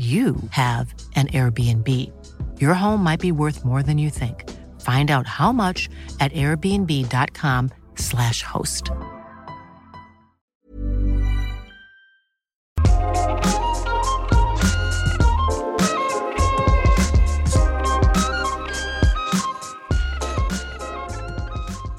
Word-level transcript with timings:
you 0.00 0.36
have 0.50 0.94
an 1.14 1.26
Airbnb. 1.26 2.10
Your 2.58 2.74
home 2.74 3.04
might 3.04 3.20
be 3.20 3.32
worth 3.32 3.66
more 3.66 3.82
than 3.82 3.98
you 3.98 4.08
think. 4.08 4.48
Find 4.80 5.10
out 5.10 5.26
how 5.26 5.52
much 5.52 5.90
at 6.20 6.32
airbnb.com/slash 6.32 8.42
host. 8.42 8.84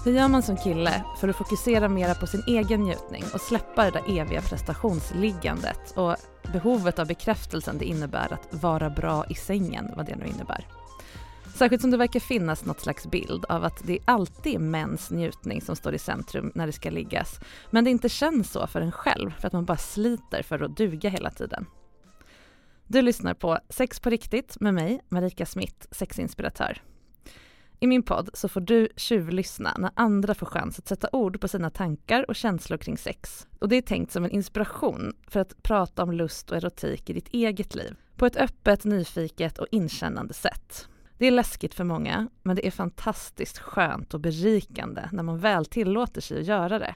Hur 0.05 0.11
gör 0.11 0.27
man 0.27 0.43
som 0.43 0.57
kille 0.57 1.03
för 1.19 1.27
att 1.27 1.35
fokusera 1.35 1.89
mera 1.89 2.15
på 2.15 2.27
sin 2.27 2.43
egen 2.47 2.81
njutning 2.81 3.23
och 3.33 3.41
släppa 3.41 3.85
det 3.85 3.91
där 3.91 4.19
eviga 4.19 4.41
prestationsliggandet 4.41 5.93
och 5.95 6.15
behovet 6.51 6.99
av 6.99 7.07
bekräftelsen 7.07 7.77
det 7.77 7.85
innebär 7.85 8.33
att 8.33 8.47
vara 8.61 8.89
bra 8.89 9.25
i 9.29 9.35
sängen, 9.35 9.91
vad 9.95 10.05
det 10.05 10.15
nu 10.15 10.25
innebär. 10.25 10.67
Särskilt 11.55 11.81
som 11.81 11.91
det 11.91 11.97
verkar 11.97 12.19
finnas 12.19 12.65
något 12.65 12.79
slags 12.79 13.07
bild 13.07 13.45
av 13.45 13.63
att 13.63 13.81
det 13.83 13.99
alltid 14.05 14.55
är 14.55 14.59
mäns 14.59 15.11
njutning 15.11 15.61
som 15.61 15.75
står 15.75 15.93
i 15.93 15.99
centrum 15.99 16.51
när 16.55 16.65
det 16.67 16.73
ska 16.73 16.89
liggas, 16.89 17.39
men 17.69 17.83
det 17.83 17.89
inte 17.89 18.09
känns 18.09 18.51
så 18.51 18.67
för 18.67 18.81
en 18.81 18.91
själv 18.91 19.31
för 19.39 19.47
att 19.47 19.53
man 19.53 19.65
bara 19.65 19.77
sliter 19.77 20.43
för 20.43 20.63
att 20.63 20.77
duga 20.77 21.09
hela 21.09 21.29
tiden. 21.29 21.65
Du 22.87 23.01
lyssnar 23.01 23.33
på 23.33 23.59
Sex 23.69 23.99
på 23.99 24.09
riktigt 24.09 24.59
med 24.59 24.73
mig, 24.73 25.01
Marika 25.09 25.45
Smith, 25.45 25.87
sexinspiratör. 25.91 26.81
I 27.83 27.87
min 27.87 28.03
podd 28.03 28.29
så 28.33 28.47
får 28.47 28.61
du 28.61 28.89
tjuvlyssna 28.95 29.75
när 29.77 29.91
andra 29.93 30.35
får 30.35 30.45
chans 30.45 30.79
att 30.79 30.87
sätta 30.87 31.09
ord 31.11 31.41
på 31.41 31.47
sina 31.47 31.69
tankar 31.69 32.25
och 32.27 32.35
känslor 32.35 32.77
kring 32.77 32.97
sex. 32.97 33.47
Och 33.59 33.69
det 33.69 33.75
är 33.75 33.81
tänkt 33.81 34.11
som 34.11 34.25
en 34.25 34.31
inspiration 34.31 35.13
för 35.27 35.39
att 35.39 35.63
prata 35.63 36.03
om 36.03 36.11
lust 36.11 36.51
och 36.51 36.57
erotik 36.57 37.09
i 37.09 37.13
ditt 37.13 37.27
eget 37.27 37.75
liv 37.75 37.95
på 38.15 38.25
ett 38.25 38.35
öppet, 38.35 38.85
nyfiket 38.85 39.57
och 39.57 39.67
inkännande 39.71 40.33
sätt. 40.33 40.87
Det 41.17 41.27
är 41.27 41.31
läskigt 41.31 41.73
för 41.73 41.83
många, 41.83 42.27
men 42.43 42.55
det 42.55 42.67
är 42.67 42.71
fantastiskt 42.71 43.59
skönt 43.59 44.13
och 44.13 44.19
berikande 44.19 45.09
när 45.11 45.23
man 45.23 45.39
väl 45.39 45.65
tillåter 45.65 46.21
sig 46.21 46.39
att 46.39 46.47
göra 46.47 46.79
det. 46.79 46.95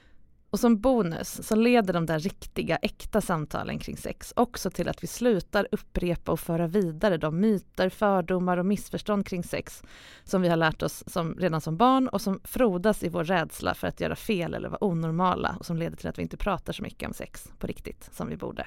Och 0.56 0.60
som 0.60 0.80
bonus 0.80 1.46
så 1.46 1.54
leder 1.54 1.94
de 1.94 2.06
där 2.06 2.18
riktiga, 2.18 2.76
äkta 2.76 3.20
samtalen 3.20 3.78
kring 3.78 3.96
sex 3.96 4.32
också 4.36 4.70
till 4.70 4.88
att 4.88 5.02
vi 5.02 5.06
slutar 5.06 5.68
upprepa 5.72 6.32
och 6.32 6.40
föra 6.40 6.66
vidare 6.66 7.16
de 7.16 7.40
myter, 7.40 7.88
fördomar 7.88 8.56
och 8.56 8.66
missförstånd 8.66 9.26
kring 9.26 9.42
sex 9.42 9.82
som 10.24 10.42
vi 10.42 10.48
har 10.48 10.56
lärt 10.56 10.82
oss 10.82 11.04
som, 11.06 11.34
redan 11.34 11.60
som 11.60 11.76
barn 11.76 12.08
och 12.08 12.20
som 12.20 12.40
frodas 12.44 13.02
i 13.02 13.08
vår 13.08 13.24
rädsla 13.24 13.74
för 13.74 13.86
att 13.86 14.00
göra 14.00 14.16
fel 14.16 14.54
eller 14.54 14.68
vara 14.68 14.84
onormala 14.84 15.56
och 15.58 15.66
som 15.66 15.76
leder 15.76 15.96
till 15.96 16.08
att 16.08 16.18
vi 16.18 16.22
inte 16.22 16.36
pratar 16.36 16.72
så 16.72 16.82
mycket 16.82 17.08
om 17.08 17.14
sex 17.14 17.48
på 17.58 17.66
riktigt 17.66 18.10
som 18.12 18.28
vi 18.28 18.36
borde. 18.36 18.66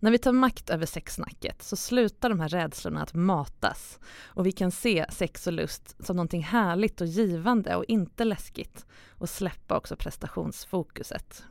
När 0.00 0.10
vi 0.10 0.18
tar 0.18 0.32
makt 0.32 0.70
över 0.70 0.86
sexsnacket 0.86 1.62
så 1.62 1.76
slutar 1.76 2.28
de 2.28 2.40
här 2.40 2.48
rädslorna 2.48 3.02
att 3.02 3.14
matas 3.14 3.98
och 4.24 4.46
vi 4.46 4.52
kan 4.52 4.70
se 4.70 5.06
sex 5.10 5.46
och 5.46 5.52
lust 5.52 6.06
som 6.06 6.16
någonting 6.16 6.42
härligt 6.42 7.00
och 7.00 7.06
givande 7.06 7.76
och 7.76 7.84
inte 7.88 8.24
läskigt 8.24 8.86
och 9.08 9.28
släppa 9.28 9.76
också 9.76 9.96
prestationsfokuset. 9.96 11.44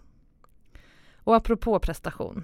Och 1.15 1.35
apropå 1.35 1.79
prestation. 1.79 2.43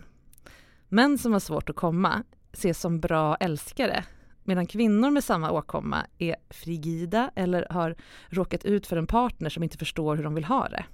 Män 0.89 1.17
som 1.17 1.33
har 1.33 1.39
svårt 1.39 1.69
att 1.69 1.75
komma 1.75 2.23
ses 2.51 2.79
som 2.79 2.99
bra 2.99 3.35
älskare 3.35 4.05
medan 4.43 4.67
kvinnor 4.67 5.11
med 5.11 5.23
samma 5.23 5.51
åkomma 5.51 6.05
är 6.17 6.35
frigida 6.49 7.31
eller 7.35 7.67
har 7.69 7.95
råkat 8.29 8.65
ut 8.65 8.87
för 8.87 8.97
en 8.97 9.07
partner 9.07 9.49
som 9.49 9.63
inte 9.63 9.77
förstår 9.77 10.15
hur 10.15 10.23
de 10.23 10.35
vill 10.35 10.45
ha 10.45 10.69
det. 10.69 10.85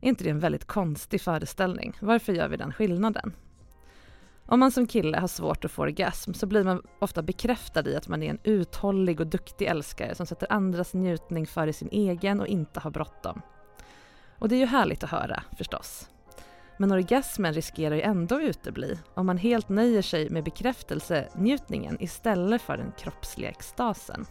Är 0.00 0.08
inte 0.08 0.24
det 0.24 0.30
en 0.30 0.38
väldigt 0.38 0.64
konstig 0.64 1.20
föreställning? 1.20 1.96
Varför 2.00 2.32
gör 2.32 2.48
vi 2.48 2.56
den 2.56 2.72
skillnaden? 2.72 3.32
Om 4.52 4.60
man 4.60 4.70
som 4.70 4.86
kille 4.86 5.18
har 5.18 5.28
svårt 5.28 5.64
att 5.64 5.70
få 5.70 5.82
orgasm 5.82 6.32
så 6.32 6.46
blir 6.46 6.64
man 6.64 6.82
ofta 6.98 7.22
bekräftad 7.22 7.88
i 7.88 7.96
att 7.96 8.08
man 8.08 8.22
är 8.22 8.30
en 8.30 8.38
uthållig 8.44 9.20
och 9.20 9.26
duktig 9.26 9.66
älskare 9.66 10.14
som 10.14 10.26
sätter 10.26 10.52
andras 10.52 10.94
njutning 10.94 11.46
före 11.46 11.72
sin 11.72 11.88
egen 11.92 12.40
och 12.40 12.46
inte 12.46 12.80
har 12.80 12.90
bråttom. 12.90 13.42
Och 14.38 14.48
det 14.48 14.54
är 14.54 14.58
ju 14.58 14.66
härligt 14.66 15.04
att 15.04 15.10
höra, 15.10 15.42
förstås. 15.58 16.08
Men 16.78 16.92
orgasmen 16.92 17.52
riskerar 17.52 17.94
ju 17.94 18.02
ändå 18.02 18.34
att 18.34 18.42
utebli 18.42 18.98
om 19.14 19.26
man 19.26 19.38
helt 19.38 19.68
nöjer 19.68 20.02
sig 20.02 20.30
med 20.30 20.44
bekräftelsenjutningen 20.44 21.96
istället 22.00 22.62
för 22.62 22.76
den 22.76 22.92
kroppsliga 22.98 23.50
extasen. 23.50 24.26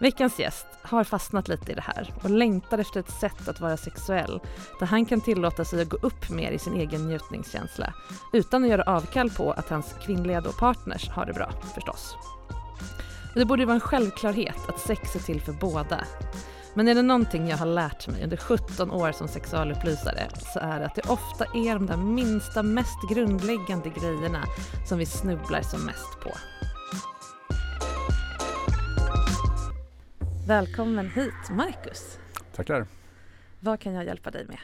Veckans 0.00 0.38
gäst 0.38 0.66
har 0.82 1.04
fastnat 1.04 1.48
lite 1.48 1.72
i 1.72 1.74
det 1.74 1.80
här 1.80 2.14
och 2.22 2.30
längtar 2.30 2.78
efter 2.78 3.00
ett 3.00 3.10
sätt 3.10 3.48
att 3.48 3.60
vara 3.60 3.76
sexuell 3.76 4.40
där 4.78 4.86
han 4.86 5.04
kan 5.06 5.20
tillåta 5.20 5.64
sig 5.64 5.82
att 5.82 5.88
gå 5.88 5.96
upp 5.96 6.30
mer 6.30 6.50
i 6.50 6.58
sin 6.58 6.74
egen 6.74 7.08
njutningskänsla 7.08 7.94
utan 8.32 8.64
att 8.64 8.70
göra 8.70 8.82
avkall 8.82 9.30
på 9.30 9.52
att 9.52 9.68
hans 9.68 9.94
kvinnliga 10.02 10.40
då 10.40 10.52
partners 10.52 11.08
har 11.08 11.26
det 11.26 11.32
bra 11.32 11.52
förstås. 11.74 12.14
Det 13.34 13.44
borde 13.44 13.64
vara 13.64 13.74
en 13.74 13.80
självklarhet 13.80 14.68
att 14.68 14.80
sex 14.80 15.16
är 15.16 15.20
till 15.20 15.40
för 15.40 15.52
båda. 15.52 16.04
Men 16.74 16.88
är 16.88 16.94
det 16.94 17.02
någonting 17.02 17.48
jag 17.48 17.56
har 17.56 17.66
lärt 17.66 18.08
mig 18.08 18.24
under 18.24 18.36
17 18.36 18.90
år 18.90 19.12
som 19.12 19.28
sexualupplysare 19.28 20.28
så 20.52 20.58
är 20.58 20.80
det 20.80 20.86
att 20.86 20.94
det 20.94 21.10
ofta 21.10 21.44
är 21.44 21.74
de 21.74 21.86
där 21.86 21.96
minsta, 21.96 22.62
mest 22.62 23.08
grundläggande 23.10 23.88
grejerna 24.00 24.44
som 24.88 24.98
vi 24.98 25.06
snubblar 25.06 25.62
som 25.62 25.86
mest 25.86 26.20
på. 26.22 26.30
Välkommen 30.46 31.10
hit, 31.10 31.50
Marcus. 31.50 32.18
Tackar. 32.54 32.86
Vad 33.60 33.80
kan 33.80 33.94
jag 33.94 34.04
hjälpa 34.04 34.30
dig 34.30 34.46
med? 34.46 34.58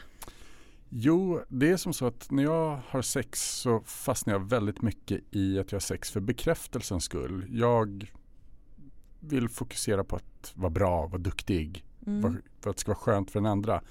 Jo, 0.89 1.41
det 1.49 1.71
är 1.71 1.77
som 1.77 1.93
så 1.93 2.07
att 2.07 2.31
när 2.31 2.43
jag 2.43 2.81
har 2.89 3.03
sex 3.03 3.61
så 3.61 3.81
fastnar 3.81 4.35
jag 4.35 4.49
väldigt 4.49 4.83
mycket 4.83 5.21
i 5.31 5.59
att 5.59 5.73
jag 5.73 5.77
har 5.77 5.81
sex 5.81 6.11
för 6.11 6.21
bekräftelsens 6.21 7.05
skull. 7.05 7.47
Jag 7.49 8.13
vill 9.21 9.49
fokusera 9.49 10.05
på 10.05 10.17
att 10.17 10.53
vara 10.55 10.71
bra, 10.71 11.07
vara 11.07 11.23
duktig, 11.23 11.85
mm. 12.07 12.23
för 12.61 12.71
att 12.71 12.77
det 12.77 12.81
ska 12.81 12.91
vara 12.91 12.99
skönt 12.99 13.31
för 13.31 13.41
den 13.41 13.47
andra. 13.47 13.83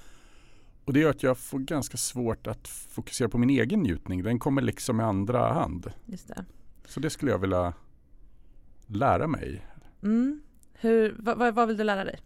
Och 0.85 0.93
det 0.93 0.99
gör 0.99 1.09
att 1.09 1.23
jag 1.23 1.37
får 1.37 1.59
ganska 1.59 1.97
svårt 1.97 2.47
att 2.47 2.67
fokusera 2.67 3.29
på 3.29 3.37
min 3.37 3.49
egen 3.49 3.79
njutning. 3.79 4.23
Den 4.23 4.39
kommer 4.39 4.61
liksom 4.61 4.99
i 4.99 5.03
andra 5.03 5.53
hand. 5.53 5.91
Just 6.05 6.27
det. 6.27 6.45
Så 6.85 6.99
det 6.99 7.09
skulle 7.09 7.31
jag 7.31 7.39
vilja 7.39 7.73
lära 8.87 9.27
mig. 9.27 9.65
Mm. 10.03 10.41
Hur, 10.79 11.15
vad, 11.19 11.55
vad 11.55 11.67
vill 11.67 11.77
du 11.77 11.83
lära 11.83 12.03
dig? 12.03 12.19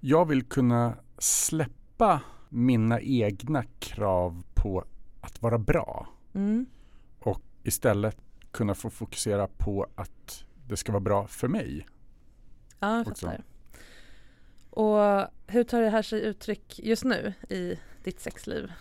Jag 0.00 0.24
vill 0.28 0.42
kunna 0.42 0.94
släppa 1.18 2.20
mina 2.48 3.00
egna 3.00 3.64
krav 3.78 4.42
på 4.54 4.84
att 5.20 5.42
vara 5.42 5.58
bra 5.58 6.08
Mm. 6.34 6.66
och 7.18 7.40
istället 7.62 8.16
kunna 8.50 8.74
få 8.74 8.90
fokusera 8.90 9.48
på 9.58 9.86
att 9.94 10.44
det 10.68 10.76
ska 10.76 10.92
vara 10.92 11.00
bra 11.00 11.26
för 11.26 11.48
mig. 11.48 11.86
Ja, 12.80 12.96
jag 12.96 13.06
fattar. 13.06 13.42
Och 14.70 15.28
hur 15.46 15.64
tar 15.64 15.80
det 15.80 15.88
här 15.90 16.02
sig 16.02 16.20
uttryck 16.22 16.80
just 16.82 17.04
nu 17.04 17.32
i 17.48 17.78
ditt 18.04 18.20
sexliv? 18.20 18.72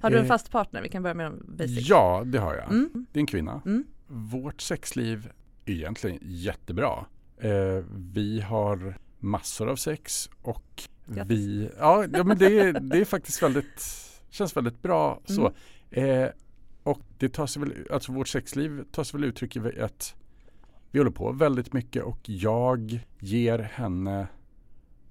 Har 0.00 0.10
du 0.10 0.16
en 0.18 0.24
Eh, 0.24 0.28
fast 0.28 0.50
partner? 0.50 0.82
Vi 0.82 0.88
kan 0.88 1.02
börja 1.02 1.14
med 1.14 1.26
de 1.26 1.56
basic. 1.56 1.88
Ja, 1.88 2.22
det 2.26 2.38
har 2.38 2.54
jag. 2.54 2.70
Mm. 2.70 3.06
Det 3.12 3.18
är 3.18 3.20
en 3.20 3.26
kvinna. 3.26 3.62
Mm. 3.66 3.84
Vårt 4.06 4.60
sexliv 4.60 5.30
är 5.64 5.72
egentligen 5.72 6.18
jättebra. 6.22 7.06
Eh, 7.42 7.84
vi 8.14 8.40
har 8.40 8.94
massor 9.18 9.68
av 9.68 9.76
sex 9.76 10.30
och 10.42 10.82
Grattis. 11.06 11.30
vi, 11.38 11.70
ja, 11.78 12.04
ja 12.12 12.24
men 12.24 12.38
det, 12.38 12.58
är- 12.60 12.72
det 12.80 12.98
är 12.98 13.04
faktiskt 13.04 13.42
väldigt, 13.42 13.86
känns 14.30 14.56
väldigt 14.56 14.82
bra 14.82 15.20
så. 15.24 15.52
Mm. 15.90 16.20
Eh, 16.22 16.28
och 16.82 17.00
det 17.18 17.28
tar 17.28 17.46
sig 17.46 17.62
väl, 17.62 17.72
alltså 17.90 18.12
vårt 18.12 18.28
sexliv 18.28 18.84
tar 18.92 19.04
sig 19.04 19.20
väl 19.20 19.28
uttryck 19.28 19.56
i 19.56 19.80
att 19.80 20.14
vi 20.90 20.98
håller 20.98 21.10
på 21.10 21.32
väldigt 21.32 21.72
mycket 21.72 22.02
och 22.02 22.18
jag 22.24 23.00
ger 23.18 23.58
henne 23.58 24.26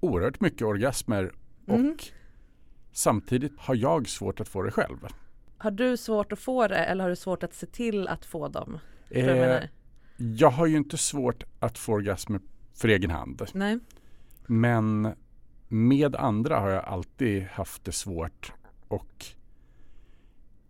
oerhört 0.00 0.40
mycket 0.40 0.62
orgasmer 0.62 1.32
och 1.66 1.74
Mm. 1.78 1.96
samtidigt 2.92 3.52
har 3.58 3.74
jag 3.74 4.08
svårt 4.08 4.40
att 4.40 4.48
få 4.48 4.62
det 4.62 4.70
själv. 4.70 5.06
Har 5.58 5.70
du 5.70 5.96
svårt 5.96 6.32
att 6.32 6.38
få 6.38 6.68
det 6.68 6.76
eller 6.76 7.02
har 7.04 7.10
du 7.10 7.16
svårt 7.16 7.42
att 7.42 7.54
se 7.54 7.66
till 7.66 8.08
att 8.08 8.24
få 8.24 8.48
dem? 8.48 8.78
Eh? 9.10 9.58
Jag 10.16 10.50
har 10.50 10.66
ju 10.66 10.76
inte 10.76 10.96
svårt 10.98 11.44
att 11.58 11.78
få 11.78 11.92
orgasmer 11.92 12.40
för 12.74 12.88
egen 12.88 13.10
hand. 13.10 13.42
Nej. 13.54 13.78
Men 14.46 15.14
med 15.68 16.16
andra 16.16 16.58
har 16.60 16.68
jag 16.70 16.84
alltid 16.84 17.42
haft 17.42 17.84
det 17.84 17.92
svårt 17.92 18.52
och 18.88 19.24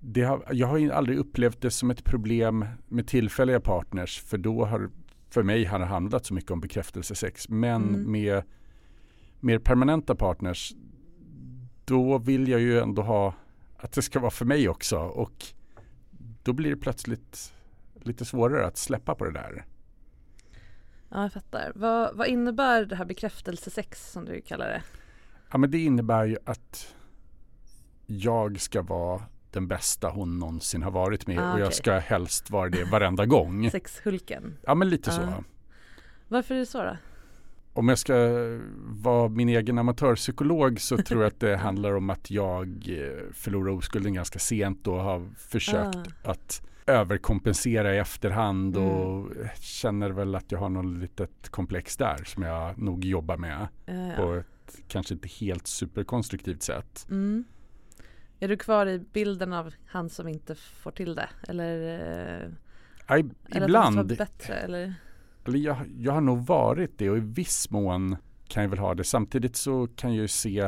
det 0.00 0.22
har, 0.22 0.44
jag 0.52 0.66
har 0.66 0.78
ju 0.78 0.92
aldrig 0.92 1.18
upplevt 1.18 1.60
det 1.60 1.70
som 1.70 1.90
ett 1.90 2.04
problem 2.04 2.64
med 2.88 3.06
tillfälliga 3.06 3.60
partners 3.60 4.20
för 4.20 4.38
då 4.38 4.64
har 4.64 4.90
för 5.30 5.42
mig 5.42 5.64
har 5.64 5.78
det 5.78 5.84
handlat 5.84 6.26
så 6.26 6.34
mycket 6.34 6.50
om 6.50 6.60
bekräftelsesex. 6.60 7.48
Men 7.48 7.88
Mm. 7.88 8.12
med 8.12 8.42
mer 9.40 9.58
permanenta 9.58 10.14
partners 10.14 10.72
då 11.84 12.18
vill 12.18 12.48
jag 12.48 12.60
ju 12.60 12.78
ändå 12.80 13.02
ha 13.02 13.34
att 13.76 13.92
det 13.92 14.02
ska 14.02 14.20
vara 14.20 14.30
för 14.30 14.44
mig 14.44 14.68
också 14.68 14.98
och 14.98 15.44
då 16.42 16.52
blir 16.52 16.70
det 16.70 16.76
plötsligt 16.76 17.54
lite 18.06 18.24
svårare 18.24 18.66
att 18.66 18.76
släppa 18.76 19.14
på 19.14 19.24
det 19.24 19.32
där. 19.32 19.64
Ja, 21.08 21.22
jag 21.22 21.32
fattar. 21.32 21.72
Vad, 21.74 22.16
vad 22.16 22.26
innebär 22.26 22.84
det 22.84 22.96
här 22.96 23.04
bekräftelsesex 23.04 24.12
som 24.12 24.24
du 24.24 24.40
kallar 24.40 24.66
det? 24.68 24.82
Ja 25.50 25.58
men 25.58 25.70
det 25.70 25.78
innebär 25.78 26.24
ju 26.24 26.36
att 26.44 26.94
jag 28.06 28.60
ska 28.60 28.82
vara 28.82 29.22
den 29.50 29.68
bästa 29.68 30.08
hon 30.10 30.38
någonsin 30.38 30.82
har 30.82 30.90
varit 30.90 31.26
med 31.26 31.38
Ah, 31.38 31.52
och 31.54 31.60
jag 31.60 31.74
ska 31.74 31.98
helst 31.98 32.50
vara 32.50 32.68
det 32.68 32.84
varenda 32.84 33.26
gång. 33.26 33.70
Sexhulken. 33.72 34.58
Ja 34.62 34.74
men 34.74 34.88
lite 34.88 35.10
Ah. 35.10 35.14
så. 35.14 35.44
Varför 36.28 36.54
är 36.54 36.58
det 36.58 36.66
så 36.66 36.82
då? 36.82 36.96
Om 37.74 37.88
jag 37.88 37.98
ska 37.98 38.14
vara 38.78 39.28
min 39.28 39.48
egen 39.48 39.78
amatörpsykolog 39.78 40.80
så 40.80 40.96
tror 40.98 41.22
jag 41.22 41.28
att 41.32 41.40
det 41.40 41.56
handlar 41.66 41.92
om 41.94 42.10
att 42.10 42.30
jag 42.30 42.68
eh, 42.88 43.32
förlorar 43.32 43.72
oskulden 43.72 44.14
ganska 44.14 44.38
sent 44.38 44.86
och 44.86 45.00
har 45.00 45.28
försökt 45.38 45.96
Ah. 46.24 46.30
att 46.30 46.62
överkompensera 46.86 47.94
i 47.94 47.98
efterhand 47.98 48.76
Mm. 48.76 48.88
och 48.88 49.30
känner 49.60 50.10
väl 50.10 50.34
att 50.34 50.52
jag 50.52 50.58
har 50.58 50.68
något 50.68 50.98
litet 51.00 51.48
komplex 51.48 51.96
där 51.96 52.24
som 52.24 52.42
jag 52.42 52.78
nog 52.78 53.04
jobbar 53.04 53.36
med 53.36 53.68
Eh, 53.86 54.16
på 54.16 54.34
ett 54.34 54.76
kanske 54.88 55.14
inte 55.14 55.28
helt 55.28 55.66
superkonstruktivt 55.66 56.62
sätt. 56.62 57.06
Mm. 57.10 57.44
Är 58.40 58.48
du 58.48 58.56
kvar 58.56 58.86
i 58.86 58.98
bilden 58.98 59.52
av 59.52 59.74
han 59.86 60.08
som 60.10 60.28
inte 60.28 60.54
får 60.54 60.90
till 60.90 61.14
det? 61.14 61.28
Eller, 61.48 61.76
Ja, 63.08 63.18
i- 63.18 63.20
eller 63.20 63.60
att 63.62 63.68
ibland, 63.68 63.96
vara 63.96 64.04
bättre? 64.06 64.54
Eller? 64.54 64.94
eller 65.46 65.58
jag, 65.58 65.76
jag 65.98 66.12
har 66.12 66.20
nog 66.20 66.46
varit 66.46 66.98
det 66.98 67.10
och 67.10 67.16
i 67.16 67.20
viss 67.20 67.70
mån 67.70 68.16
kan 68.48 68.62
jag 68.62 68.70
väl 68.70 68.78
ha 68.78 68.94
det. 68.94 69.04
Samtidigt 69.04 69.56
så 69.56 69.86
kan 69.96 70.14
jag 70.14 70.22
ju 70.22 70.28
se 70.28 70.62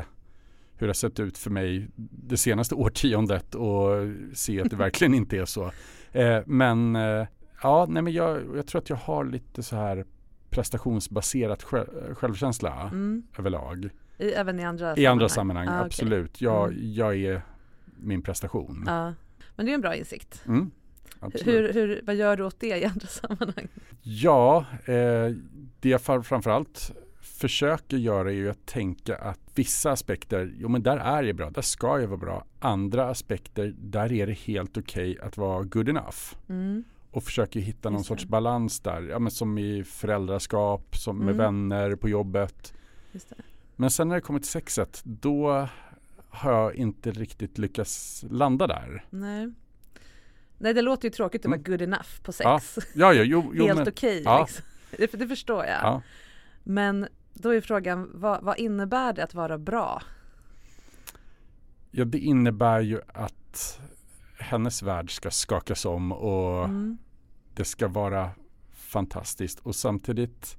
hur 0.76 0.86
det 0.86 0.88
har 0.88 0.92
sett 0.94 1.20
ut 1.20 1.38
för 1.38 1.50
mig 1.50 1.88
det 1.96 2.36
senaste 2.36 2.74
årtiondet 2.84 3.54
och 3.54 3.90
se 4.34 4.60
att 4.60 4.70
det 4.70 4.76
verkligen 4.86 5.14
inte 5.14 5.38
är 5.38 5.44
så. 5.44 5.70
Eh, 6.14 6.42
men 6.46 6.96
eh, 6.96 7.26
ja, 7.62 7.86
nej 7.88 8.02
men 8.02 8.12
jag, 8.12 8.56
jag 8.56 8.66
tror 8.66 8.80
att 8.80 8.90
jag 8.90 8.96
har 8.96 9.24
lite 9.24 9.62
så 9.62 9.76
här 9.76 10.04
prestationsbaserat 10.50 11.62
själv, 11.62 12.14
självkänsla 12.14 12.80
Mm. 12.82 13.22
överlag. 13.38 13.88
I, 14.18 14.28
även 14.32 14.60
i 14.60 14.64
andra 14.64 14.96
I 14.96 15.06
andra 15.06 15.28
sammanhang, 15.28 15.68
Ah, 15.68 15.80
absolut. 15.84 16.40
Jag, 16.40 16.68
Mm. 16.68 16.92
jag 16.92 17.16
är 17.16 17.42
min 17.96 18.22
prestation. 18.22 18.84
Ja. 18.86 19.12
Men 19.56 19.66
det 19.66 19.72
är 19.72 19.74
en 19.74 19.80
bra 19.80 19.94
insikt. 19.94 20.42
Mm. 20.46 20.70
Hur, 21.44 21.72
hur, 21.72 22.00
vad 22.06 22.14
gör 22.16 22.36
du 22.36 22.44
åt 22.44 22.60
det 22.60 22.66
i 22.78 22.84
andra 22.84 23.06
sammanhang? 23.08 23.68
Ja, 24.02 24.64
eh, 24.84 25.30
det 25.80 25.88
jag 25.88 26.00
framförallt 26.02 26.92
försöker 27.20 27.96
göra 27.96 28.30
är 28.30 28.34
ju 28.34 28.50
att 28.50 28.66
tänka 28.66 29.16
att 29.16 29.40
vissa 29.54 29.90
aspekter, 29.92 30.52
jo 30.56 30.68
men 30.68 30.82
där 30.82 30.96
är 30.96 31.22
jag 31.22 31.36
bra, 31.36 31.50
där 31.50 31.62
ska 31.62 32.00
jag 32.00 32.06
vara 32.08 32.18
bra. 32.18 32.44
Andra 32.58 33.08
aspekter, 33.08 33.74
där 33.78 34.12
är 34.12 34.26
det 34.26 34.32
helt 34.38 34.76
okej 34.76 35.18
att 35.22 35.36
vara 35.36 35.62
good 35.62 35.88
enough. 35.88 36.18
Mm. 36.48 36.84
Och 37.10 37.24
försöker 37.24 37.60
hitta 37.60 37.90
någon 37.90 37.98
Just 37.98 38.08
det. 38.08 38.14
sorts 38.14 38.24
balans 38.26 38.80
där, 38.80 39.02
ja, 39.02 39.18
men 39.18 39.30
som 39.30 39.58
i 39.58 39.84
föräldraskap, 39.84 40.96
som 40.96 41.16
med 41.18 41.34
Mm. 41.34 41.36
vänner, 41.38 41.96
på 41.96 42.08
jobbet. 42.08 42.74
Men 43.76 43.90
sen 43.90 44.08
när 44.08 44.14
det 44.14 44.20
kommer 44.20 44.40
till 44.40 44.48
sexet, 44.50 45.00
då 45.04 45.68
har 46.28 46.52
jag 46.52 46.74
inte 46.74 47.10
riktigt 47.10 47.58
lyckats 47.58 48.24
landa 48.30 48.66
där. 48.66 49.04
Nej. 49.10 49.52
Nej, 50.58 50.74
det 50.74 50.82
låter 50.82 51.08
ju 51.08 51.10
tråkigt 51.12 51.40
att 51.40 51.46
vara 51.50 51.56
Mm. 51.58 51.70
good 51.70 51.82
enough 51.82 52.22
på 52.22 52.32
sex. 52.32 52.44
Ja, 52.44 52.60
Ja, 52.94 53.14
ja, 53.14 53.22
jo, 53.22 53.50
jo 53.54 53.66
Helt 53.74 53.88
okej 53.88 54.22
ja. 54.24 54.40
liksom. 54.40 54.64
det, 54.98 55.12
det 55.18 55.28
förstår 55.28 55.64
jag. 55.64 55.82
ja. 55.82 56.02
Men 56.64 57.06
då 57.34 57.48
är 57.54 57.60
frågan, 57.60 58.10
vad, 58.14 58.44
vad 58.44 58.58
innebär 58.58 59.12
det 59.12 59.24
att 59.24 59.34
vara 59.34 59.58
bra? 59.58 60.02
Ja, 61.90 62.04
det 62.04 62.18
innebär 62.18 62.80
ju 62.80 63.00
att 63.06 63.80
hennes 64.38 64.82
värld 64.82 65.16
ska 65.16 65.30
skakas 65.30 65.84
om 65.84 66.12
och 66.12 66.64
Mm. 66.64 66.98
det 67.54 67.64
ska 67.64 67.88
vara 67.88 68.30
fantastiskt. 68.72 69.60
Och 69.60 69.74
samtidigt, 69.74 70.58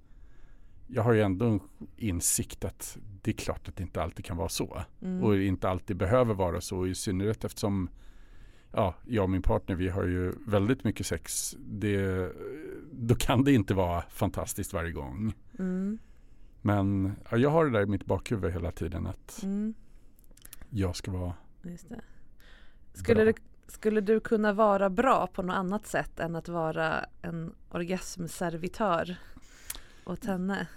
jag 0.87 1.03
har 1.03 1.13
ju 1.13 1.21
ändå 1.21 1.45
en 1.45 1.59
insikt 1.97 2.65
att 2.65 2.97
det 3.21 3.31
är 3.31 3.35
klart 3.35 3.67
att 3.67 3.75
det 3.75 3.83
inte 3.83 4.03
alltid 4.03 4.25
kan 4.25 4.37
vara 4.37 4.49
så. 4.49 4.81
Mm. 5.01 5.23
Och 5.23 5.37
inte 5.37 5.69
alltid 5.69 5.97
behöver 5.97 6.33
vara 6.33 6.61
så. 6.61 6.87
I 6.87 6.95
synnerhet 6.95 7.43
eftersom 7.43 7.89
ja, 8.71 8.95
jag 9.05 9.23
och 9.23 9.29
min 9.29 9.41
partner, 9.41 9.75
vi 9.75 9.89
har 9.89 10.03
ju 10.03 10.33
väldigt 10.47 10.83
mycket 10.83 11.05
sex. 11.05 11.55
Det, 11.59 12.31
då 12.91 13.15
kan 13.15 13.43
det 13.43 13.53
inte 13.53 13.73
vara 13.73 14.01
fantastiskt 14.09 14.73
varje 14.73 14.91
gång. 14.91 15.33
Mm. 15.59 15.99
Men 16.65 17.15
ja, 17.31 17.37
jag 17.37 17.49
har 17.49 17.65
det 17.65 17.71
där 17.71 17.81
i 17.81 17.85
mitt 17.85 18.05
bakhuvud 18.05 18.53
hela 18.53 18.71
tiden 18.71 19.07
att 19.07 19.43
Mm. 19.43 19.73
jag 20.69 20.95
ska 20.95 21.11
vara 21.11 21.33
Just 21.63 21.89
det. 21.89 22.01
Skulle, 22.93 23.23
bra. 23.23 23.33
du, 23.33 23.71
skulle 23.71 24.01
du 24.01 24.19
kunna 24.19 24.53
vara 24.53 24.89
bra 24.89 25.27
på 25.27 25.41
något 25.41 25.55
annat 25.55 25.87
sätt 25.87 26.19
än 26.19 26.35
att 26.35 26.47
vara 26.49 27.05
en 27.21 27.53
orgasmservitör 27.69 29.15
åt 30.05 30.25
henne? 30.25 30.67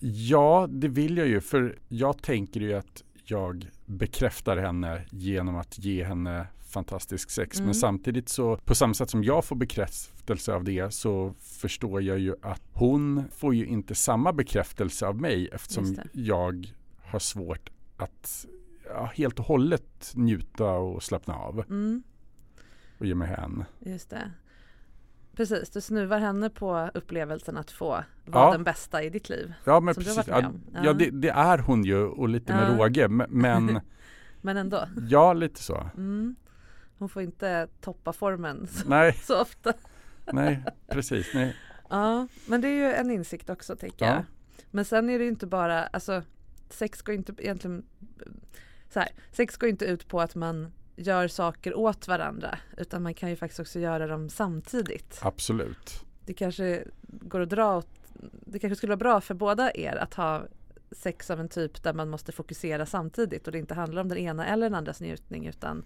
Ja, 0.00 0.66
det 0.70 0.88
vill 0.88 1.16
jag 1.16 1.26
ju. 1.28 1.40
För 1.40 1.78
jag 1.88 2.22
tänker 2.22 2.60
ju 2.60 2.74
att 2.74 3.02
jag 3.24 3.70
bekräftar 3.86 4.56
henne 4.56 5.04
genom 5.10 5.56
att 5.56 5.78
ge 5.78 6.04
henne 6.04 6.46
fantastisk 6.68 7.30
sex. 7.30 7.56
Mm. 7.56 7.66
Men 7.66 7.74
samtidigt 7.74 8.28
så 8.28 8.56
på 8.56 8.74
samma 8.74 8.94
sätt 8.94 9.10
som 9.10 9.24
jag 9.24 9.44
får 9.44 9.56
bekräftelse 9.56 10.54
av 10.54 10.64
det 10.64 10.94
så 10.94 11.34
förstår 11.40 12.02
jag 12.02 12.18
ju 12.18 12.34
att 12.42 12.62
hon 12.72 13.24
får 13.32 13.54
ju 13.54 13.66
inte 13.66 13.94
samma 13.94 14.32
bekräftelse 14.32 15.06
av 15.06 15.20
mig 15.20 15.48
eftersom 15.52 15.96
jag 16.12 16.72
har 17.02 17.18
svårt 17.18 17.70
att 17.96 18.46
ja, 18.86 19.10
helt 19.14 19.38
och 19.38 19.44
hållet 19.44 20.12
njuta 20.14 20.70
och 20.70 21.02
slappna 21.02 21.34
av 21.34 21.58
Mm. 21.68 22.02
och 22.98 23.06
ge 23.06 23.14
mig 23.14 23.28
hän. 23.28 23.64
Just 23.78 24.10
det. 24.10 24.30
Precis, 25.32 25.70
du 25.70 25.80
snuvar 25.80 26.18
henne 26.18 26.50
på 26.50 26.90
upplevelsen 26.94 27.56
att 27.56 27.70
få 27.70 27.86
vara 27.86 28.04
Ja. 28.46 28.52
den 28.52 28.64
bästa 28.64 29.02
i 29.02 29.10
ditt 29.10 29.28
liv. 29.28 29.52
Ja, 29.64 29.80
men 29.80 29.94
Som 29.94 30.02
du 30.04 30.10
har 30.10 30.16
precis. 30.16 30.30
Ja, 30.30 30.40
med 30.40 30.46
om. 30.80 30.84
ja, 30.84 30.92
det, 30.92 31.10
det 31.10 31.28
är 31.30 31.58
hon 31.58 31.84
ju 31.84 32.04
och 32.04 32.28
lite 32.28 32.54
med 32.54 32.72
Ja. 32.78 32.84
råge. 32.84 33.04
m- 33.04 33.22
Men 33.28 33.80
Men 34.40 34.56
ändå. 34.56 34.84
ja, 35.08 35.32
lite 35.32 35.62
så. 35.62 35.90
Mm. 35.96 36.36
Hon 36.98 37.08
får 37.08 37.22
inte 37.22 37.68
toppa 37.80 38.12
formen 38.12 38.66
så, 38.66 38.88
Nej, 38.88 39.12
så 39.12 39.40
ofta. 39.42 39.72
nej, 40.32 40.64
precis. 40.88 41.34
Nej. 41.34 41.56
Ja, 41.90 42.26
men 42.46 42.60
det 42.60 42.68
är 42.68 42.74
ju 42.74 42.92
en 42.94 43.10
insikt 43.10 43.50
också 43.50 43.76
tänker 43.76 44.04
Ja. 44.06 44.12
jag. 44.14 44.24
Men 44.70 44.84
sen 44.84 45.10
är 45.10 45.18
det 45.18 45.24
ju 45.24 45.30
inte 45.30 45.46
bara, 45.46 45.86
alltså 45.86 46.22
sex 46.70 47.02
går 47.02 47.14
inte 47.14 47.34
egentligen 47.38 47.86
så 48.90 49.00
här, 49.00 49.08
sex 49.32 49.56
går 49.56 49.68
inte 49.68 49.84
ut 49.84 50.08
på 50.08 50.20
att 50.20 50.34
man 50.34 50.72
gör 50.96 51.28
saker 51.28 51.74
åt 51.76 52.08
varandra 52.08 52.58
utan 52.76 53.02
man 53.02 53.14
kan 53.14 53.30
ju 53.30 53.36
faktiskt 53.36 53.60
också 53.60 53.78
göra 53.80 54.06
dem 54.06 54.28
samtidigt. 54.30 55.18
Absolut. 55.22 56.04
Det 56.24 56.34
kanske 56.34 56.84
går 57.02 57.40
att 57.40 57.50
dra 57.50 57.76
åt, 57.76 57.88
det 58.46 58.58
kanske 58.58 58.76
skulle 58.76 58.90
vara 58.90 58.96
bra 58.96 59.20
för 59.20 59.34
båda 59.34 59.70
er 59.74 59.96
att 59.96 60.14
ha 60.14 60.46
sex 60.90 61.30
av 61.30 61.40
en 61.40 61.48
typ 61.48 61.82
där 61.82 61.92
man 61.92 62.08
måste 62.10 62.32
fokusera 62.32 62.86
samtidigt 62.86 63.46
och 63.46 63.52
det 63.52 63.58
inte 63.58 63.74
handlar 63.74 64.02
om 64.02 64.08
den 64.08 64.18
ena 64.18 64.46
eller 64.46 64.66
den 64.66 64.74
andras 64.74 65.00
njutning 65.00 65.46
utan 65.46 65.84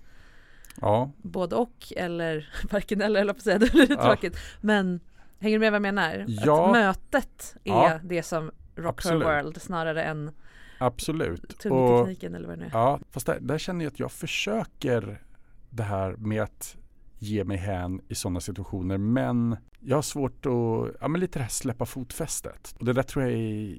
Ja, 0.81 1.11
både 1.23 1.57
och 1.57 1.93
eller 1.97 2.49
varken 2.71 3.00
eller, 3.00 3.21
eller 3.21 3.33
på 3.33 3.37
att 3.37 3.43
säga, 3.43 3.59
det 3.59 3.75
lite 3.75 3.93
Ja. 3.95 4.02
tråkigt. 4.02 4.37
Men 4.61 5.00
hänger 5.38 5.57
du 5.57 5.61
med 5.61 5.73
vad 5.73 5.76
jag 5.76 5.83
menar? 5.83 6.25
Ja. 6.29 6.67
Att 6.67 6.73
mötet 6.73 7.57
är 7.64 7.73
Ja. 7.73 7.99
det 8.02 8.23
som 8.23 8.50
rock 8.76 9.05
her 9.05 9.14
world 9.17 9.62
snarare 9.62 10.02
än 10.05 10.31
absolut. 10.79 11.59
tunneltekniken 11.59 12.35
eller 12.35 12.49
vad 12.49 12.59
det 12.59 12.61
nu 12.61 12.67
är. 12.67 12.71
Ja, 12.73 13.00
fast 13.11 13.26
där, 13.26 13.38
där 13.41 13.59
känner 13.59 13.85
jag 13.85 13.93
att 13.93 14.00
jag 14.00 14.12
försöker 14.12 15.23
det 15.71 15.83
här 15.83 16.12
med 16.17 16.43
att 16.43 16.76
ge 17.19 17.45
mig 17.45 17.57
hän 17.57 18.00
i 18.09 18.14
sådana 18.14 18.41
situationer. 18.41 18.99
Men 18.99 19.57
jag 19.81 19.97
har 19.97 20.02
svårt 20.02 20.47
att, 20.47 20.97
ja 21.00 21.09
men 21.09 21.21
lite 21.21 21.38
det 21.38 21.43
här 21.43 21.50
släppa 21.50 21.87
fotfästet. 21.87 22.75
Och 22.79 22.85
det 22.85 22.93
där 22.93 23.02
tror 23.02 23.25
jag 23.25 23.33
är 23.33 23.76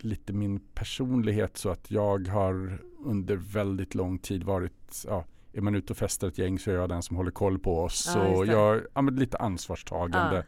lite 0.00 0.32
min 0.32 0.60
personlighet 0.74 1.56
så 1.56 1.68
att 1.70 1.90
jag 1.90 2.28
har 2.28 2.82
under 3.04 3.36
väldigt 3.36 3.94
lång 3.94 4.18
tid 4.18 4.42
varit, 4.42 5.04
ja, 5.06 5.24
är 5.56 5.60
man 5.60 5.74
ute 5.74 5.92
och 5.92 5.96
festar 5.96 6.28
ett 6.28 6.38
gäng 6.38 6.58
så 6.58 6.70
är 6.70 6.74
jag 6.74 6.88
den 6.88 7.02
som 7.02 7.16
håller 7.16 7.30
koll 7.30 7.58
på 7.58 7.80
oss. 7.82 8.12
Ja, 8.14 8.26
och 8.28 8.46
jag, 8.46 8.82
ja 8.94 9.02
men 9.02 9.16
lite 9.16 9.36
ansvarstagande. 9.38 10.44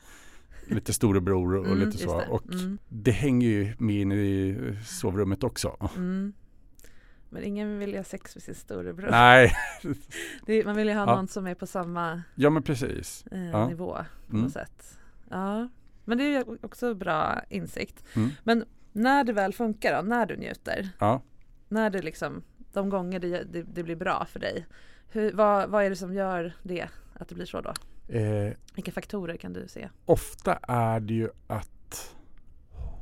Lite 0.70 0.92
storebror 0.92 1.56
och 1.56 1.66
Mm, 1.66 1.78
lite 1.78 1.98
så. 1.98 2.18
det. 2.20 2.26
Och 2.26 2.52
Mm. 2.52 2.78
det 2.88 3.10
hänger 3.10 3.48
ju 3.48 3.74
med 3.78 3.96
in 3.96 4.12
i 4.12 4.56
sovrummet 4.86 5.44
också. 5.44 5.76
Mm. 5.96 6.32
Men 7.30 7.44
ingen 7.44 7.78
vill 7.78 7.90
ju 7.90 7.96
ha 7.96 8.04
sex 8.04 8.34
med 8.36 8.42
sin 8.42 8.54
storebror. 8.54 9.08
Nej, 9.10 9.52
är, 10.46 10.64
man 10.64 10.76
vill 10.76 10.88
ju 10.88 10.94
ha 10.94 11.00
Ja. 11.06 11.16
någon 11.16 11.28
som 11.28 11.46
är 11.46 11.54
på 11.54 11.66
samma 11.66 12.22
ja 12.34 12.50
men 12.50 12.62
precis. 12.62 13.24
eh, 13.30 13.50
Ja. 13.50 13.68
nivå 13.68 13.98
på 14.26 14.32
Mm. 14.32 14.42
något 14.44 14.52
sätt. 14.52 14.98
Ja, 15.30 15.68
men 16.04 16.18
det 16.18 16.34
är 16.34 16.64
också 16.64 16.94
bra 16.94 17.40
insikt. 17.48 18.04
Mm. 18.16 18.28
Men 18.44 18.64
när 18.92 19.24
det 19.24 19.32
väl 19.32 19.52
funkar 19.52 19.96
då, 19.96 20.08
när 20.08 20.26
du 20.26 20.36
njuter, 20.36 20.88
Ja. 20.98 21.22
när 21.68 21.90
det 21.90 22.02
liksom, 22.02 22.42
de 22.72 22.88
gånger 22.88 23.18
det, 23.20 23.44
det, 23.52 23.62
det 23.62 23.82
blir 23.82 23.96
bra 23.96 24.24
för 24.30 24.40
dig, 24.40 24.66
hur, 25.10 25.32
vad, 25.32 25.70
vad 25.70 25.84
är 25.84 25.90
det 25.90 25.96
som 25.96 26.14
gör 26.14 26.52
det, 26.62 26.88
att 27.14 27.28
det 27.28 27.34
blir 27.34 27.46
så 27.46 27.60
då? 27.60 27.72
Eh, 28.14 28.52
Vilka 28.74 28.92
faktorer 28.92 29.36
kan 29.36 29.52
du 29.52 29.68
se? 29.68 29.88
ofta 30.04 30.54
är 30.62 31.00
det 31.00 31.14
ju 31.14 31.28
att 31.46 32.14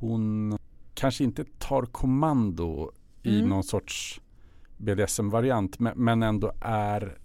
hon 0.01 0.59
kanske 0.95 1.25
inte 1.25 1.45
tar 1.59 1.83
kommando 1.83 2.93
i 3.23 3.37
Mm. 3.39 3.49
någon 3.49 3.65
sorts 3.65 4.21
BDSM-variant 4.77 5.79
men, 5.79 6.23
ändå 6.23 6.53
är 6.61 7.19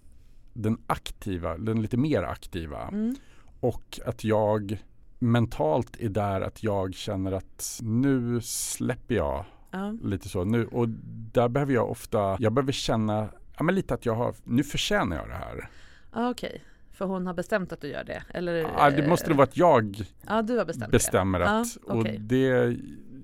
den 0.53 0.77
aktiva, 0.87 1.57
den 1.57 1.81
lite 1.81 1.97
mer 1.97 2.23
aktiva. 2.23 2.87
Mm. 2.87 3.15
Och 3.59 3.99
att 4.05 4.23
jag 4.23 4.83
mentalt 5.19 5.97
är 5.99 6.09
där 6.09 6.41
att 6.41 6.63
jag 6.63 6.93
känner 6.93 7.31
att 7.31 7.79
nu 7.83 8.41
släpper 8.41 9.15
jag 9.15 9.45
Ja. 9.71 9.91
lite 10.03 10.29
så. 10.29 10.43
Nu, 10.43 10.65
och 10.65 10.89
där 11.33 11.49
behöver 11.49 11.73
jag 11.73 11.91
ofta, 11.91 12.37
jag 12.39 12.53
behöver 12.53 12.71
känna 12.71 13.29
ja, 13.61 13.63
men 13.65 13.75
lite 13.75 13.93
att 13.93 14.05
jag 14.05 14.15
har, 14.15 14.35
nu 14.43 14.63
förtjänar 14.63 15.15
jag 15.17 15.27
det 15.29 15.33
här. 15.33 15.69
Ah, 16.11 16.29
Okej, 16.29 16.61
för 16.91 17.05
hon 17.05 17.27
har 17.27 17.33
bestämt 17.33 17.71
att 17.71 17.81
du 17.81 17.87
gör 17.87 18.03
det? 18.03 18.23
Eller, 18.33 18.53
Ja, 18.55 18.89
det 18.89 19.07
måste 19.07 19.27
nog 19.29 19.37
vara 19.37 19.47
att 19.47 19.57
jag 19.57 20.01
Ja, 20.27 20.41
du 20.41 20.57
har 20.57 20.65
bestämt 20.65 20.91
bestämmer 20.91 21.39
det. 21.39 21.49
att, 21.49 21.67
Ja, 21.87 21.93
okej. 21.93 22.15
och 22.15 22.21
det 22.21 22.77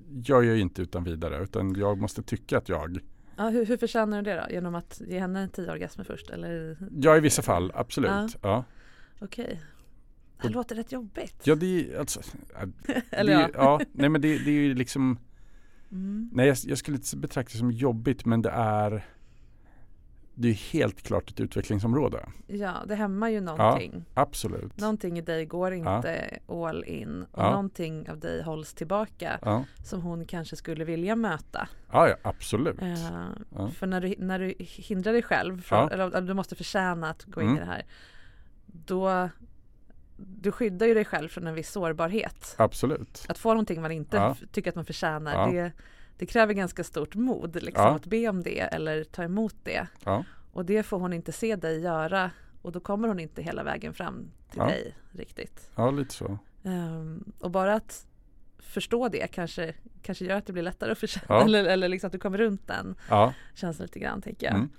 gör 0.10 0.42
jag 0.44 0.56
ju 0.56 0.60
inte 0.62 0.82
utan 0.82 1.04
vidare 1.04 1.44
utan 1.44 1.76
jag 1.76 1.98
måste 2.02 2.24
tycka 2.24 2.58
att 2.58 2.70
jag, 2.70 3.00
Ja, 3.38 3.50
hur, 3.50 3.66
hur 3.66 3.78
förtjänar 3.78 4.22
du 4.22 4.32
det 4.32 4.42
då? 4.48 4.54
Genom 4.54 4.76
att 4.76 5.02
ge 5.08 5.20
henne 5.20 5.50
tio 5.50 5.72
orgasmer 5.72 6.04
först? 6.06 6.30
Eller 6.30 6.78
ja 7.02 7.18
i 7.18 7.20
vissa 7.20 7.42
fall 7.42 7.72
absolut. 7.76 8.10
Ja. 8.12 8.28
Ja, 8.42 8.64
okej. 9.22 9.62
Det 10.42 10.48
Och- 10.48 10.54
låter 10.54 10.76
rätt 10.76 10.92
jobbigt. 10.92 11.42
ja 11.44 11.56
det 11.56 11.66
är 11.94 12.00
alltså, 12.00 12.22
ja, 12.54 12.94
Eller 13.12 13.36
det 13.36 13.42
ja. 13.42 13.50
ja. 13.54 13.80
Nej 13.92 14.10
men 14.10 14.22
det, 14.22 14.28
det 14.38 14.50
är 14.52 14.62
ju 14.62 14.74
liksom, 14.74 15.20
Mm. 15.92 16.30
nej 16.34 16.48
jag, 16.48 16.58
jag 16.64 16.78
skulle 16.78 16.98
inte 16.98 17.18
betrakta 17.18 17.52
det 17.54 17.58
som 17.58 17.72
jobbigt 17.72 18.26
men 18.26 18.42
det 18.42 18.50
är 18.50 19.06
det 20.40 20.48
är 20.50 20.54
helt 20.54 21.02
klart 21.04 21.30
ett 21.32 21.40
utvecklingsområde. 21.40 22.26
Ja, 22.48 22.74
det 22.88 22.96
hämmar 22.96 23.30
ju 23.30 23.42
någonting. 23.42 24.06
Absolut. 24.14 24.78
Någonting 24.80 25.18
i 25.18 25.22
dig 25.22 25.46
går 25.46 25.74
inte 25.74 26.40
all 26.48 26.84
in 26.84 27.24
och 27.32 27.44
Ja. 27.44 27.50
någonting 27.52 28.10
av 28.10 28.20
dig 28.20 28.44
hålls 28.44 28.74
tillbaka 28.74 29.40
Ja, 29.42 29.64
som 29.84 30.02
hon 30.02 30.26
kanske 30.26 30.56
skulle 30.56 30.86
vilja 30.86 31.16
möta. 31.16 31.68
ja, 31.92 32.08
ja 32.10 32.16
absolut. 32.22 32.80
Ja. 33.56 33.70
För 33.70 33.88
när 33.88 34.02
du, 34.02 34.16
när 34.18 34.40
du 34.40 34.54
hindrar 34.60 35.14
dig 35.14 35.24
själv, 35.24 35.62
från, 35.62 35.80
Ja. 35.80 35.90
eller 36.08 36.22
du 36.22 36.34
måste 36.34 36.56
förtjäna 36.56 37.10
att 37.10 37.24
gå 37.24 37.42
in 37.42 37.48
Mm. 37.48 37.58
i 37.58 37.66
det 37.66 37.72
här, 37.72 37.86
då 38.66 39.30
du 40.18 40.52
skyddar 40.52 40.88
ju 40.88 40.94
dig 40.94 41.06
själv 41.06 41.28
från 41.30 41.48
en 41.48 41.54
viss 41.54 41.72
sårbarhet. 41.72 42.56
Absolut. 42.58 43.26
Att 43.30 43.38
få 43.38 43.50
någonting 43.50 43.82
man 43.82 43.92
inte 43.92 44.18
Ja. 44.18 44.36
tycker 44.52 44.70
att 44.72 44.76
man 44.76 44.86
förtjänar, 44.86 45.34
Ja. 45.34 45.52
det, 45.52 45.72
det 46.18 46.26
kräver 46.26 46.54
ganska 46.54 46.84
stort 46.84 47.16
mod 47.16 47.64
liksom, 47.64 47.84
Ja. 47.86 47.96
att 47.96 48.06
be 48.06 48.30
om 48.30 48.44
det 48.44 48.60
eller 48.60 49.04
ta 49.04 49.24
emot 49.24 49.56
det. 49.64 49.88
Ja. 50.06 50.24
Och 50.52 50.66
det 50.66 50.84
får 50.84 51.00
hon 51.00 51.14
inte 51.14 51.32
se 51.32 51.56
dig 51.56 51.80
göra 51.82 52.32
och 52.62 52.72
då 52.72 52.80
kommer 52.80 53.08
hon 53.08 53.20
inte 53.20 53.42
hela 53.42 53.64
vägen 53.64 53.94
fram 53.94 54.32
till 54.52 54.60
Ja. 54.60 54.66
dig 54.68 54.96
riktigt. 55.12 55.70
ja, 55.76 55.92
lite 55.92 56.14
så. 56.14 56.40
Ehm, 56.64 57.32
och 57.40 57.52
bara 57.52 57.74
att 57.76 58.06
förstå 58.60 59.08
det 59.10 59.28
kanske, 59.28 59.74
kanske 60.02 60.26
gör 60.26 60.38
att 60.38 60.46
det 60.46 60.54
blir 60.54 60.64
lättare 60.64 60.92
att 60.92 60.98
förtjäna 60.98 61.26
Ja. 61.30 61.44
eller, 61.46 61.64
eller 61.66 61.90
liksom 61.90 62.08
att 62.08 62.12
du 62.12 62.20
kommer 62.20 62.38
runt 62.38 62.68
den 62.68 62.96
Ja, 63.10 63.34
känslan 63.56 63.86
lite 63.86 64.00
grann 64.00 64.22
tänker 64.22 64.46
jag. 64.48 64.56
Mm. 64.56 64.70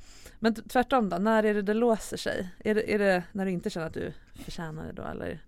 Men 0.40 0.54
tvärtom 0.54 1.08
då, 1.08 1.16
när 1.18 1.42
är 1.44 1.54
det 1.54 1.62
det 1.62 1.74
låser 1.74 2.16
sig? 2.16 2.48
Är 2.58 2.74
det, 2.74 2.94
är 2.94 2.98
det 2.98 3.22
när 3.32 3.44
du 3.44 3.50
inte 3.50 3.70
känner 3.70 3.86
att 3.86 3.94
du 3.94 4.12
förtjänar 4.44 4.86
det 4.86 4.92
då 4.92 5.02
eller? 5.02 5.42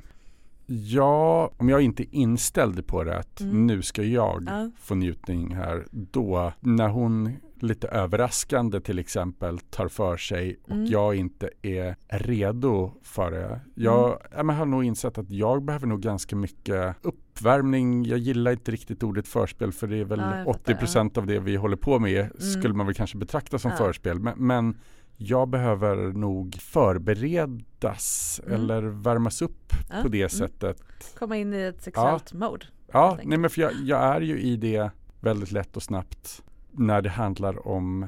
Ja, 0.72 1.50
om 1.56 1.68
jag 1.68 1.80
inte 1.82 2.02
är 2.02 2.14
inställd 2.14 2.86
på 2.86 3.04
det 3.04 3.18
att 3.18 3.40
Mm. 3.40 3.66
nu 3.66 3.82
ska 3.82 4.02
jag 4.02 4.44
Ja. 4.48 4.70
få 4.80 4.94
njutning 4.94 5.54
här. 5.54 5.86
Då, 5.90 6.52
när 6.60 6.88
hon 6.88 7.32
lite 7.60 7.88
överraskande 7.88 8.80
till 8.80 8.98
exempel 8.98 9.58
tar 9.58 9.88
för 9.88 10.16
sig 10.16 10.56
och 10.62 10.70
Mm. 10.70 10.86
jag 10.86 11.14
inte 11.16 11.50
är 11.62 11.96
redo 12.08 12.92
för 13.02 13.30
det. 13.30 13.60
Jag 13.74 14.06
Mm. 14.08 14.18
ja, 14.36 14.42
men 14.42 14.56
har 14.56 14.66
nog 14.66 14.84
insett 14.84 15.18
att 15.18 15.30
jag 15.30 15.62
behöver 15.62 15.86
nog 15.86 16.00
ganska 16.00 16.36
mycket 16.36 16.96
uppvärmning. 17.02 18.04
Jag 18.04 18.18
gillar 18.18 18.50
inte 18.50 18.70
riktigt 18.70 19.02
ordet 19.02 19.28
förspel 19.28 19.72
för 19.72 19.86
det 19.86 19.96
är 19.96 20.04
väl 20.04 20.18
Ja, 20.20 20.36
jag 20.36 20.44
fattar, 20.46 20.74
80% 20.74 21.18
av 21.18 21.26
det 21.26 21.38
vi 21.40 21.56
håller 21.56 21.76
på 21.76 21.98
med 21.98 22.42
skulle 22.42 22.74
man 22.74 22.86
väl 22.86 22.94
kanske 22.94 23.18
betrakta 23.18 23.58
som 23.58 23.70
Ja. 23.70 23.76
förspel. 23.76 24.18
Men, 24.20 24.34
men 24.46 24.76
jag 25.22 25.48
behöver 25.48 25.96
nog 25.96 26.54
förberedas 26.60 28.40
Mm. 28.46 28.54
eller 28.54 28.82
värmas 28.82 29.42
upp 29.42 29.72
Ja, 29.90 30.02
på 30.02 30.08
det 30.08 30.18
mm. 30.20 30.28
sättet. 30.30 30.82
Komma 31.18 31.36
in 31.36 31.54
i 31.54 31.60
ett 31.62 31.82
sexuellt 31.82 32.32
mode? 32.32 32.66
Ja, 32.92 33.18
nej 33.24 33.38
men 33.38 33.50
för 33.50 33.60
jag, 33.62 33.72
jag 33.72 34.02
är 34.02 34.20
ju 34.20 34.40
i 34.40 34.56
det 34.56 34.90
väldigt 35.20 35.52
lätt 35.52 35.76
och 35.76 35.82
snabbt 35.82 36.42
när 36.70 37.02
det 37.02 37.08
handlar 37.08 37.68
om 37.68 38.06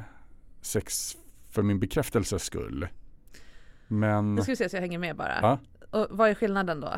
sex 0.60 1.16
för 1.50 1.62
min 1.62 1.80
bekräftelses 1.80 2.42
skull. 2.44 2.88
Men, 3.88 4.34
Nu 4.34 4.42
ska 4.42 4.52
vi 4.52 4.56
se 4.56 4.68
så 4.68 4.76
jag 4.76 4.80
hänger 4.80 4.98
med 4.98 5.16
bara. 5.16 5.38
ja, 5.42 5.58
Och 5.90 6.06
vad 6.10 6.30
är 6.30 6.34
skillnaden 6.34 6.80
då? 6.80 6.92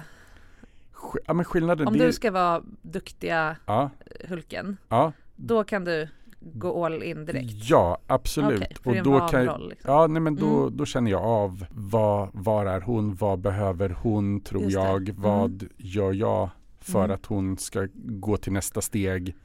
ja 1.27 1.35
men 1.35 1.45
skillnaden 1.45 1.87
Om 1.87 1.99
det, 1.99 2.07
du 2.07 2.13
ska 2.13 2.31
vara 2.31 2.63
duktiga 2.83 3.57
ja, 3.67 3.91
Hulken, 4.29 4.77
ja, 4.89 5.13
då 5.37 5.65
kan 5.65 5.85
du 5.85 6.09
gå 6.53 6.85
all 6.87 7.03
in 7.03 7.25
direkt? 7.25 7.53
ja 7.71 7.99
absolut. 8.07 8.63
Är 8.87 8.95
en 8.95 9.05
då 9.05 9.29
kan, 9.29 9.45
roll, 9.47 9.69
liksom. 9.69 9.93
Ja, 9.93 10.07
nej 10.07 10.23
men 10.23 10.37
då, 10.37 10.63
Mm. 10.63 10.77
då 10.77 10.85
känner 10.87 11.11
jag 11.11 11.23
av 11.23 11.65
vad, 11.71 12.29
var 12.33 12.67
är 12.67 12.81
hon, 12.81 13.15
vad 13.15 13.39
behöver 13.39 13.89
hon, 14.03 14.41
tror 14.41 14.71
jag, 14.71 15.09
Mm. 15.09 15.23
vad 15.23 15.65
gör 15.77 16.13
jag 16.13 16.49
för 16.81 17.05
Mm. 17.05 17.15
att 17.15 17.27
hon 17.27 17.59
ska 17.59 17.89
gå 17.95 18.37
till 18.37 18.53
nästa 18.53 18.81
steg. 18.81 19.37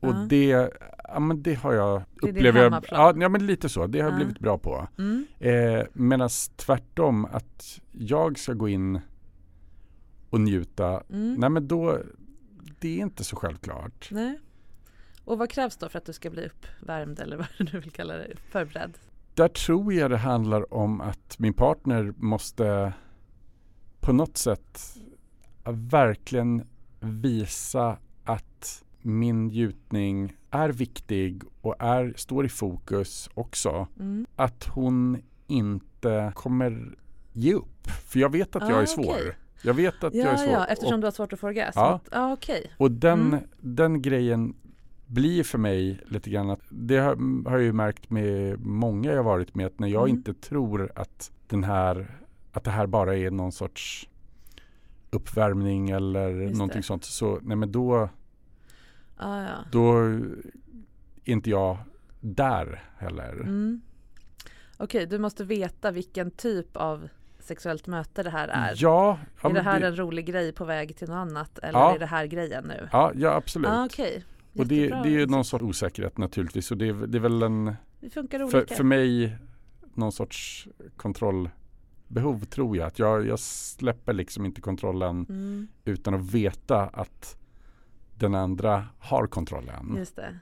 Och 0.00 0.08
Ja. 0.08 0.26
det, 0.28 0.70
ja, 1.08 1.20
men 1.20 1.42
det 1.42 1.54
har 1.54 1.72
jag, 1.72 2.02
jag, 2.22 2.52
hemmaplan. 2.52 3.00
ja, 3.16 3.22
ja 3.22 3.28
men 3.28 3.46
lite 3.46 3.68
så, 3.68 3.86
det 3.86 3.98
har 4.00 4.06
jag 4.06 4.12
Ja. 4.12 4.16
blivit 4.16 4.38
bra 4.38 4.58
på. 4.58 4.88
Mm. 4.98 5.26
Eh, 5.38 5.84
Medan 5.92 6.28
tvärtom 6.56 7.24
att 7.24 7.80
jag 7.92 8.38
ska 8.38 8.52
gå 8.52 8.68
in 8.68 9.00
och 10.30 10.40
njuta, 10.40 11.02
Mm. 11.10 11.34
nej 11.34 11.50
men 11.50 11.68
då, 11.68 11.98
det 12.80 12.88
är 12.98 13.02
inte 13.02 13.24
så 13.24 13.36
självklart. 13.36 14.08
Nej. 14.12 14.38
Och 15.30 15.38
vad 15.38 15.50
krävs 15.50 15.76
då 15.76 15.88
för 15.88 15.98
att 15.98 16.04
du 16.04 16.12
ska 16.12 16.30
bli 16.30 16.46
uppvärmd 16.46 17.20
eller 17.20 17.36
vad 17.36 17.46
du 17.58 17.64
nu 17.72 17.80
vill 17.80 17.90
kalla 17.90 18.14
det, 18.14 18.36
förberedd? 18.50 18.98
Där 19.34 19.48
tror 19.48 19.92
jag 19.92 20.10
det 20.10 20.16
handlar 20.16 20.74
om 20.74 21.00
att 21.00 21.38
min 21.38 21.52
partner 21.54 22.14
måste 22.16 22.92
på 24.00 24.12
något 24.12 24.36
sätt 24.36 24.96
verkligen 25.90 26.62
visa 27.00 27.96
att 28.24 28.84
min 29.02 29.46
njutning 29.46 30.36
är 30.50 30.68
viktig 30.68 31.42
och 31.60 31.74
är, 31.78 32.14
står 32.16 32.46
i 32.46 32.48
fokus 32.48 33.30
också. 33.34 33.86
Mm. 33.98 34.26
Att 34.36 34.64
hon 34.64 35.22
inte 35.46 36.32
kommer 36.34 36.94
ge 37.32 37.54
upp. 37.54 37.86
För 38.06 38.20
jag 38.20 38.32
vet 38.32 38.56
att 38.56 38.68
jag 38.68 38.78
Ah, 38.78 38.82
är 38.82 38.86
svår. 38.86 39.04
okej. 39.14 39.32
Jag 39.62 39.74
vet 39.74 40.04
att 40.04 40.14
jag 40.14 40.26
är 40.26 40.30
Ja, 40.30 40.36
svår. 40.38 40.52
ja, 40.52 40.66
eftersom 40.66 40.94
och, 40.94 41.00
du 41.00 41.06
har 41.06 41.12
svårt 41.12 41.32
att 41.32 41.40
få 41.40 41.46
orgasm? 41.46 41.78
Ja. 41.78 42.00
Ja, 42.10 42.32
okej. 42.32 42.72
och 42.76 42.90
den, 42.90 43.20
Mm. 43.20 43.40
den 43.60 44.02
grejen 44.02 44.54
blir 45.10 45.42
för 45.44 45.58
mig 45.58 46.00
lite 46.06 46.30
grann 46.30 46.50
att 46.50 46.60
det 46.68 46.96
har, 46.98 47.44
har 47.50 47.56
jag 47.56 47.62
ju 47.62 47.72
märkt 47.72 48.10
med 48.10 48.60
många 48.60 49.12
jag 49.12 49.22
varit 49.22 49.54
med 49.54 49.66
att 49.66 49.78
när 49.78 49.88
jag 49.88 50.02
Mm. 50.08 50.16
inte 50.16 50.34
tror 50.34 50.92
att 50.94 51.32
den 51.48 51.64
här 51.64 52.18
att 52.52 52.64
det 52.64 52.70
här 52.70 52.86
bara 52.86 53.16
är 53.16 53.30
någon 53.30 53.52
sorts 53.52 54.08
uppvärmning 55.10 55.90
eller 55.90 56.30
Just 56.30 56.54
någonting 56.58 56.80
det. 56.80 56.86
sånt 56.86 57.04
så 57.04 57.38
nej 57.42 57.56
men 57.56 57.72
då 57.72 58.08
Ah, 59.16 59.42
ja. 59.42 59.50
då 59.72 59.96
är 59.98 60.20
inte 61.24 61.50
jag 61.50 61.76
där 62.20 62.82
heller. 62.98 63.32
Mm. 63.32 63.80
Okej, 64.76 65.06
du 65.06 65.18
måste 65.18 65.44
veta 65.44 65.90
vilken 65.90 66.30
typ 66.30 66.76
av 66.76 67.08
sexuellt 67.38 67.86
möte 67.86 68.22
det 68.22 68.30
här 68.30 68.48
är. 68.48 68.72
Ja, 68.76 69.18
ja, 69.42 69.50
är 69.50 69.54
det 69.54 69.60
här 69.62 69.80
det, 69.80 69.86
en 69.86 69.96
rolig 69.96 70.26
grej 70.26 70.52
på 70.52 70.64
väg 70.64 70.96
till 70.96 71.08
något 71.08 71.14
annat 71.16 71.58
eller 71.58 71.78
Ja. 71.78 71.94
är 71.94 71.98
det 71.98 72.06
här 72.06 72.26
grejen 72.26 72.64
nu? 72.64 72.88
ja, 72.92 73.12
ja 73.14 73.34
absolut. 73.34 73.70
Ah, 73.70 73.84
Okej, 73.84 74.24
och 74.58 74.66
det, 74.66 74.88
det 74.88 74.94
är 74.94 75.06
ju 75.06 75.26
någon 75.26 75.44
sorts 75.44 75.62
osäkerhet 75.64 76.18
naturligtvis 76.18 76.70
och 76.70 76.76
det 76.76 77.06
det 77.06 77.18
är 77.18 77.20
väl 77.20 77.42
en 77.42 77.74
för, 78.50 78.74
för 78.74 78.84
mig 78.84 79.36
någon 79.94 80.12
sorts 80.12 80.68
kontrollbehov 80.96 82.44
tror 82.44 82.76
jag. 82.76 82.86
Att 82.86 82.98
jag, 82.98 83.26
jag 83.26 83.38
släpper 83.40 84.12
liksom 84.12 84.44
inte 84.46 84.60
kontrollen 84.60 85.26
Mm, 85.28 85.68
utan 85.84 86.14
att 86.14 86.20
veta 86.34 86.82
att 86.82 87.36
den 88.14 88.34
andra 88.34 88.86
har 88.98 89.26
kontrollen. 89.26 89.94
just 89.98 90.16
det. 90.16 90.38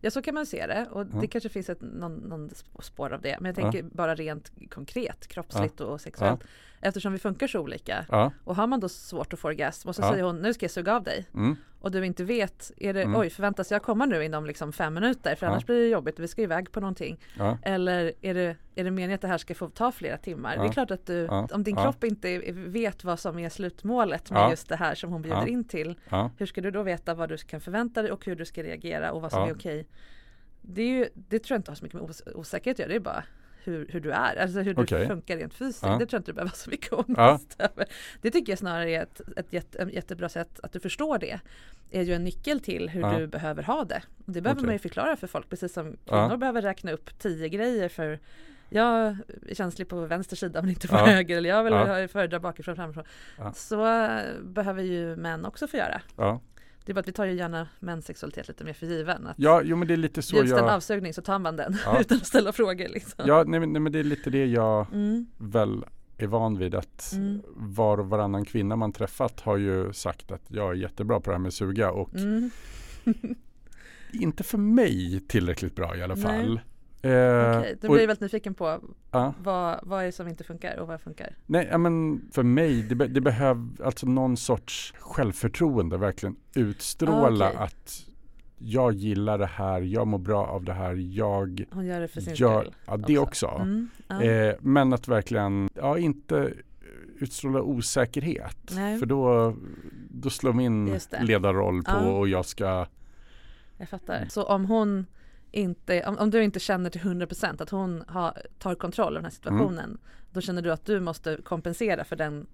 Ja 0.00 0.10
så 0.10 0.22
kan 0.22 0.34
man 0.34 0.46
se 0.46 0.66
det 0.66 0.86
och 0.90 1.02
Mm. 1.02 1.20
Det 1.20 1.26
kanske 1.26 1.48
finns 1.48 1.68
ett, 1.68 1.80
någon, 1.80 2.14
någon 2.14 2.50
spår 2.82 3.12
av 3.12 3.20
det. 3.20 3.36
Men 3.40 3.54
jag 3.54 3.64
Ja. 3.64 3.72
tänker 3.72 3.96
bara 3.96 4.14
rent 4.14 4.52
konkret, 4.70 5.26
kroppsligt 5.26 5.80
och 5.80 6.00
sexuellt. 6.00 6.40
Eftersom 6.82 7.12
vi 7.12 7.18
funkar 7.18 7.46
så 7.46 7.60
olika. 7.60 8.04
Ja, 8.08 8.32
Och 8.44 8.56
har 8.56 8.66
man 8.66 8.80
då 8.80 8.88
svårt 8.88 9.32
att 9.32 9.38
få 9.38 9.48
orgasm 9.48 9.88
och 9.88 9.94
så 9.96 10.02
Ja. 10.02 10.10
säger 10.10 10.24
hon 10.24 10.36
nu 10.42 10.54
ska 10.54 10.64
jag 10.64 10.70
suga 10.70 10.96
av 10.96 11.02
dig. 11.02 11.26
mm, 11.34 11.56
Och 11.80 11.90
du 11.90 12.06
inte 12.06 12.24
vet, 12.24 12.72
är 12.76 12.94
det, 12.94 13.02
Mm. 13.02 13.20
oj 13.20 13.30
förväntas 13.30 13.70
jag 13.70 13.82
komma 13.82 14.06
nu 14.06 14.24
inom 14.24 14.46
liksom 14.46 14.72
fem 14.72 14.94
minuter 14.94 15.34
för 15.34 15.46
Ja. 15.46 15.52
annars 15.52 15.66
blir 15.66 15.80
det 15.80 15.88
jobbigt, 15.88 16.18
vi 16.18 16.28
ska 16.28 16.42
iväg 16.42 16.72
på 16.72 16.80
någonting. 16.80 17.20
Eller 17.62 18.12
är 18.20 18.34
det, 18.34 18.56
är 18.74 18.84
det 18.84 18.90
meningen 18.90 19.14
att 19.14 19.20
det 19.20 19.28
här 19.28 19.38
ska 19.38 19.54
få 19.54 19.68
ta 19.68 19.92
flera 19.92 20.16
timmar? 20.16 20.56
Det 20.56 20.64
är 20.64 20.72
klart 20.72 20.90
att 20.90 21.06
du, 21.06 21.28
om 21.28 21.62
din 21.64 21.76
kropp 21.76 22.04
inte 22.04 22.38
vet 22.52 23.04
vad 23.04 23.18
som 23.20 23.38
är 23.38 23.48
slutmålet 23.48 24.30
med 24.30 24.50
just 24.50 24.68
det 24.68 24.76
här 24.76 24.94
som 24.94 25.10
hon 25.12 25.22
bjuder 25.22 25.46
in 25.48 25.64
till. 25.64 25.98
Hur 26.38 26.46
ska 26.46 26.60
du 26.60 26.70
då 26.70 26.82
veta 26.82 27.14
vad 27.14 27.28
du 27.28 27.36
kan 27.36 27.60
förvänta 27.60 28.02
dig 28.02 28.12
och 28.12 28.24
hur 28.26 28.36
du 28.36 28.44
ska 28.44 28.62
reagera 28.62 29.12
och 29.12 29.22
vad 29.22 29.32
som 29.32 29.42
är 29.48 29.54
okej? 29.54 29.86
Det, 30.62 30.82
är 30.82 30.88
ju, 30.88 31.08
det 31.14 31.38
tror 31.38 31.54
jag 31.54 31.58
inte 31.58 31.70
har 31.70 31.76
så 31.76 31.84
mycket 31.84 32.00
med 32.00 32.10
os- 32.10 32.22
osäkerhet 32.34 32.74
att 32.74 32.78
göra, 32.78 32.88
det 32.88 32.94
är 32.96 33.00
bara 33.00 33.24
hur, 33.64 33.86
hur 33.88 34.00
du 34.00 34.10
är, 34.12 34.36
alltså 34.36 34.60
hur 34.60 34.74
du 34.74 34.82
Okej. 34.82 35.06
funkar 35.08 35.36
rent 35.36 35.54
fysiskt. 35.54 35.82
Ja. 35.82 35.88
Det 35.88 36.06
tror 36.06 36.08
jag 36.12 36.20
inte 36.20 36.30
du 36.30 36.34
behöver 36.34 36.52
så 36.56 36.70
mycket 36.70 36.92
ångest 36.92 37.54
Ja. 37.58 37.64
över. 37.64 37.86
Det 38.22 38.30
tycker 38.30 38.52
jag 38.52 38.58
snarare 38.58 38.90
är 38.90 39.02
ett, 39.02 39.20
ett, 39.36 39.52
jätte, 39.52 39.78
ett 39.82 39.92
jättebra 39.92 40.28
sätt 40.28 40.60
att 40.62 40.72
du 40.72 40.80
förstår 40.80 41.18
det. 41.18 41.40
är 41.90 42.02
ju 42.02 42.14
en 42.14 42.24
nyckel 42.24 42.60
till 42.60 42.88
hur 42.88 43.00
Ja. 43.00 43.18
du 43.18 43.26
behöver 43.26 43.62
ha 43.62 43.84
det. 43.84 44.02
Och 44.26 44.32
det 44.32 44.40
behöver 44.40 44.60
Okej. 44.60 44.66
man 44.66 44.74
ju 44.74 44.78
förklara 44.78 45.16
för 45.16 45.26
folk, 45.26 45.48
precis 45.50 45.72
som 45.72 45.96
kvinnor 46.06 46.36
behöver 46.36 46.62
räkna 46.62 46.92
upp 46.92 47.18
tio 47.18 47.48
grejer 47.48 47.88
för 47.88 48.18
jag 48.72 48.88
är 49.48 49.54
känslig 49.54 49.88
på 49.88 50.00
vänster 50.06 50.36
sida 50.36 50.62
men 50.62 50.70
inte 50.70 50.88
på 50.88 50.96
höger 50.96 51.36
eller 51.36 51.48
jag 51.50 51.64
vill 51.64 51.72
Ja. 51.72 52.08
föredra 52.08 52.40
bakifrån 52.40 52.76
framifrån. 52.76 53.04
Så 53.54 53.76
behöver 54.42 54.82
ju 54.82 55.16
män 55.16 55.44
också 55.44 55.66
få 55.68 55.76
göra. 55.76 56.00
Det 56.90 56.92
är 56.92 56.94
bara 56.94 57.00
att 57.00 57.08
vi 57.08 57.12
tar 57.12 57.24
ju 57.24 57.32
gärna 57.34 57.68
mäns 57.80 58.06
sexualitet 58.06 58.48
lite 58.48 58.64
mer 58.64 58.72
för 58.72 58.86
given. 58.86 59.26
Att 59.26 59.34
ja, 59.38 59.62
jo 59.64 59.76
men 59.76 59.88
det 59.88 59.94
är 59.94 59.96
lite 59.96 60.22
så 60.22 60.36
Bjuds 60.36 60.50
det 60.50 60.58
en 60.58 60.64
jag... 60.64 60.74
avsugning 60.74 61.14
så 61.14 61.22
tar 61.22 61.38
man 61.38 61.56
den 61.56 61.76
Ja. 61.84 62.00
utan 62.00 62.16
att 62.16 62.26
ställa 62.26 62.52
frågor 62.52 62.88
liksom. 62.88 63.24
Ja, 63.26 63.44
nej, 63.46 63.60
men- 63.60 63.72
nej 63.72 63.80
men 63.80 63.92
det 63.92 63.98
är 63.98 64.04
lite 64.04 64.30
det 64.30 64.46
jag 64.46 64.86
Mm, 64.92 65.26
väl 65.38 65.84
är 66.16 66.26
van 66.26 66.58
vid 66.58 66.74
att 66.74 67.12
Mm. 67.16 67.42
var 67.56 67.98
och 67.98 68.06
varannan 68.08 68.44
kvinna 68.44 68.76
man 68.76 68.92
träffat 68.92 69.40
har 69.40 69.56
ju 69.56 69.92
sagt 69.92 70.30
att 70.32 70.42
jag 70.48 70.70
är 70.70 70.74
jättebra 70.74 71.20
på 71.20 71.30
det 71.30 71.34
här 71.36 71.42
med 71.42 71.52
suga 71.52 71.90
och 71.90 72.14
mm. 72.14 72.50
inte 74.12 74.44
för 74.44 74.58
mig 74.58 75.20
tillräckligt 75.28 75.74
bra 75.76 75.96
i 75.96 76.02
alla 76.02 76.16
fall. 76.16 76.60
Eh, 77.02 77.58
Okej, 77.58 77.76
då 77.80 77.88
och- 77.88 77.92
blir 77.92 78.00
jag 78.02 78.06
väldigt 78.06 78.20
nyfiken 78.20 78.54
på 78.54 78.80
ja, 79.10 79.34
vad, 79.42 79.80
vad 79.82 80.00
är 80.02 80.06
det 80.06 80.12
som 80.12 80.28
inte 80.28 80.44
funkar 80.44 80.76
och 80.76 80.88
vad 80.88 81.00
funkar? 81.00 81.34
nej, 81.46 81.78
men 81.78 82.22
för 82.32 82.42
mig, 82.42 82.82
det, 82.82 82.94
be, 82.94 83.06
det 83.06 83.20
behöver 83.20 83.66
alltså 83.84 84.06
någon 84.06 84.36
sorts 84.36 84.94
självförtroende, 84.98 85.96
verkligen 85.96 86.36
utstråla 86.54 87.44
Ah, 87.46 87.48
okej. 87.50 87.62
att 87.64 88.06
jag 88.58 88.92
gillar 88.92 89.38
det 89.38 89.46
här, 89.46 89.80
jag 89.80 90.06
mår 90.06 90.18
bra 90.18 90.46
av 90.46 90.64
det 90.64 90.72
här, 90.72 90.94
jag 90.94 91.64
Hon 91.72 91.86
gör 91.86 92.00
det 92.00 92.08
för 92.08 92.20
sin 92.20 92.34
gör, 92.34 92.60
skull. 92.62 92.74
ja 92.86 92.96
det 92.96 93.18
också. 93.18 93.46
Mm, 93.46 93.88
ja. 94.08 94.22
Eh, 94.22 94.54
men 94.60 94.92
att 94.92 95.08
verkligen, 95.08 95.68
ja 95.74 95.98
inte 95.98 96.52
utstråla 97.18 97.62
osäkerhet. 97.62 98.58
Nej. 98.70 98.98
För 98.98 99.06
då, 99.06 99.56
då 100.10 100.30
slår 100.30 100.52
min 100.52 100.98
ledarroll 101.20 101.82
på 101.82 101.90
Ja. 101.90 102.10
och 102.10 102.28
jag 102.28 102.44
ska, 102.46 102.86
Jag 103.76 103.88
fattar. 103.88 104.26
Så 104.28 104.42
om 104.44 104.64
hon 104.64 105.06
inte, 105.52 106.02
om, 106.06 106.18
om 106.18 106.30
du 106.30 106.42
inte 106.42 106.60
känner 106.60 106.90
till 106.90 107.00
100% 107.00 107.62
att 107.62 107.70
hon 107.70 108.04
har, 108.08 108.42
tar 108.58 108.74
kontroll 108.74 109.12
över 109.12 109.18
den 109.18 109.24
här 109.24 109.30
situationen 109.30 109.84
Mm. 109.84 109.98
då 110.32 110.40
känner 110.40 110.62
du 110.62 110.72
att 110.72 110.84
du 110.84 111.00
måste 111.00 111.36
kompensera 111.44 112.04
för 112.04 112.16
den, 112.16 112.46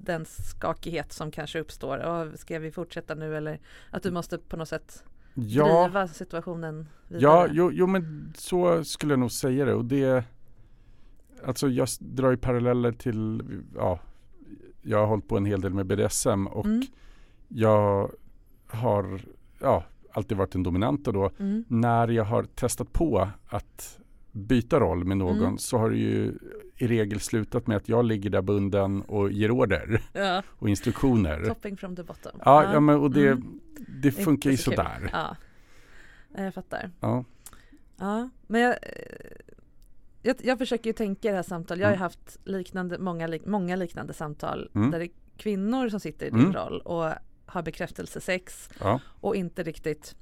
den 0.00 0.24
skakighet 0.24 1.12
som 1.12 1.30
kanske 1.30 1.60
uppstår. 1.60 1.98
Och 1.98 2.38
ska 2.38 2.58
vi 2.58 2.70
fortsätta 2.70 3.14
nu 3.14 3.36
eller 3.36 3.60
att 3.90 4.02
du 4.02 4.10
måste 4.10 4.38
på 4.38 4.56
något 4.56 4.68
sätt 4.68 5.04
ja, 5.34 5.84
driva 5.84 6.08
situationen 6.08 6.88
vidare? 7.08 7.22
ja 7.22 7.48
jo, 7.50 7.70
jo 7.72 7.86
men 7.86 8.32
så 8.36 8.84
skulle 8.84 9.12
jag 9.12 9.20
nog 9.20 9.32
säga 9.32 9.64
det 9.64 9.74
och 9.74 9.84
det 9.84 10.24
Alltså 11.44 11.68
jag 11.68 11.88
drar 12.00 12.30
ju 12.30 12.36
paralleller 12.36 12.92
till, 12.92 13.42
ja 13.76 14.00
Jag 14.82 14.98
har 14.98 15.06
hållit 15.06 15.28
på 15.28 15.36
en 15.36 15.44
hel 15.46 15.60
del 15.60 15.74
med 15.74 15.86
BDSM 15.86 16.46
och 16.46 16.64
Mm, 16.64 16.82
jag 17.48 18.10
har, 18.66 19.20
ja 19.60 19.84
alltid 20.10 20.38
varit 20.38 20.50
den 20.52 20.62
dominanta 20.62 21.12
då 21.12 21.30
mm, 21.38 21.64
när 21.68 22.08
jag 22.08 22.24
har 22.24 22.42
testat 22.42 22.92
på 22.92 23.28
att 23.48 23.98
byta 24.32 24.80
roll 24.80 25.04
med 25.04 25.16
någon 25.16 25.38
Mm. 25.38 25.58
så 25.58 25.78
har 25.78 25.90
det 25.90 25.96
ju 25.96 26.34
i 26.76 26.86
regel 26.86 27.20
slutat 27.20 27.66
med 27.66 27.76
att 27.76 27.88
jag 27.88 28.04
ligger 28.04 28.30
där 28.30 28.42
bunden 28.42 29.02
och 29.02 29.32
ger 29.32 29.50
order 29.50 30.02
ja, 30.12 30.42
och 30.58 30.68
instruktioner. 30.68 31.44
topping 31.44 31.76
from 31.76 31.96
the 31.96 32.02
bottom. 32.02 32.40
Ja, 32.44 32.72
ja 32.72 32.80
men 32.80 32.96
och 33.00 33.10
det, 33.10 33.28
Mm. 33.28 33.60
det 34.02 34.10
funkar 34.12 34.50
ju 34.50 34.56
så 34.56 34.70
sådär. 34.70 35.10
Ja, 35.12 35.36
Ja, 36.36 36.44
jag 36.44 36.54
fattar. 36.54 36.90
Ja. 37.00 37.24
Ja, 37.96 38.28
men 38.46 38.60
jag, 38.60 38.70
eh, 38.70 38.78
jag, 40.22 40.36
jag 40.42 40.58
försöker 40.58 40.90
ju 40.90 40.94
tänka 40.94 41.28
i 41.28 41.30
det 41.30 41.36
här 41.36 41.42
samtalet. 41.42 41.80
Jag 41.80 41.86
har 41.86 41.92
ju 41.92 41.96
Mm. 41.96 42.02
haft 42.02 42.38
liknande, 42.44 42.98
många, 42.98 43.38
många 43.46 43.76
liknande 43.76 44.12
samtal 44.12 44.70
Mm. 44.74 44.90
där 44.90 44.98
det 44.98 45.04
är 45.04 45.10
kvinnor 45.36 45.88
som 45.88 46.00
sitter 46.00 46.26
i 46.26 46.30
din 46.30 46.40
Mm. 46.40 46.52
roll 46.52 46.80
och 46.80 47.12
har 47.48 47.62
bekräftelsesex 47.62 48.68
Ja. 48.80 49.00
och 49.20 49.36
inte 49.36 49.62
riktigt 49.62 50.14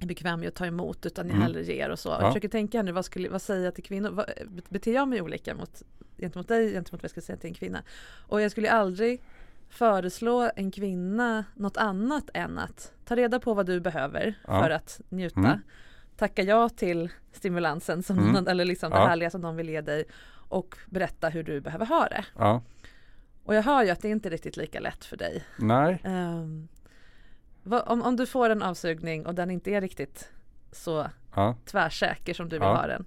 är 0.00 0.06
bekväm 0.06 0.40
med 0.40 0.48
att 0.48 0.54
ta 0.54 0.66
emot 0.66 1.06
utan 1.06 1.26
jag 1.26 1.34
Mm. 1.34 1.42
hellre 1.42 1.62
ger 1.62 1.88
och 1.90 1.98
så. 1.98 2.08
Jag 2.08 2.22
Ja. 2.22 2.28
försöker 2.28 2.48
tänka 2.48 2.82
nu, 2.82 2.92
vad, 2.92 3.04
skulle, 3.04 3.28
vad 3.28 3.42
säger 3.42 3.64
jag 3.64 3.74
till 3.74 3.84
kvinnor? 3.84 4.10
Vad, 4.10 4.30
beter 4.68 4.94
jag 4.94 5.08
mig 5.08 5.22
olika 5.22 5.54
mot, 5.54 5.82
gentemot 6.18 6.48
dig 6.48 6.72
gentemot 6.72 6.92
vad 7.02 7.04
jag 7.04 7.10
ska 7.10 7.20
säga 7.20 7.36
till 7.38 7.48
en 7.50 7.54
kvinna? 7.54 7.82
Och 8.28 8.40
jag 8.40 8.50
skulle 8.50 8.70
aldrig 8.70 9.22
föreslå 9.68 10.50
en 10.56 10.70
kvinna 10.70 11.44
något 11.54 11.76
annat 11.76 12.30
än 12.34 12.58
att 12.58 12.92
ta 13.04 13.16
reda 13.16 13.40
på 13.40 13.54
vad 13.54 13.66
du 13.66 13.80
behöver 13.80 14.34
Ja. 14.46 14.62
för 14.62 14.70
att 14.70 15.00
njuta. 15.08 15.40
Mm. 15.40 15.58
Tacka 16.16 16.42
ja 16.42 16.68
till 16.68 17.08
stimulansen 17.32 18.02
som 18.02 18.18
Mm. 18.18 18.32
någon, 18.32 18.48
eller 18.48 18.64
liksom 18.64 18.90
det 18.90 18.96
Ja. 18.96 19.06
härliga 19.06 19.30
som 19.30 19.40
någon 19.40 19.56
vill 19.56 19.68
ge 19.68 19.80
dig 19.80 20.04
och 20.48 20.76
berätta 20.86 21.28
hur 21.28 21.42
du 21.42 21.60
behöver 21.60 21.86
ha 21.86 22.08
det. 22.08 22.24
ja. 22.38 22.62
Och 23.44 23.54
jag 23.54 23.62
hör 23.62 23.82
ju 23.84 23.90
att 23.90 24.00
det 24.00 24.08
inte 24.08 24.28
är 24.28 24.30
riktigt 24.30 24.56
lika 24.56 24.80
lätt 24.80 25.04
för 25.04 25.16
dig. 25.16 25.44
Nej. 25.58 26.00
Ehm, 26.04 26.68
vad, 27.64 27.82
om, 27.88 28.02
om 28.02 28.16
du 28.16 28.26
får 28.26 28.50
en 28.50 28.62
avsugning 28.62 29.26
och 29.26 29.34
den 29.34 29.50
inte 29.50 29.70
är 29.70 29.80
riktigt 29.80 30.30
så 30.72 31.06
Ja. 31.34 31.56
tvärsäker 31.64 32.34
som 32.34 32.48
du 32.48 32.56
vill 32.56 32.62
Ja. 32.68 32.76
ha 32.76 32.86
den. 32.86 33.04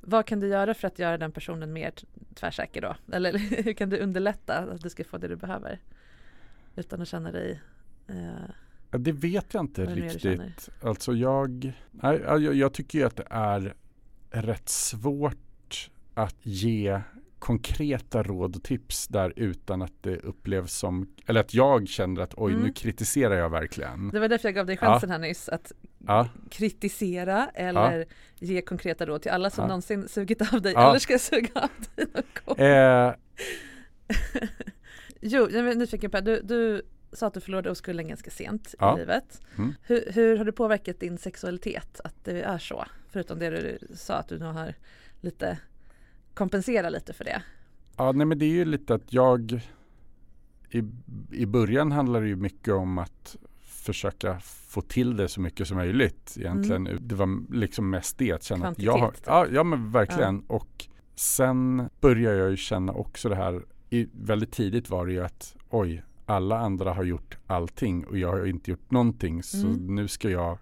Vad 0.00 0.26
kan 0.26 0.40
du 0.40 0.46
göra 0.48 0.74
för 0.74 0.86
att 0.88 0.98
göra 0.98 1.18
den 1.18 1.32
personen 1.32 1.72
mer 1.72 1.92
tvärsäker 2.34 2.82
då? 2.82 2.96
Eller 3.12 3.38
hur 3.64 3.72
kan 3.72 3.88
du 3.90 3.98
underlätta 3.98 4.54
att 4.58 4.80
du 4.80 4.90
ska 4.90 5.04
få 5.04 5.18
det 5.18 5.28
du 5.28 5.36
behöver? 5.36 5.78
Utan 6.76 7.02
att 7.02 7.08
känna 7.08 7.32
dig 7.32 7.60
eh, 8.08 8.14
Ja, 8.90 8.98
Det 8.98 9.12
vet 9.12 9.54
jag 9.54 9.62
inte 9.62 9.84
riktigt. 9.84 10.68
Alltså 10.82 11.12
jag, 11.12 11.72
nej, 11.90 12.20
jag, 12.26 12.54
jag 12.54 12.72
tycker 12.72 12.98
ju 12.98 13.04
att 13.04 13.16
det 13.16 13.26
är 13.30 13.74
rätt 14.30 14.68
svårt 14.68 15.90
att 16.14 16.36
ge 16.42 17.00
konkreta 17.46 18.22
råd 18.22 18.56
och 18.56 18.62
tips 18.62 19.08
där 19.08 19.32
utan 19.36 19.82
att 19.82 19.92
det 20.02 20.16
upplevs 20.16 20.72
som, 20.72 21.14
eller 21.26 21.40
att 21.40 21.54
jag 21.54 21.88
känner 21.88 22.20
att 22.22 22.34
oj 22.36 22.52
Mm. 22.52 22.64
nu 22.66 22.72
kritiserar 22.72 23.34
jag 23.34 23.50
verkligen. 23.50 24.08
Det 24.10 24.20
var 24.20 24.28
därför 24.28 24.48
jag 24.48 24.54
gav 24.54 24.66
dig 24.66 24.76
chansen 24.76 25.10
här 25.10 25.18
nyss 25.18 25.48
att 25.48 25.72
Ja, 26.06 26.28
kritisera 26.50 27.48
eller 27.54 28.04
ge 28.38 28.60
konkreta 28.62 29.06
råd 29.06 29.22
till 29.22 29.30
alla 29.30 29.50
som 29.50 29.62
Ja. 29.62 29.68
någonsin 29.68 30.08
sugit 30.08 30.52
av 30.52 30.62
dig 30.62 30.72
Ja. 30.72 30.88
eller 30.90 30.98
ska 30.98 31.18
suga 31.18 31.50
av 31.54 31.68
dig 31.96 32.06
någon 32.14 32.56
gång. 32.56 32.66
eh, 32.66 33.14
Jo, 35.20 35.48
jag 35.50 35.68
är 35.68 35.74
nyfiken 35.74 36.10
på, 36.10 36.20
du, 36.20 36.40
du 36.44 36.82
sa 37.12 37.26
att 37.26 37.34
du 37.34 37.40
förlorade 37.40 37.70
oskulden 37.70 38.08
ganska 38.08 38.30
sent 38.30 38.74
Ja. 38.78 38.96
i 38.96 39.00
livet. 39.00 39.40
Mm. 39.58 39.74
Hur, 39.82 40.12
hur 40.12 40.36
har 40.36 40.44
det 40.44 40.52
påverkat 40.52 41.00
din 41.00 41.18
sexualitet 41.18 42.00
att 42.04 42.24
det 42.24 42.42
är 42.42 42.58
så? 42.58 42.84
Förutom 43.10 43.38
det 43.38 43.50
du 43.50 43.78
sa 43.96 44.14
att 44.14 44.28
du 44.28 44.38
nu 44.38 44.44
har 44.44 44.74
lite 45.20 45.58
kompenserat 46.36 46.92
lite 46.92 47.12
för 47.12 47.24
det. 47.24 47.42
ja, 47.96 48.12
nej 48.12 48.26
men 48.26 48.38
det 48.38 48.44
är 48.44 48.50
ju 48.50 48.64
lite 48.64 48.94
att 48.94 49.12
jag 49.12 49.60
i, 50.70 50.82
i 51.30 51.46
början 51.46 51.92
handlar 51.92 52.20
det 52.20 52.28
ju 52.28 52.36
mycket 52.36 52.74
om 52.74 52.98
att 52.98 53.36
försöka 53.62 54.40
få 54.40 54.80
till 54.80 55.16
det 55.16 55.28
så 55.28 55.40
mycket 55.40 55.68
som 55.68 55.76
möjligt 55.76 56.36
egentligen. 56.40 56.98
Det 57.00 57.14
var 57.14 57.52
liksom 57.54 57.90
mest 57.90 58.18
det 58.18 58.32
att 58.32 58.42
känna 58.42 58.68
att 58.68 58.78
jag 58.78 58.92
har, 58.92 58.98
Mm. 58.98 59.10
Kvantitet, 59.10 59.24
typ. 59.24 59.28
ja, 59.32 59.46
ja 59.52 59.64
men 59.64 59.90
verkligen 59.90 60.40
och 60.40 60.86
sen 61.14 61.88
börjar 62.00 62.32
jag 62.32 62.50
ju 62.50 62.56
känna 62.56 62.92
också 62.92 63.28
det 63.28 63.36
här 63.36 63.62
i, 63.90 64.08
väldigt 64.12 64.52
tidigt 64.52 64.90
var 64.90 65.06
det 65.06 65.12
ju 65.12 65.24
att 65.24 65.56
oj 65.70 66.02
alla 66.26 66.58
andra 66.58 66.92
har 66.92 67.04
gjort 67.04 67.38
allting 67.46 68.06
och 68.06 68.18
jag 68.18 68.28
har 68.28 68.46
inte 68.46 68.70
gjort 68.70 68.90
någonting 68.90 69.42
så 69.42 69.66
Mm. 69.66 69.94
nu 69.94 70.08
ska 70.08 70.30
jag 70.30 70.58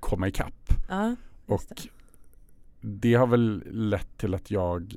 komma 0.00 0.28
ikapp. 0.28 0.72
Ja, 0.88 1.16
Och 1.46 1.62
det 2.86 3.14
har 3.14 3.26
väl 3.26 3.62
lett 3.70 4.18
till 4.18 4.34
att 4.34 4.50
jag 4.50 4.96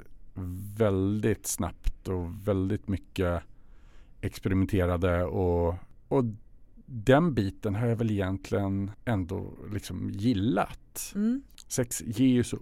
väldigt 0.77 1.47
snabbt 1.47 2.07
och 2.07 2.47
väldigt 2.47 2.87
mycket 2.87 3.43
experimenterade 4.21 5.23
och, 5.25 5.75
och 6.07 6.23
den 6.85 7.33
biten 7.33 7.75
har 7.75 7.87
jag 7.87 7.95
väl 7.95 8.11
egentligen 8.11 8.91
ändå 9.05 9.53
liksom 9.71 10.09
gillat. 10.09 11.11
mm. 11.15 11.41
Sex 11.67 12.01
ger 12.01 12.27
ju 12.27 12.43
så 12.43 12.57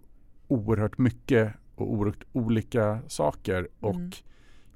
oerhört 0.47 0.97
mycket 0.97 1.53
och 1.75 1.93
oerhört 1.93 2.23
olika 2.33 2.99
saker 3.07 3.57
Mm. 3.57 3.69
och 3.79 4.17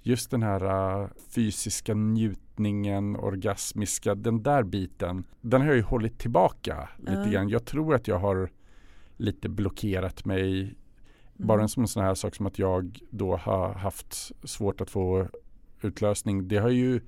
just 0.01 0.31
den 0.31 0.43
här 0.43 0.63
uh, 1.03 1.09
fysiska 1.29 1.93
njutningen, 1.93 3.15
orgasmiska, 3.15 4.15
den 4.15 4.43
där 4.43 4.63
biten, 4.63 5.23
den 5.41 5.61
har 5.61 5.67
jag 5.67 5.75
ju 5.75 5.81
hållit 5.83 6.19
tillbaka 6.19 6.89
lite 6.99 7.11
Ja. 7.25 7.31
grann. 7.31 7.49
Jag 7.49 7.65
tror 7.65 7.95
att 7.95 8.07
jag 8.07 8.19
har 8.19 8.49
lite 9.19 9.49
blockerat 9.49 10.25
mig. 10.25 10.75
Bara 11.33 11.61
en 11.61 11.69
sån 11.69 12.03
här 12.03 12.15
sak 12.15 12.35
som 12.35 12.45
att 12.45 12.59
jag 12.59 12.99
då 13.09 13.35
har 13.37 13.73
haft 13.73 14.31
svårt 14.43 14.81
att 14.81 14.89
få 14.89 15.27
utlösning. 15.81 16.47
Det 16.47 16.57
har 16.57 16.69
ju 16.69 17.01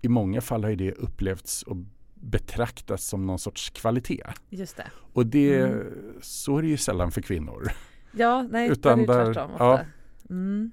i 0.00 0.08
många 0.08 0.40
fall 0.40 0.62
har 0.62 0.70
ju 0.70 0.76
det 0.76 0.92
upplevts 0.92 1.62
och 1.62 1.76
betraktats 2.14 3.04
som 3.04 3.26
någon 3.26 3.38
sorts 3.38 3.70
kvalitet. 3.70 4.24
Just 4.50 4.76
det. 4.76 4.86
Och 5.12 5.26
det, 5.26 5.58
Mm. 5.60 6.12
så 6.22 6.58
är 6.58 6.62
det 6.62 6.68
ju 6.68 6.76
sällan 6.76 7.10
för 7.10 7.20
kvinnor. 7.22 7.68
Ja, 8.12 8.48
nej, 8.50 8.70
Utan 8.70 8.98
där 8.98 9.14
är 9.14 9.18
det 9.18 9.24
där- 9.24 9.34
tvärtom 9.34 9.50
ja. 9.58 9.74
ofta. 9.74 9.86
Mm. 10.30 10.70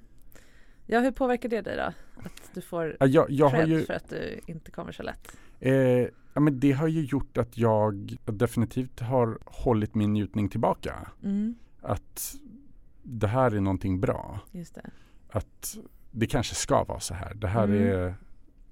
Ja, 0.86 1.00
hur 1.00 1.10
påverkar 1.10 1.48
det 1.48 1.60
dig 1.60 1.76
då? 1.76 1.92
Att 2.24 2.50
du 2.54 2.60
får 2.60 2.96
Ja, 3.00 3.06
Jag, 3.06 3.30
jag 3.30 3.50
cred 3.50 3.68
ju, 3.68 3.82
för 3.84 3.94
att 3.94 4.08
du 4.08 4.40
inte 4.46 4.70
kommer 4.70 4.92
så 4.92 5.02
lätt? 5.02 5.36
eh, 5.60 5.72
ja, 6.34 6.40
men 6.40 6.60
det 6.60 6.72
har 6.72 6.88
ju 6.88 7.04
gjort 7.04 7.38
att 7.38 7.58
jag 7.58 8.16
definitivt 8.24 9.00
har 9.00 9.38
hållit 9.44 9.94
min 9.94 10.12
njutning 10.12 10.48
tillbaka. 10.48 11.08
Mm. 11.22 11.54
Att 11.80 12.34
det 13.02 13.26
här 13.26 13.50
är 13.50 13.60
någonting 13.60 14.00
bra. 14.00 14.40
Just 14.52 14.74
det. 14.74 14.90
Att 15.30 15.78
det 16.10 16.26
kanske 16.26 16.54
ska 16.54 16.84
vara 16.84 17.00
så 17.00 17.14
här. 17.14 17.34
Det 17.34 17.48
här, 17.48 17.64
Mm. 17.64 17.82
är, 17.82 18.14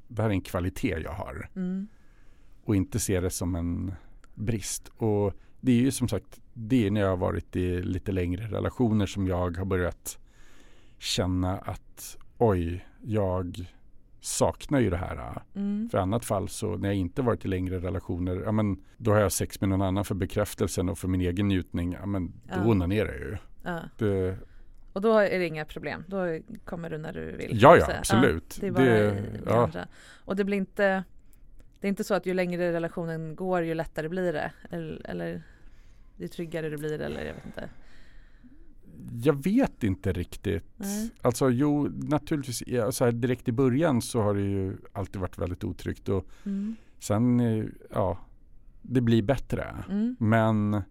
det 0.08 0.22
här 0.22 0.28
är 0.28 0.32
en 0.32 0.40
kvalitet 0.40 0.98
jag 1.04 1.12
har. 1.12 1.48
Mm. 1.56 1.88
Och 2.64 2.76
inte 2.76 3.00
se 3.00 3.20
det 3.20 3.30
som 3.30 3.54
en 3.54 3.92
brist. 4.34 4.88
Och 4.96 5.34
det 5.60 5.72
är 5.72 5.76
ju 5.80 5.90
som 5.90 6.08
sagt, 6.08 6.40
det 6.54 6.86
är 6.86 6.90
när 6.90 7.00
jag 7.00 7.08
har 7.08 7.16
varit 7.16 7.56
i 7.56 7.82
lite 7.82 8.12
längre 8.12 8.46
relationer 8.46 9.06
som 9.06 9.26
jag 9.28 9.56
har 9.56 9.64
börjat 9.64 10.18
känna 10.98 11.58
att 11.58 12.16
oj, 12.38 12.86
jag 13.02 13.72
saknar 14.28 14.80
ju 14.80 14.90
det 14.90 14.96
här. 14.96 15.42
Mm. 15.54 15.88
För 15.90 15.98
annat 15.98 16.24
fall 16.24 16.48
så 16.48 16.76
när 16.76 16.88
jag 16.88 16.96
inte 16.96 17.22
varit 17.22 17.44
i 17.44 17.48
längre 17.48 17.78
relationer, 17.78 18.42
ja 18.44 18.52
men 18.52 18.84
då 18.96 19.10
har 19.12 19.18
jag 19.20 19.32
sex 19.32 19.60
med 19.60 19.68
någon 19.70 19.82
annan 19.82 20.04
för 20.04 20.14
bekräftelsen 20.14 20.88
och 20.88 20.98
för 20.98 21.08
min 21.08 21.20
egen 21.20 21.48
njutning, 21.48 21.92
ja 22.00 22.06
men 22.06 22.26
då 22.28 22.54
Ja. 22.54 22.64
onanerar 22.66 23.12
jag 23.12 23.20
ju. 23.20 23.36
Ja. 23.62 23.80
Det, 23.98 24.36
Och 24.92 25.00
då 25.00 25.18
är 25.18 25.38
det 25.38 25.46
inga 25.46 25.64
problem? 25.64 26.04
Då 26.06 26.38
kommer 26.64 26.90
du 26.90 26.98
när 26.98 27.12
du 27.12 27.36
vill? 27.36 27.62
ja, 27.62 27.76
ja, 27.76 27.92
absolut. 27.98 28.58
det 28.60 28.66
är 28.66 28.70
bara 28.70 28.84
det, 28.84 29.10
det 29.10 29.40
ja. 29.46 29.70
Och 30.24 30.36
det 30.36 30.44
blir 30.44 30.56
inte 30.58 31.04
Det 31.80 31.86
är 31.86 31.88
inte 31.88 32.04
så 32.04 32.14
att 32.14 32.26
ju 32.26 32.34
längre 32.34 32.72
relationen 32.72 33.36
går 33.36 33.62
ju 33.62 33.74
lättare 33.74 34.08
blir 34.08 34.32
det? 34.32 34.52
Eller, 34.70 35.10
eller 35.10 35.42
ju 36.16 36.28
tryggare 36.28 36.68
det 36.68 36.76
blir 36.78 37.00
eller 37.00 37.24
jag 37.24 37.34
vet 37.34 37.46
inte. 37.46 37.68
Jag 39.12 39.42
vet 39.44 39.84
inte 39.84 40.12
riktigt. 40.12 40.64
Nej. 40.76 41.10
Alltså 41.22 41.50
jo, 41.50 41.88
naturligtvis, 41.88 42.62
så 42.96 43.04
här, 43.04 43.12
direkt 43.12 43.48
i 43.48 43.52
början 43.52 44.02
så 44.02 44.22
har 44.22 44.34
det 44.34 44.40
ju 44.42 44.76
alltid 44.92 45.20
varit 45.20 45.38
väldigt 45.38 45.64
otryggt 45.64 46.08
och 46.08 46.24
Mm. 46.46 46.76
sen, 46.98 47.40
ja, 47.90 48.18
det 48.82 49.00
blir 49.00 49.22
bättre. 49.22 49.84
Mm. 49.88 50.16
Men 50.20 50.82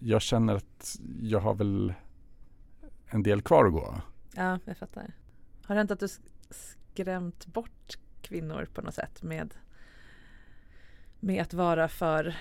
jag 0.00 0.22
känner 0.22 0.54
att 0.54 1.00
jag 1.20 1.40
har 1.40 1.54
väl 1.54 1.94
en 3.06 3.22
del 3.22 3.42
kvar 3.42 3.66
att 3.66 3.72
gå. 3.72 4.00
Ja, 4.34 4.58
jag 4.64 4.76
fattar. 4.78 5.12
Har 5.64 5.74
det 5.74 5.80
hänt 5.80 5.90
att 5.90 6.00
du 6.00 6.06
sk- 6.06 6.20
skrämt 6.50 7.46
bort 7.46 7.98
kvinnor 8.22 8.68
på 8.74 8.82
något 8.82 8.94
sätt 8.94 9.22
med, 9.22 9.54
med 11.20 11.42
att 11.42 11.54
vara 11.54 11.88
för 11.88 12.36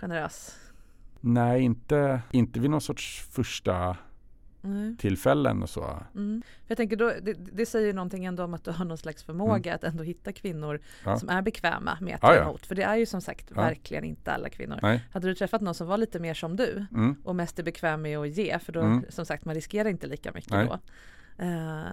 generös? 0.00 0.56
Nej, 1.20 1.62
inte, 1.62 2.20
inte 2.32 2.60
vid 2.60 2.70
någon 2.70 2.80
sorts 2.80 3.20
första 3.30 3.96
Nej. 4.60 4.96
tillfällen 4.96 5.62
och 5.62 5.70
så. 5.70 6.02
Mm. 6.14 6.42
Jag 6.66 6.76
tänker 6.76 6.96
då, 6.96 7.12
det, 7.22 7.32
det 7.32 7.66
säger 7.66 7.86
ju 7.86 7.92
någonting 7.92 8.24
ändå 8.24 8.44
om 8.44 8.54
att 8.54 8.64
du 8.64 8.70
har 8.70 8.84
någon 8.84 8.98
slags 8.98 9.22
förmåga 9.24 9.74
att 9.74 9.84
ändå 9.84 10.02
hitta 10.02 10.32
kvinnor 10.32 10.74
Mm. 10.74 10.82
Ja. 11.04 11.18
som 11.18 11.28
är 11.28 11.42
bekväma 11.42 11.98
med 12.00 12.14
att 12.14 12.20
Ja, 12.22 12.28
ta 12.28 12.34
ja. 12.34 12.42
emot. 12.42 12.66
För 12.66 12.74
det 12.74 12.82
är 12.82 12.96
ju 12.96 13.06
som 13.06 13.20
sagt 13.20 13.46
Ja. 13.54 13.62
verkligen 13.62 14.04
inte 14.04 14.32
alla 14.32 14.48
kvinnor. 14.48 14.78
Nej. 14.82 15.04
Hade 15.12 15.28
du 15.28 15.34
träffat 15.34 15.60
någon 15.60 15.74
som 15.74 15.86
var 15.86 15.98
lite 15.98 16.18
mer 16.20 16.34
som 16.34 16.56
du 16.56 16.86
Mm. 16.92 17.16
och 17.24 17.36
mest 17.36 17.58
är 17.58 17.62
bekväm 17.62 18.02
med 18.02 18.18
att 18.18 18.28
ge, 18.28 18.58
för 18.58 18.72
då 18.72 18.80
Mm. 18.80 19.04
som 19.08 19.26
sagt 19.26 19.44
man 19.44 19.54
riskerar 19.54 19.88
inte 19.88 20.06
lika 20.06 20.32
mycket 20.32 20.50
Nej. 20.50 20.66
då. 20.66 20.78
Eh, 21.44 21.84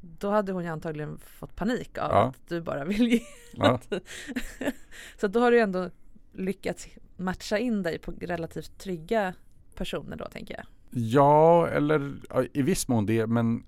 då 0.00 0.30
hade 0.30 0.52
hon 0.52 0.62
ju 0.64 0.68
antagligen 0.70 1.18
fått 1.18 1.56
panik 1.56 1.98
av 1.98 2.10
Ja. 2.10 2.24
att 2.28 2.48
du 2.48 2.60
bara 2.60 2.84
vill 2.84 3.08
ge. 3.08 3.20
Ja. 3.52 3.80
Så 5.20 5.26
då 5.28 5.40
har 5.40 5.50
du 5.50 5.60
ändå 5.60 5.90
lyckats 6.32 6.88
matcha 7.16 7.58
in 7.58 7.82
dig 7.82 7.98
på 7.98 8.12
relativt 8.20 8.78
trygga 8.78 9.34
personer 9.74 10.16
då 10.16 10.24
tänker 10.28 10.54
jag. 10.56 10.66
Ja, 10.96 11.68
eller 11.68 12.12
ja, 12.30 12.44
i 12.52 12.62
viss 12.62 12.88
mån 12.88 13.06
det, 13.06 13.26
men 13.26 13.64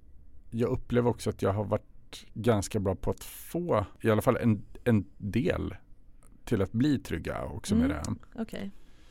jag 0.51 0.71
upplever 0.71 1.11
också 1.11 1.31
att 1.31 1.43
jag 1.43 1.53
har 1.53 1.65
varit 1.65 2.27
ganska 2.35 2.81
bra 2.81 2.95
på 2.95 3.11
att 3.11 3.25
få 3.25 3.85
i 4.01 4.11
alla 4.11 4.23
fall 4.23 4.37
en, 4.37 4.63
en 4.85 5.05
del 5.19 5.75
till 6.45 6.63
att 6.63 6.73
bli 6.73 6.99
trygga 6.99 7.43
också 7.45 7.75
med 7.75 7.91
Mm. 7.91 8.03
det. 8.35 8.43
Okej. 8.43 8.71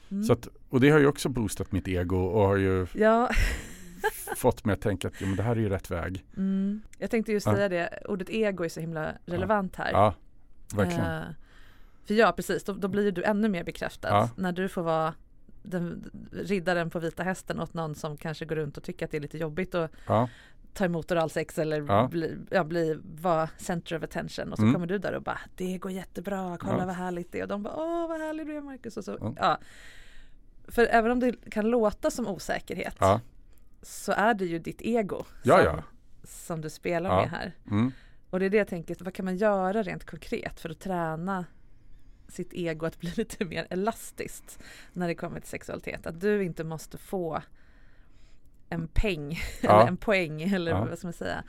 Mm. 0.10 0.24
Så 0.24 0.34
att, 0.34 0.48
och 0.70 0.80
det 0.80 0.90
har 0.90 1.00
ju 1.00 1.08
också 1.08 1.30
boostat 1.30 1.72
mitt 1.72 1.88
ego 1.88 2.18
och 2.18 2.48
har 2.48 2.58
ju 2.58 2.88
Ja, 2.94 3.30
fått 4.36 4.66
mig 4.66 4.74
att 4.74 4.82
tänka 4.82 5.08
att 5.08 5.22
ja, 5.22 5.28
men 5.28 5.36
det 5.36 5.44
här 5.44 5.56
är 5.56 5.60
ju 5.60 5.70
rätt 5.70 5.92
väg. 5.92 6.26
mm. 6.38 6.82
jag 6.98 7.12
tänkte 7.12 7.32
just 7.32 7.46
Ja. 7.48 7.56
säga 7.56 7.70
det, 7.70 8.00
ordet 8.10 8.30
ego 8.30 8.64
är 8.64 8.70
så 8.70 8.80
himla 8.80 9.14
relevant 9.26 9.76
här. 9.76 9.92
Ja, 9.92 10.14
verkligen. 10.76 11.06
Eh, 11.06 11.22
för 12.06 12.14
ja, 12.14 12.34
precis, 12.36 12.64
då, 12.64 12.74
då 12.74 12.88
blir 12.88 13.12
du 13.12 13.24
ännu 13.24 13.50
mer 13.50 13.64
bekräftad 13.64 14.30
när 14.38 14.52
du 14.52 14.70
får 14.70 14.82
vara 14.84 15.14
den, 15.68 16.12
riddaren 16.32 16.90
på 16.90 17.00
vita 17.00 17.24
hästen 17.24 17.60
åt 17.60 17.74
någon 17.74 17.96
som 17.96 18.18
kanske 18.18 18.46
går 18.46 18.56
runt 18.56 18.78
och 18.78 18.84
tycker 18.84 19.06
att 19.06 19.12
det 19.12 19.18
är 19.18 19.22
lite 19.22 19.38
jobbigt 19.38 19.76
att 19.76 19.92
Ja, 20.08 20.30
ta 20.74 20.86
emot 20.86 21.12
oralsex 21.12 21.58
eller 21.60 21.82
Ja. 21.88 22.08
bli, 22.12 22.38
ja, 22.52 22.64
bli, 22.64 23.00
vara 23.22 23.50
center 23.58 23.98
of 23.98 24.04
attention 24.04 24.52
och 24.52 24.58
så 24.58 24.62
Mm. 24.64 24.74
kommer 24.74 24.88
du 24.88 24.98
där 24.98 25.14
och 25.14 25.22
bara 25.24 25.40
det 25.56 25.78
går 25.78 25.92
jättebra, 25.92 26.58
kolla 26.60 26.80
Ja. 26.80 26.86
vad 26.86 26.96
härligt 26.96 27.32
det 27.32 27.40
är 27.40 27.44
och 27.44 27.50
de 27.50 27.64
bara 27.64 27.76
åh 27.78 28.08
vad 28.08 28.20
härlig 28.22 28.48
du 28.48 28.58
är 28.58 28.62
Marcus 28.62 28.98
och 28.98 29.04
så 29.04 29.34
Ja. 29.40 29.58
För 30.68 30.86
även 30.86 31.12
om 31.12 31.20
det 31.20 31.50
kan 31.52 31.70
låta 31.70 32.12
som 32.12 32.28
osäkerhet 32.28 32.96
så 33.82 34.12
är 34.12 34.34
det 34.34 34.46
ju 34.46 34.60
ditt 34.60 34.82
ego 34.82 35.26
som, 35.64 35.82
som 36.24 36.62
du 36.62 36.70
spelar 36.70 37.10
med 37.22 37.30
här. 37.30 37.52
mm. 37.72 37.92
Och 38.30 38.40
det 38.40 38.46
är 38.46 38.50
det 38.50 38.58
jag 38.58 38.68
tänker, 38.68 38.98
vad 39.00 39.14
kan 39.14 39.26
man 39.26 39.38
göra 39.38 39.84
rent 39.84 40.06
konkret 40.06 40.60
för 40.60 40.70
att 40.70 40.80
träna 40.80 41.46
sitt 42.28 42.54
ego 42.54 42.86
att 42.86 43.00
bli 43.00 43.10
lite 43.16 43.46
mer 43.46 43.68
elastiskt 43.70 44.60
när 44.94 45.08
det 45.08 45.16
kommer 45.16 45.40
till 45.40 45.50
sexualitet? 45.50 46.08
Att 46.08 46.22
du 46.22 46.44
inte 46.44 46.64
måste 46.64 46.98
få 46.98 47.42
en 48.70 48.88
peng 48.88 49.40
Ja. 49.62 49.70
eller 49.80 49.88
en 49.88 49.98
poäng 49.98 50.42
eller 50.42 50.72
Ja. 50.72 50.86
vad 50.86 50.98
ska 50.98 51.08
man 51.08 51.14
säga 51.14 51.44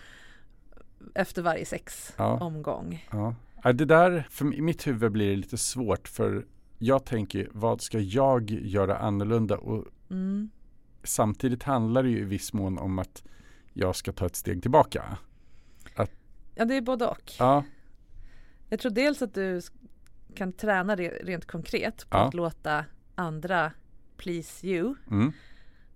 efter 1.15 1.43
varje 1.43 1.65
sexomgång. 1.67 3.07
Ja. 3.13 3.35
Ja. 3.65 3.73
Det 3.73 3.85
där, 3.85 4.27
för 4.31 4.55
i 4.55 4.61
mitt 4.61 4.87
huvud 4.87 5.13
blir 5.13 5.31
det 5.31 5.37
lite 5.37 5.59
svårt 5.59 6.09
för 6.09 6.47
jag 6.79 7.05
tänker 7.05 7.49
vad 7.53 7.81
ska 7.81 7.99
jag 7.99 8.51
göra 8.51 8.99
annorlunda 8.99 9.57
och 9.59 9.85
Mm. 10.11 10.51
samtidigt 11.03 11.63
handlar 11.63 12.03
det 12.03 12.09
ju 12.09 12.19
i 12.19 12.25
viss 12.25 12.53
mån 12.53 12.79
om 12.79 12.99
att 12.99 13.23
jag 13.73 13.97
ska 13.97 14.13
ta 14.13 14.27
ett 14.27 14.37
steg 14.37 14.63
tillbaka. 14.63 15.19
Ja 16.55 16.65
det 16.65 16.75
är 16.77 16.81
både 16.81 17.07
och. 17.07 17.33
Ja, 17.39 17.65
Jag 18.69 18.81
tror 18.81 18.93
dels 18.93 19.23
att 19.23 19.35
du 19.35 19.61
kan 20.37 20.53
träna 20.53 20.97
det 20.97 21.09
rent 21.09 21.47
konkret 21.47 22.07
på 22.11 22.17
Ja. 22.17 22.27
att 22.29 22.35
låta 22.35 22.85
andra 23.15 23.73
please 24.17 24.67
you. 24.67 24.95
mm, 25.11 25.33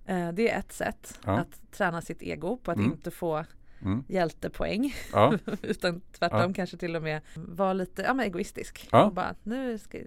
Eh, 0.07 0.33
Det 0.33 0.51
är 0.51 0.59
ett 0.59 0.73
sätt 0.73 1.19
Ja. 1.25 1.33
att 1.39 1.73
träna 1.73 2.01
sitt 2.03 2.23
ego 2.23 2.57
på 2.57 2.71
att 2.71 2.77
Mm. 2.77 2.93
inte 2.93 3.11
få 3.11 3.45
mm, 3.83 4.05
hjältepoäng 4.09 4.95
ja, 5.13 5.35
utan 5.63 6.01
tvärtom 6.19 6.41
Ja. 6.41 6.53
kanske 6.55 6.77
till 6.77 6.97
och 6.97 7.03
med 7.03 7.21
vara 7.35 7.73
lite 7.73 8.03
ja, 8.03 8.15
men 8.15 8.27
egoistisk. 8.27 8.89
Ja. 8.93 9.05
Och 9.05 9.13
bara, 9.15 9.35
nu 9.43 9.79
ska, 9.79 9.99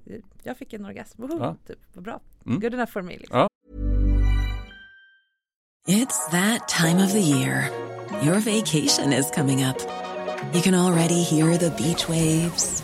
jag 0.43 0.57
fick 0.57 0.73
en 0.73 0.85
orgasm, 0.85 1.21
woho, 1.21 1.37
Ja. 1.39 1.55
typ, 1.67 1.79
vad 1.93 2.03
bra, 2.03 2.21
Mm. 2.45 2.59
good 2.59 2.73
enough 2.73 2.91
for 2.91 3.01
me. 3.01 3.17
Liksom. 3.17 3.37
Ja. 3.39 3.47
It's 5.87 6.31
that 6.31 6.67
time 6.67 7.03
of 7.05 7.11
the 7.11 7.19
year. 7.19 7.69
Your 8.23 8.39
vacation 8.39 9.13
is 9.13 9.31
coming 9.35 9.65
up. 9.65 9.77
You 10.53 10.61
can 10.63 10.73
already 10.75 11.23
hear 11.23 11.57
the 11.57 11.69
beach 11.69 12.09
waves, 12.09 12.83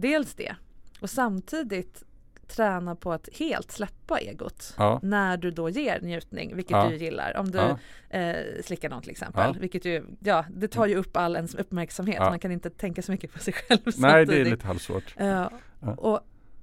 Dels 0.00 0.34
det. 0.34 0.56
Och 1.00 1.10
samtidigt 1.10 2.02
träna 2.46 2.94
på 2.96 3.12
att 3.12 3.28
helt 3.38 3.70
släppa 3.72 4.18
egot 4.18 4.74
Ja. 4.78 5.00
när 5.02 5.36
du 5.36 5.50
då 5.50 5.68
ger 5.68 6.00
njutning, 6.00 6.56
vilket 6.56 6.70
Ja. 6.76 6.88
du 6.88 6.96
gillar. 6.96 7.36
Om 7.36 7.50
du 7.50 7.58
Ja. 7.58 7.78
eh, 8.18 8.36
slickar 8.64 8.88
någon 8.90 9.02
till 9.02 9.10
exempel, 9.10 9.58
vilket 9.58 9.84
ju, 9.84 10.04
ja, 10.20 10.44
det 10.50 10.68
tar 10.68 10.86
ju 10.86 10.94
upp 10.96 11.16
all 11.16 11.36
ens 11.36 11.54
uppmärksamhet. 11.54 12.18
Man 12.18 12.38
kan 12.38 12.52
inte 12.52 12.70
tänka 12.70 13.02
så 13.02 13.12
mycket 13.12 13.32
på 13.32 13.38
sig 13.38 13.52
själv 13.54 13.80
Nej, 13.84 13.92
samtidigt. 13.92 14.28
det 14.28 14.40
är 14.40 14.44
lite 14.44 14.66
halvsvårt. 14.66 15.14
Ja. 15.18 15.50
Och 15.96 16.20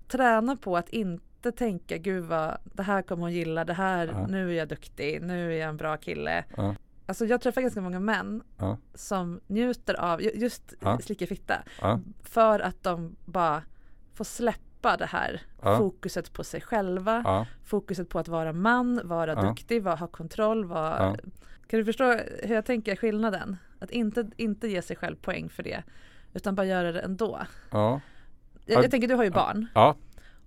träna 0.07 0.55
på 0.55 0.77
att 0.77 0.89
inte 0.89 1.51
tänka, 1.51 1.97
gud 1.97 2.23
vad, 2.23 2.57
det 2.63 2.83
här 2.83 3.01
kommer 3.01 3.21
hon 3.23 3.33
gilla, 3.33 3.65
det 3.65 3.73
här, 3.73 4.25
nu 4.29 4.49
är 4.49 4.53
jag 4.53 4.67
duktig, 4.67 5.21
nu 5.21 5.53
är 5.53 5.57
jag 5.59 5.69
en 5.69 5.77
bra 5.77 5.97
kille. 5.97 6.43
Alltså 7.05 7.25
jag 7.25 7.41
träffar 7.41 7.61
ganska 7.61 7.81
många 7.81 7.99
män 7.99 8.43
Ja. 8.57 8.77
som 8.93 9.39
njuter 9.47 9.93
av 9.93 10.21
ju- 10.21 10.31
just 10.35 10.73
Ja. 10.79 10.99
slicka 10.99 11.27
fitta. 11.27 11.63
Ja. 11.81 11.99
För 12.23 12.59
att 12.59 12.83
de 12.83 13.15
bara 13.25 13.61
får 14.13 14.25
släppa 14.25 14.97
det 14.97 15.05
här 15.05 15.41
Ja. 15.61 15.77
fokuset 15.77 16.33
på 16.33 16.43
sig 16.43 16.61
själva, 16.61 17.45
fokuset 17.63 18.09
på 18.09 18.19
att 18.19 18.27
vara 18.27 18.53
man, 18.53 19.01
vara 19.03 19.35
duktig, 19.35 19.83
vara, 19.83 19.95
ha 19.95 20.07
kontroll. 20.07 20.65
Vara... 20.65 21.15
Kan 21.67 21.79
du 21.79 21.85
förstå 21.85 22.19
hur 22.43 22.55
jag 22.55 22.65
tänker 22.65 22.95
skillnaden? 22.95 23.57
Att 23.79 23.91
inte, 23.91 24.29
inte 24.37 24.67
ge 24.67 24.81
sig 24.81 24.95
själv 24.95 25.15
poäng 25.15 25.49
för 25.49 25.63
det, 25.63 25.83
utan 26.33 26.55
bara 26.55 26.65
göra 26.65 26.91
det 26.91 26.99
ändå. 26.99 27.39
Ja. 27.71 28.01
Jag, 28.65 28.77
Ja. 28.77 28.81
jag 28.81 28.91
tänker, 28.91 29.07
du 29.07 29.15
har 29.15 29.23
ju 29.23 29.29
barn. 29.31 29.67
Ja. 29.75 29.95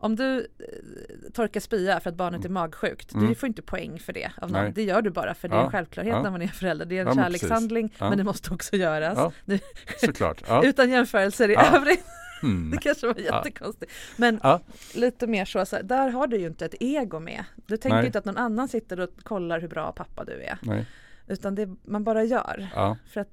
Om 0.00 0.16
du 0.16 0.38
eh, 0.38 1.30
torkar 1.32 1.60
spya 1.60 2.00
för 2.00 2.10
att 2.10 2.16
barnet 2.16 2.44
är 2.44 2.48
magsjukt, 2.48 3.14
Mm. 3.14 3.28
du 3.28 3.34
får 3.34 3.46
inte 3.46 3.62
poäng 3.62 3.98
för 3.98 4.12
det 4.12 4.30
av 4.42 4.50
någon. 4.50 4.62
Nej. 4.62 4.72
Det 4.74 4.82
gör 4.82 5.02
du 5.02 5.10
bara 5.10 5.34
för 5.34 5.48
det 5.48 5.54
är 5.54 5.58
en 5.58 5.64
Ja. 5.64 5.70
självklarhet 5.70 6.12
Ja. 6.14 6.22
när 6.22 6.30
man 6.30 6.42
är 6.42 6.46
förälder. 6.48 6.86
Det 6.86 6.96
är 6.96 7.00
en 7.00 7.06
Ja, 7.06 7.14
men 7.14 7.24
kärlekshandling 7.24 7.94
Ja. 7.98 8.08
men 8.08 8.18
det 8.18 8.24
måste 8.24 8.54
också 8.54 8.76
göras. 8.76 9.14
Ja. 9.18 9.32
Nu, 9.44 9.58
Såklart. 10.00 10.42
Ja. 10.48 10.64
Utan 10.66 10.90
jämförelser 10.90 11.48
i 11.50 11.52
Ja. 11.54 11.76
övrigt. 11.76 12.04
Mm. 12.42 12.70
Det 12.70 12.76
kanske 12.76 13.06
var 13.06 13.14
Ja. 13.18 13.36
jättekonstigt. 13.36 13.92
Men 14.16 14.40
Ja. 14.42 14.60
lite 14.94 15.26
mer 15.26 15.44
så, 15.44 15.66
så 15.66 15.76
här, 15.76 15.82
där 15.82 16.08
har 16.10 16.26
du 16.26 16.36
ju 16.36 16.46
inte 16.46 16.64
ett 16.64 16.74
ego 16.80 17.20
med. 17.20 17.44
Du 17.66 17.76
tänker 17.76 17.96
Nej. 17.96 18.06
inte 18.06 18.18
att 18.18 18.24
någon 18.24 18.36
annan 18.36 18.68
sitter 18.68 19.00
och 19.00 19.10
kollar 19.22 19.60
hur 19.60 19.68
bra 19.68 19.92
pappa 19.92 20.24
du 20.24 20.32
är. 20.42 20.58
Nej. 20.62 20.86
Utan 21.26 21.54
det 21.54 21.68
man 21.84 22.04
bara 22.04 22.24
gör. 22.24 22.68
Ja. 22.74 22.96
För 23.08 23.20
att 23.20 23.28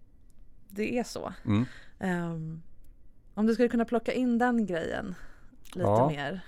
det 0.69 0.97
är 0.99 1.03
så. 1.03 1.33
Mm. 1.45 1.65
Ehm, 1.99 2.61
om 3.33 3.45
du 3.45 3.53
skulle 3.53 3.69
kunna 3.69 3.85
plocka 3.85 4.13
in 4.13 4.37
den 4.37 4.65
grejen 4.65 5.15
lite 5.65 5.79
Ja. 5.79 6.09
mer. 6.09 6.41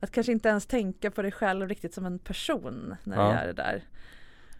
Att 0.00 0.10
kanske 0.10 0.32
inte 0.32 0.48
ens 0.48 0.66
tänka 0.66 1.10
på 1.10 1.22
dig 1.22 1.32
själv 1.32 1.68
riktigt 1.68 1.94
som 1.94 2.06
en 2.06 2.18
person 2.18 2.96
när 3.04 3.16
Ja. 3.16 3.28
du 3.28 3.34
gör 3.38 3.46
det 3.46 3.52
där. 3.52 3.82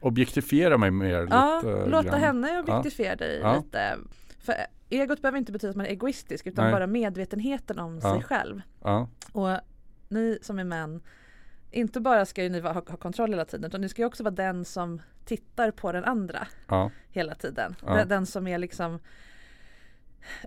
Objektifiera 0.01 0.79
mig 0.79 0.91
mer 0.91 1.27
Ja, 1.31 1.61
lite. 1.65 1.87
låta 1.87 2.09
grann. 2.09 2.21
henne 2.21 2.61
objektifiera 2.61 3.17
dig 3.17 3.39
Ja. 3.43 3.57
lite. 3.57 3.97
För 4.39 4.55
egot 4.91 5.23
behöver 5.23 5.39
inte 5.39 5.53
betyda 5.53 5.71
att 5.71 5.77
man 5.77 5.87
är 5.87 5.91
egoistisk 5.91 6.47
utan 6.47 6.65
Nej. 6.65 6.73
bara 6.73 6.87
medvetenheten 6.87 7.79
om 7.79 8.01
Ja. 8.03 8.13
sig 8.15 8.23
själv. 8.23 8.61
Ja. 8.83 9.09
Och 9.33 9.49
ni 10.09 10.39
som 10.43 10.59
är 10.59 10.65
män, 10.65 11.01
inte 11.71 12.01
bara 12.01 12.27
ska 12.27 12.43
ju 12.43 12.49
ni 12.49 12.61
ha, 12.61 12.73
ha 12.73 12.81
kontroll 12.83 13.31
hela 13.31 13.45
tiden 13.45 13.65
utan 13.65 13.81
ni 13.81 13.89
ska 13.89 14.03
ju 14.03 14.07
också 14.07 14.23
vara 14.23 14.35
den 14.35 14.65
som 14.65 15.03
tittar 15.25 15.71
på 15.71 15.93
den 15.93 16.05
andra 16.05 16.47
Ja. 16.69 16.91
hela 17.11 17.35
tiden. 17.35 17.77
Ja. 17.87 17.95
Den, 17.95 18.09
den 18.09 18.27
som 18.27 18.47
är 18.47 18.59
liksom 18.59 18.99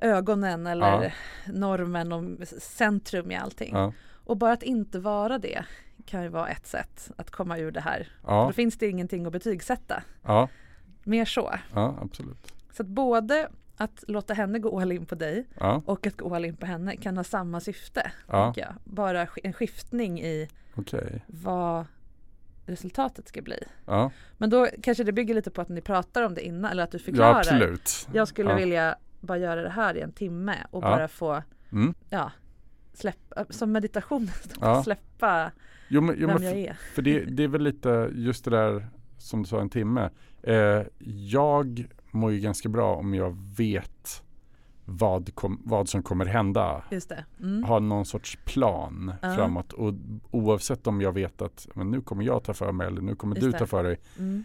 ögonen 0.01 0.67
eller 0.67 1.03
Ja. 1.03 1.11
normen 1.53 2.11
och 2.11 2.47
centrum 2.47 3.31
i 3.31 3.35
allting. 3.35 3.73
Ja. 3.73 3.93
Och 4.29 4.37
bara 4.37 4.53
att 4.53 4.63
inte 4.63 4.99
vara 4.99 5.37
det 5.37 5.63
kan 6.05 6.23
ju 6.23 6.29
vara 6.29 6.47
ett 6.49 6.67
sätt 6.67 7.11
att 7.17 7.31
komma 7.31 7.57
ur 7.57 7.71
det 7.71 7.81
här. 7.81 8.07
Ja. 8.27 8.45
Då 8.47 8.53
finns 8.53 8.77
det 8.77 8.87
ingenting 8.87 9.25
att 9.25 9.31
betygsätta. 9.31 10.03
Ja. 10.23 10.47
Mer 11.03 11.25
så. 11.25 11.53
Ja. 11.73 11.97
Absolut. 12.01 12.53
Så 12.71 12.83
att 12.83 12.87
både 12.89 13.49
att 13.77 14.03
låta 14.07 14.33
henne 14.33 14.59
gå 14.59 14.79
all 14.81 14.91
in 14.91 15.05
på 15.05 15.15
dig 15.15 15.45
Ja. 15.59 15.81
och 15.85 16.07
att 16.07 16.17
gå 16.17 16.35
all 16.35 16.45
in 16.45 16.55
på 16.55 16.65
henne 16.65 16.95
kan 16.95 17.17
ha 17.17 17.23
samma 17.23 17.59
syfte. 17.59 18.11
Ja. 18.27 18.53
jag. 18.55 18.73
Bara 18.83 19.27
en 19.43 19.53
skiftning 19.53 20.21
i 20.21 20.49
Okej. 20.75 21.23
vad 21.27 21.85
resultatet 22.65 23.27
ska 23.27 23.41
bli. 23.41 23.63
Ja. 23.85 24.11
Men 24.37 24.49
då 24.49 24.67
kanske 24.83 25.03
det 25.03 25.11
bygger 25.11 25.35
lite 25.35 25.51
på 25.51 25.61
att 25.61 25.69
ni 25.69 25.81
pratar 25.81 26.23
om 26.23 26.33
det 26.33 26.41
innan 26.45 26.71
eller 26.71 26.83
att 26.83 26.91
du 26.91 26.97
ja, 26.97 27.03
förklarar. 27.03 27.39
absolut. 27.39 28.07
Jag 28.13 28.27
skulle 28.27 28.49
ja. 28.49 28.55
vilja 28.55 28.95
bara 29.19 29.37
göra 29.37 29.61
det 29.61 29.69
här 29.69 29.97
i 29.97 30.01
en 30.01 30.11
timme 30.11 30.55
och 30.71 30.83
Ja. 30.83 30.89
bara 30.89 31.07
få 31.07 31.43
Mm. 31.71 31.93
ja, 32.09 32.31
släppa, 32.99 33.45
som 33.49 33.71
meditation, 33.71 34.29
Ja. 34.61 34.83
släppa 34.83 35.51
Jo, 35.87 36.01
men, 36.01 36.15
jo, 36.19 36.27
vem 36.27 36.43
jag 36.43 36.57
är. 36.57 36.77
för 36.95 37.01
det, 37.01 37.19
det 37.25 37.43
är 37.43 37.47
väl 37.47 37.63
lite 37.63 38.09
just 38.13 38.45
det 38.45 38.51
där 38.51 38.87
som 39.17 39.41
du 39.41 39.47
sa 39.47 39.61
en 39.61 39.69
timme. 39.69 40.09
Eh, 40.43 40.81
jag 41.05 41.85
mår 42.11 42.31
ju 42.31 42.39
ganska 42.39 42.69
bra 42.69 42.95
om 42.95 43.13
jag 43.13 43.37
vet 43.57 44.23
vad, 44.85 45.35
kom, 45.35 45.61
vad 45.65 45.89
som 45.89 46.03
kommer 46.03 46.25
hända. 46.25 46.83
Just 46.91 47.09
det. 47.09 47.25
Mm. 47.39 47.63
Ha 47.63 47.79
någon 47.79 48.05
sorts 48.05 48.37
plan 48.45 49.13
Ja. 49.21 49.35
framåt 49.35 49.73
och 49.73 49.93
oavsett 50.31 50.87
om 50.87 51.01
jag 51.01 51.11
vet 51.11 51.41
att 51.41 51.67
men 51.75 51.91
nu 51.91 52.01
kommer 52.01 52.23
jag 52.23 52.43
ta 52.43 52.53
för 52.53 52.71
mig 52.71 52.87
eller 52.87 53.01
nu 53.01 53.15
kommer 53.15 53.35
Just 53.35 53.45
du 53.45 53.51
det. 53.51 53.57
ta 53.59 53.65
för 53.67 53.83
dig. 53.83 53.99
Mm. 54.19 54.43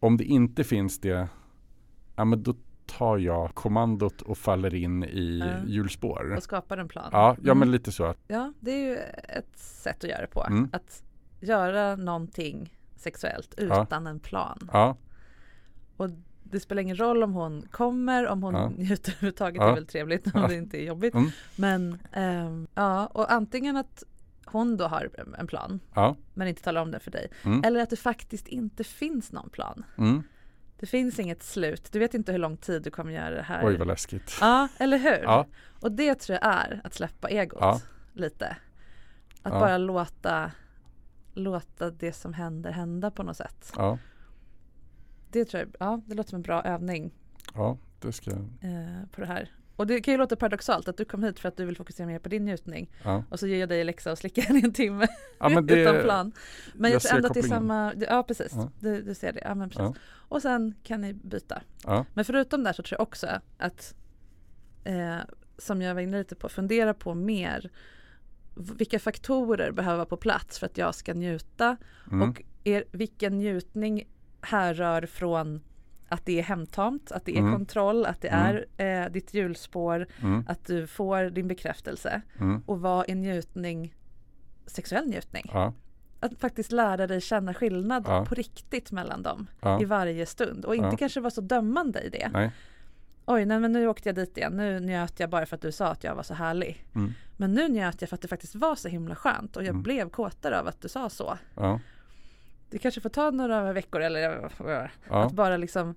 Om 0.00 0.16
det 0.16 0.24
inte 0.24 0.64
finns 0.64 1.00
det, 1.00 1.28
ja 2.16 2.24
men 2.24 2.42
då 2.42 2.54
tar 2.86 3.18
jag 3.18 3.54
kommandot 3.54 4.22
och 4.22 4.38
faller 4.38 4.74
in 4.74 5.04
i 5.04 5.38
Ja. 5.38 5.66
hjulspår. 5.66 6.34
Och 6.36 6.42
skapar 6.42 6.78
en 6.78 6.88
plan. 6.88 7.08
Ja, 7.12 7.36
ja 7.42 7.54
men 7.54 7.62
Mm. 7.62 7.70
lite 7.70 7.92
så. 7.92 8.14
Ja, 8.28 8.52
det 8.60 8.70
är 8.70 8.86
ju 8.86 8.96
ett 9.28 9.58
sätt 9.58 10.04
att 10.04 10.10
göra 10.10 10.20
det 10.20 10.26
på. 10.26 10.44
Mm. 10.44 10.68
Att 10.72 11.02
göra 11.40 11.96
någonting 11.96 12.78
sexuellt 12.96 13.54
Ja. 13.58 13.82
utan 13.82 14.06
en 14.06 14.20
plan. 14.20 14.58
ja, 14.72 14.96
Och 15.96 16.10
det 16.42 16.60
spelar 16.60 16.82
ingen 16.82 16.96
roll 16.96 17.22
om 17.22 17.32
hon 17.32 17.62
kommer, 17.70 18.26
om 18.26 18.42
hon 18.42 18.54
Ja. 18.54 18.68
njuter 18.68 19.12
överhuvudtaget, 19.12 19.60
Ja. 19.60 19.66
det 19.66 19.70
är 19.72 19.74
väl 19.74 19.86
trevligt 19.86 20.26
om 20.26 20.32
Ja. 20.40 20.46
det 20.48 20.54
inte 20.54 20.82
är 20.82 20.86
jobbigt. 20.86 21.14
Mm. 21.14 21.30
Men 21.56 21.98
ehm, 22.12 22.66
ja, 22.74 23.06
och 23.06 23.32
antingen 23.32 23.76
att 23.76 24.02
hon 24.46 24.76
då 24.76 24.84
har 24.86 25.10
en 25.38 25.46
plan 25.46 25.80
ja, 25.94 26.16
men 26.34 26.48
inte 26.48 26.62
talar 26.62 26.82
om 26.82 26.90
det 26.90 26.98
för 27.00 27.10
dig. 27.10 27.28
Mm. 27.44 27.64
Eller 27.64 27.80
att 27.80 27.90
det 27.90 27.96
faktiskt 27.96 28.48
inte 28.48 28.84
finns 28.84 29.32
någon 29.32 29.50
plan. 29.50 29.84
mm. 29.98 30.22
Det 30.80 30.86
finns 30.86 31.18
inget 31.18 31.42
slut. 31.42 31.92
Du 31.92 31.98
vet 31.98 32.14
inte 32.14 32.32
hur 32.32 32.38
lång 32.38 32.56
tid 32.56 32.82
du 32.82 32.90
kommer 32.90 33.12
göra 33.12 33.30
det 33.34 33.42
här. 33.42 33.66
oj 33.66 33.76
vad 33.76 33.86
läskigt. 33.86 34.38
Ja, 34.40 34.68
eller 34.78 34.98
hur? 34.98 35.22
Ja, 35.22 35.46
Och 35.80 35.92
det 35.92 36.14
tror 36.14 36.38
jag 36.42 36.54
är 36.54 36.80
att 36.84 36.94
släppa 36.94 37.28
egot 37.28 37.58
Ja. 37.60 37.80
lite. 38.12 38.46
Att 39.42 39.52
Ja. 39.52 39.60
bara 39.60 39.78
låta, 39.78 40.50
låta 41.34 41.90
det 41.90 42.12
som 42.12 42.32
händer 42.34 42.70
hända 42.72 43.10
på 43.10 43.22
något 43.22 43.36
sätt. 43.36 43.72
ja, 43.76 43.98
Det 45.30 45.44
tror 45.44 45.60
jag, 45.62 45.70
ja, 45.78 46.00
det 46.06 46.14
låter 46.14 46.30
som 46.30 46.36
en 46.36 46.42
bra 46.42 46.62
övning 46.62 47.12
ja, 47.54 47.78
det 48.00 48.12
ska 48.12 48.30
jag. 48.30 48.40
eh, 48.60 49.06
på 49.10 49.20
det 49.20 49.26
här. 49.26 49.50
Och 49.76 49.86
det 49.86 50.00
kan 50.00 50.14
ju 50.14 50.18
låta 50.18 50.36
paradoxalt 50.36 50.88
att 50.88 50.96
du 50.96 51.04
kom 51.04 51.22
hit 51.22 51.38
för 51.38 51.48
att 51.48 51.56
du 51.56 51.64
vill 51.64 51.76
fokusera 51.76 52.06
mer 52.06 52.18
på 52.18 52.28
din 52.28 52.44
njutning 52.44 52.90
Ja. 53.04 53.24
och 53.30 53.40
så 53.40 53.46
ger 53.46 53.58
jag 53.58 53.68
dig 53.68 53.84
läxa 53.84 54.12
och 54.12 54.18
slicka 54.18 54.40
i 54.40 54.64
en 54.64 54.72
timme 54.72 55.06
Ja, 55.38 55.48
men 55.48 55.66
det, 55.66 55.82
utan 55.82 56.02
plan. 56.02 56.32
Men 56.74 56.90
jag, 56.90 56.94
jag 56.96 57.02
tror 57.02 57.16
ändå 57.16 57.28
att 57.28 57.34
det 57.34 57.40
är 57.40 57.48
samma, 57.48 57.94
ja 58.08 58.22
precis, 58.22 58.52
Ja. 58.54 58.70
du, 58.80 59.02
du 59.02 59.14
ser 59.14 59.32
det. 59.32 59.40
Ja, 59.44 59.54
men 59.54 59.70
precis. 59.70 59.96
Och 60.28 60.42
sen 60.42 60.74
kan 60.82 61.00
ni 61.00 61.12
byta. 61.12 61.62
Men 62.14 62.24
förutom 62.24 62.64
det 62.64 62.74
så 62.74 62.82
tror 62.82 62.96
jag 62.98 63.02
också 63.02 63.26
att, 63.58 63.94
eh, 64.84 65.16
som 65.58 65.82
jag 65.82 65.94
var 65.94 66.00
inne 66.00 66.18
lite 66.18 66.34
på, 66.34 66.48
fundera 66.48 66.94
på 66.94 67.14
mer 67.14 67.70
vilka 68.54 68.98
faktorer 68.98 69.72
behöver 69.72 69.96
vara 69.96 70.06
på 70.06 70.16
plats 70.16 70.58
för 70.58 70.66
att 70.66 70.78
jag 70.78 70.94
ska 70.94 71.14
njuta 71.14 71.76
mm. 72.12 72.30
och 72.30 72.42
er, 72.64 72.84
vilken 72.90 73.38
njutning 73.38 74.08
härrör 74.40 75.06
från 75.06 75.60
att 76.14 76.24
det 76.26 76.38
är 76.38 76.42
hemtamt, 76.42 77.12
att 77.12 77.24
det 77.24 77.36
är 77.36 77.40
Mm. 77.40 77.52
kontroll, 77.52 78.06
att 78.06 78.20
det 78.20 78.28
Mm. 78.28 78.64
är 78.78 79.04
eh, 79.04 79.10
ditt 79.12 79.34
hjulspår, 79.34 80.06
Mm. 80.22 80.44
att 80.48 80.66
du 80.66 80.86
får 80.86 81.24
din 81.30 81.48
bekräftelse 81.48 82.22
Mm. 82.40 82.62
och 82.66 82.80
vad 82.80 83.10
är 83.10 83.14
njutning, 83.14 83.94
sexuell 84.66 85.06
njutning. 85.08 85.50
Ja, 85.52 85.72
Att 86.20 86.40
faktiskt 86.40 86.72
lära 86.72 87.06
dig 87.06 87.20
känna 87.20 87.54
skillnad 87.54 88.04
Ja. 88.08 88.24
på 88.28 88.34
riktigt 88.34 88.92
mellan 88.92 89.22
dem 89.22 89.46
ja, 89.60 89.80
i 89.80 89.84
varje 89.84 90.26
stund 90.26 90.64
och 90.64 90.74
inte 90.76 90.88
Ja. 90.90 90.96
kanske 90.96 91.20
vara 91.20 91.30
så 91.30 91.40
dömande 91.40 92.00
i 92.00 92.08
det. 92.08 92.30
nej, 92.32 92.50
Oj, 93.26 93.44
nej 93.44 93.60
men 93.60 93.72
nu 93.72 93.88
åkte 93.88 94.08
jag 94.08 94.16
dit 94.16 94.36
igen. 94.36 94.56
Nu 94.56 94.80
njöt 94.80 95.20
jag 95.20 95.30
bara 95.30 95.46
för 95.46 95.56
att 95.56 95.62
du 95.62 95.72
sa 95.72 95.86
att 95.88 96.04
jag 96.04 96.14
var 96.14 96.22
så 96.22 96.34
härlig. 96.34 96.84
mm. 96.94 97.12
Men 97.36 97.52
nu 97.52 97.68
njöt 97.68 98.00
jag 98.00 98.08
för 98.08 98.14
att 98.14 98.22
det 98.22 98.28
faktiskt 98.28 98.54
var 98.54 98.74
så 98.74 98.88
himla 98.88 99.14
skönt 99.14 99.56
och 99.56 99.62
jag 99.62 99.68
Mm. 99.70 99.82
blev 99.82 100.08
kåtare 100.10 100.60
av 100.60 100.66
att 100.68 100.80
du 100.80 100.88
sa 100.88 101.08
så. 101.10 101.38
Det 102.70 102.78
kanske 102.78 103.00
får 103.00 103.08
ta 103.08 103.30
några 103.30 103.72
veckor 103.72 104.00
eller 104.00 104.50
ja, 105.08 105.24
att 105.24 105.32
bara 105.32 105.56
liksom 105.56 105.94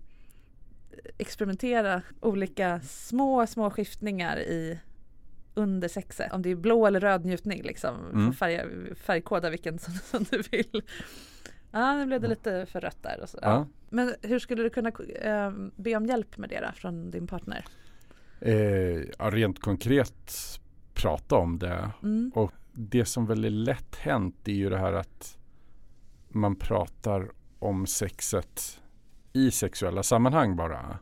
experimentera 1.17 2.01
olika 2.21 2.79
små, 2.79 3.47
små 3.47 3.69
skiftningar 3.69 4.39
i 4.39 4.79
under 5.53 5.87
sexet. 5.87 6.33
Om 6.33 6.41
det 6.41 6.49
är 6.49 6.55
blå 6.55 6.87
eller 6.87 6.99
röd 6.99 7.25
njutning 7.25 7.61
liksom. 7.63 7.95
Mm. 8.13 8.25
Får 8.25 8.33
färga, 8.33 8.65
färgkoda 8.95 9.49
vilken 9.49 9.79
som, 9.79 9.93
som 10.03 10.23
du 10.23 10.41
vill. 10.51 10.81
Ja, 11.71 11.93
nu 11.93 12.05
blev 12.05 12.21
det 12.21 12.27
lite 12.27 12.65
för 12.65 12.81
rött 12.81 13.03
där. 13.03 13.19
Och 13.21 13.29
så. 13.29 13.39
Ja. 13.41 13.49
ja. 13.49 13.67
Men 13.89 14.15
hur 14.21 14.39
skulle 14.39 14.63
du 14.63 14.69
kunna 14.69 14.91
eh, 15.21 15.51
be 15.75 15.95
om 15.95 16.05
hjälp 16.05 16.37
med 16.37 16.49
det 16.49 16.59
då, 16.59 16.71
från 16.75 17.11
din 17.11 17.27
partner? 17.27 17.65
Eh, 18.41 19.01
ja, 19.19 19.29
rent 19.31 19.59
konkret 19.59 20.33
prata 20.93 21.35
om 21.35 21.59
det. 21.59 21.91
Mm. 22.03 22.31
Och 22.35 22.51
det 22.71 23.05
som 23.05 23.25
väl 23.25 23.45
är 23.45 23.49
lätt 23.49 23.95
hänt 23.95 24.47
är 24.47 24.51
ju 24.51 24.69
det 24.69 24.77
här 24.77 24.93
att 24.93 25.36
man 26.29 26.55
pratar 26.55 27.31
om 27.59 27.87
sexet 27.87 28.81
i 29.33 29.51
sexuella 29.51 30.03
sammanhang 30.03 30.55
bara. 30.55 30.99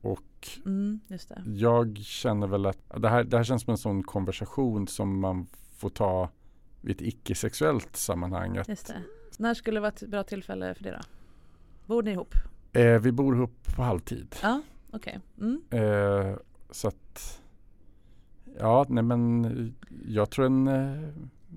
Och 0.00 0.48
Mm, 0.66 1.00
just 1.08 1.28
det. 1.28 1.42
jag 1.46 1.98
känner 1.98 2.46
väl 2.46 2.66
att 2.66 2.78
det 2.96 3.08
här, 3.08 3.24
det 3.24 3.36
här 3.36 3.44
känns 3.44 3.62
som 3.62 3.70
en 3.70 3.78
sån 3.78 4.02
konversation 4.02 4.88
som 4.88 5.20
man 5.20 5.46
får 5.76 5.90
ta 5.90 6.30
vid 6.80 6.96
ett 6.96 7.02
icke-sexuellt 7.02 7.96
sammanhang. 7.96 8.58
När 9.38 9.54
skulle 9.54 9.80
vara 9.80 9.88
ett 9.88 10.02
bra 10.08 10.22
tillfälle 10.22 10.74
för 10.74 10.84
det 10.84 10.90
då? 10.90 10.98
Bor 11.86 12.02
ni 12.02 12.10
ihop? 12.10 12.34
eh, 12.72 12.98
vi 13.00 13.12
bor 13.12 13.36
ihop 13.36 13.66
på 13.76 13.82
halvtid. 13.82 14.36
Ja, 14.42 14.62
okej. 14.92 15.20
Mm. 15.40 15.62
Eh, 15.70 16.36
så 16.70 16.88
att 16.88 17.40
Ja, 18.58 18.86
nej 18.88 19.02
men 19.04 19.74
jag 20.06 20.30
tror 20.30 20.46
en 20.46 20.68
eh, 20.68 21.08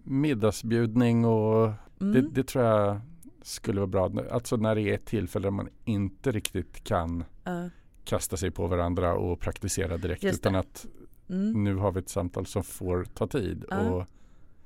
middagsbjudning 0.04 1.26
och 1.26 1.72
Mm. 2.12 2.14
det, 2.24 2.30
det 2.42 2.44
tror 2.48 2.66
jag 2.66 3.00
skulle 3.42 3.82
vara 3.82 4.10
bra. 4.10 4.24
Alltså 4.32 4.56
när 4.56 4.76
det 4.76 4.82
är 4.82 4.94
ett 4.94 5.06
tillfälle 5.06 5.46
där 5.46 5.52
man 5.52 5.70
inte 5.86 6.32
riktigt 6.32 6.84
kan 6.84 7.24
Ja. 7.44 7.70
kasta 8.06 8.38
sig 8.38 8.52
på 8.52 8.68
varandra 8.68 9.14
och 9.16 9.40
praktisera 9.40 9.98
direkt 9.98 10.24
utan 10.24 10.56
att 10.56 10.86
Mm. 11.30 11.64
nu 11.64 11.76
har 11.76 11.92
vi 11.92 12.00
ett 12.00 12.10
samtal 12.10 12.46
som 12.46 12.64
får 12.64 13.04
ta 13.04 13.28
tid. 13.28 13.66
Ja. 13.70 13.80
Och, 13.80 14.06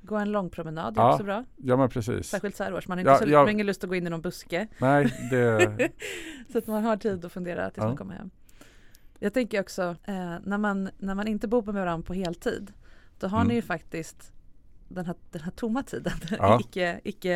Gå 0.02 0.16
en 0.16 0.32
lång 0.32 0.50
promenad 0.50 0.98
är 0.98 1.02
Ja. 1.02 1.12
också 1.14 1.24
bra. 1.24 1.44
ja 1.56 1.78
men 1.78 1.90
precis. 1.90 2.28
Särskilt 2.30 2.56
så 2.56 2.64
här 2.64 2.74
års. 2.74 2.88
Man 2.88 2.98
har 2.98 3.00
inte 3.02 3.12
Ja, 3.26 3.32
så, 3.32 3.38
har 3.38 3.48
ingen 3.50 3.66
lust 3.66 3.84
att 3.84 3.90
gå 3.90 3.96
in 3.96 4.08
i 4.08 4.10
någon 4.10 4.22
buske. 4.22 4.68
Nej, 4.82 5.14
det, 5.32 5.92
så 6.52 6.58
att 6.58 6.68
man 6.68 6.84
har 6.84 6.98
tid 6.98 7.26
att 7.26 7.32
fundera 7.32 7.70
tills 7.70 7.78
Ja. 7.84 7.88
man 7.88 7.98
kommer 7.98 8.14
hem. 8.16 8.30
Jag 9.20 9.34
tänker 9.34 9.62
också 9.62 9.82
eh, 10.04 10.36
när, 10.44 10.58
man, 10.58 10.90
när 10.98 11.16
man 11.16 11.28
inte 11.28 11.48
bor 11.48 11.64
med 11.64 11.74
varandra 11.74 12.06
på 12.08 12.14
heltid. 12.14 12.74
Då 13.20 13.28
har 13.28 13.38
Mm. 13.38 13.48
ni 13.48 13.56
ju 13.56 13.62
faktiskt 13.62 14.32
den 14.88 15.06
här, 15.06 15.16
den 15.32 15.42
här 15.42 15.52
tomma 15.52 15.84
tiden, 15.84 16.14
Ja. 16.38 16.60
icke, 16.60 17.00
icke 17.04 17.32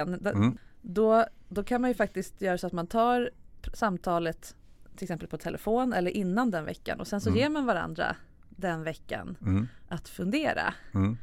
mm, 0.00 0.58
Då, 0.82 1.24
då 1.48 1.64
kan 1.64 1.80
man 1.80 1.90
ju 1.90 1.94
faktiskt 1.94 2.40
göra 2.42 2.58
så 2.58 2.66
att 2.66 2.72
man 2.72 2.86
tar 2.86 3.30
samtalet 3.74 4.56
till 4.96 5.04
exempel 5.04 5.28
på 5.28 5.36
telefon 5.38 5.92
eller 5.92 6.10
innan 6.10 6.50
den 6.50 6.64
veckan 6.64 7.00
och 7.00 7.06
sen 7.06 7.20
så 7.20 7.28
Mm. 7.28 7.38
ger 7.40 7.48
man 7.48 7.66
varandra 7.66 8.16
den 8.48 8.82
veckan 8.82 9.36
mm, 9.40 9.68
att 9.88 10.08
fundera. 10.08 10.74
mm, 10.94 11.16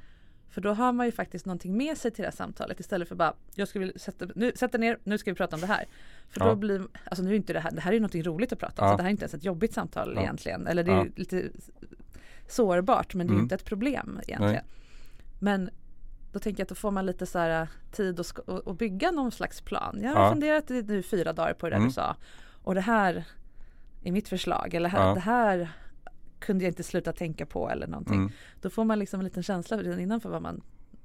För 0.50 0.62
då 0.62 0.74
har 0.74 0.92
man 0.94 1.06
ju 1.06 1.12
faktiskt 1.12 1.46
någonting 1.46 1.78
med 1.78 1.98
sig 1.98 2.12
till 2.12 2.22
det 2.22 2.28
här 2.28 2.36
samtalet 2.36 2.80
istället 2.80 3.08
för 3.08 3.16
bara 3.16 3.34
jag 3.56 3.68
skulle 3.68 3.86
vilja 3.86 4.00
sätta, 4.00 4.26
nu, 4.36 4.52
sätta 4.56 4.78
ner, 4.78 4.98
nu 5.04 5.18
ska 5.18 5.32
vi 5.32 5.36
prata 5.36 5.56
om 5.56 5.60
det 5.62 5.68
här. 5.68 5.86
För 6.30 6.42
Ja. 6.42 6.46
då 6.48 6.56
blir, 6.56 6.82
alltså 7.06 7.24
nu 7.24 7.30
är 7.32 7.36
inte 7.36 7.54
det 7.54 7.60
här, 7.60 7.72
det 7.72 7.82
här 7.82 7.92
är 7.92 7.94
ju 7.94 8.00
någonting 8.00 8.24
roligt 8.24 8.54
att 8.54 8.60
prata 8.60 8.82
om. 8.82 8.86
Ja. 8.88 8.94
Så 8.94 8.98
det 8.98 9.04
här 9.04 9.10
är 9.10 9.12
inte 9.12 9.24
ens 9.24 9.34
ett 9.34 9.44
jobbigt 9.44 9.74
samtal 9.74 10.14
Ja. 10.16 10.22
egentligen. 10.22 10.68
Eller 10.68 10.84
det 10.84 10.92
är 10.92 11.12
lite 11.16 11.50
sårbart 12.48 13.14
men 13.14 13.28
det 13.28 13.32
är 13.32 13.34
ju 13.34 13.38
Mm. 13.38 13.44
inte 13.46 13.56
ett 13.56 13.66
problem 13.66 14.20
egentligen. 14.28 14.64
Men 15.44 15.70
då 16.32 16.40
tänker 16.40 16.60
jag 16.62 16.66
att 16.66 16.70
då 16.70 16.76
får 16.76 16.92
man 16.92 17.06
lite 17.06 17.26
så 17.26 17.40
här 17.40 17.62
äh, 17.62 17.68
tid 17.92 18.20
att, 18.20 18.50
att, 18.68 18.78
bygga 18.78 19.12
någon 19.12 19.32
slags 19.32 19.62
plan. 19.62 20.00
Jag 20.04 20.12
har 20.16 20.24
Ja. 20.24 20.30
funderat 20.32 20.72
i 20.72 20.82
nu 20.82 21.04
fyra 21.04 21.34
dagar 21.34 21.54
på 21.54 21.66
det 21.66 21.70
där 21.70 21.78
Mm. 21.78 21.88
du 21.88 21.94
sa. 21.94 22.16
Och 22.64 22.76
det 22.76 22.82
här 22.82 23.24
är 24.04 24.12
mitt 24.12 24.28
förslag. 24.30 24.74
Eller 24.74 24.90
här, 24.90 25.08
Ja. 25.08 25.14
det 25.14 25.20
här 25.20 25.70
kunde 26.40 26.64
jag 26.64 26.72
inte 26.72 26.84
sluta 26.84 27.14
tänka 27.14 27.46
på 27.46 27.70
eller 27.70 27.88
någonting. 27.88 28.16
mm, 28.16 28.32
Då 28.62 28.70
får 28.70 28.84
man 28.84 29.00
liksom 29.00 29.20
en 29.20 29.24
liten 29.24 29.44
känsla 29.44 29.78
redan 29.78 30.00
innan 30.00 30.22
för 30.22 30.30
vad 30.30 30.42
man, 30.42 30.62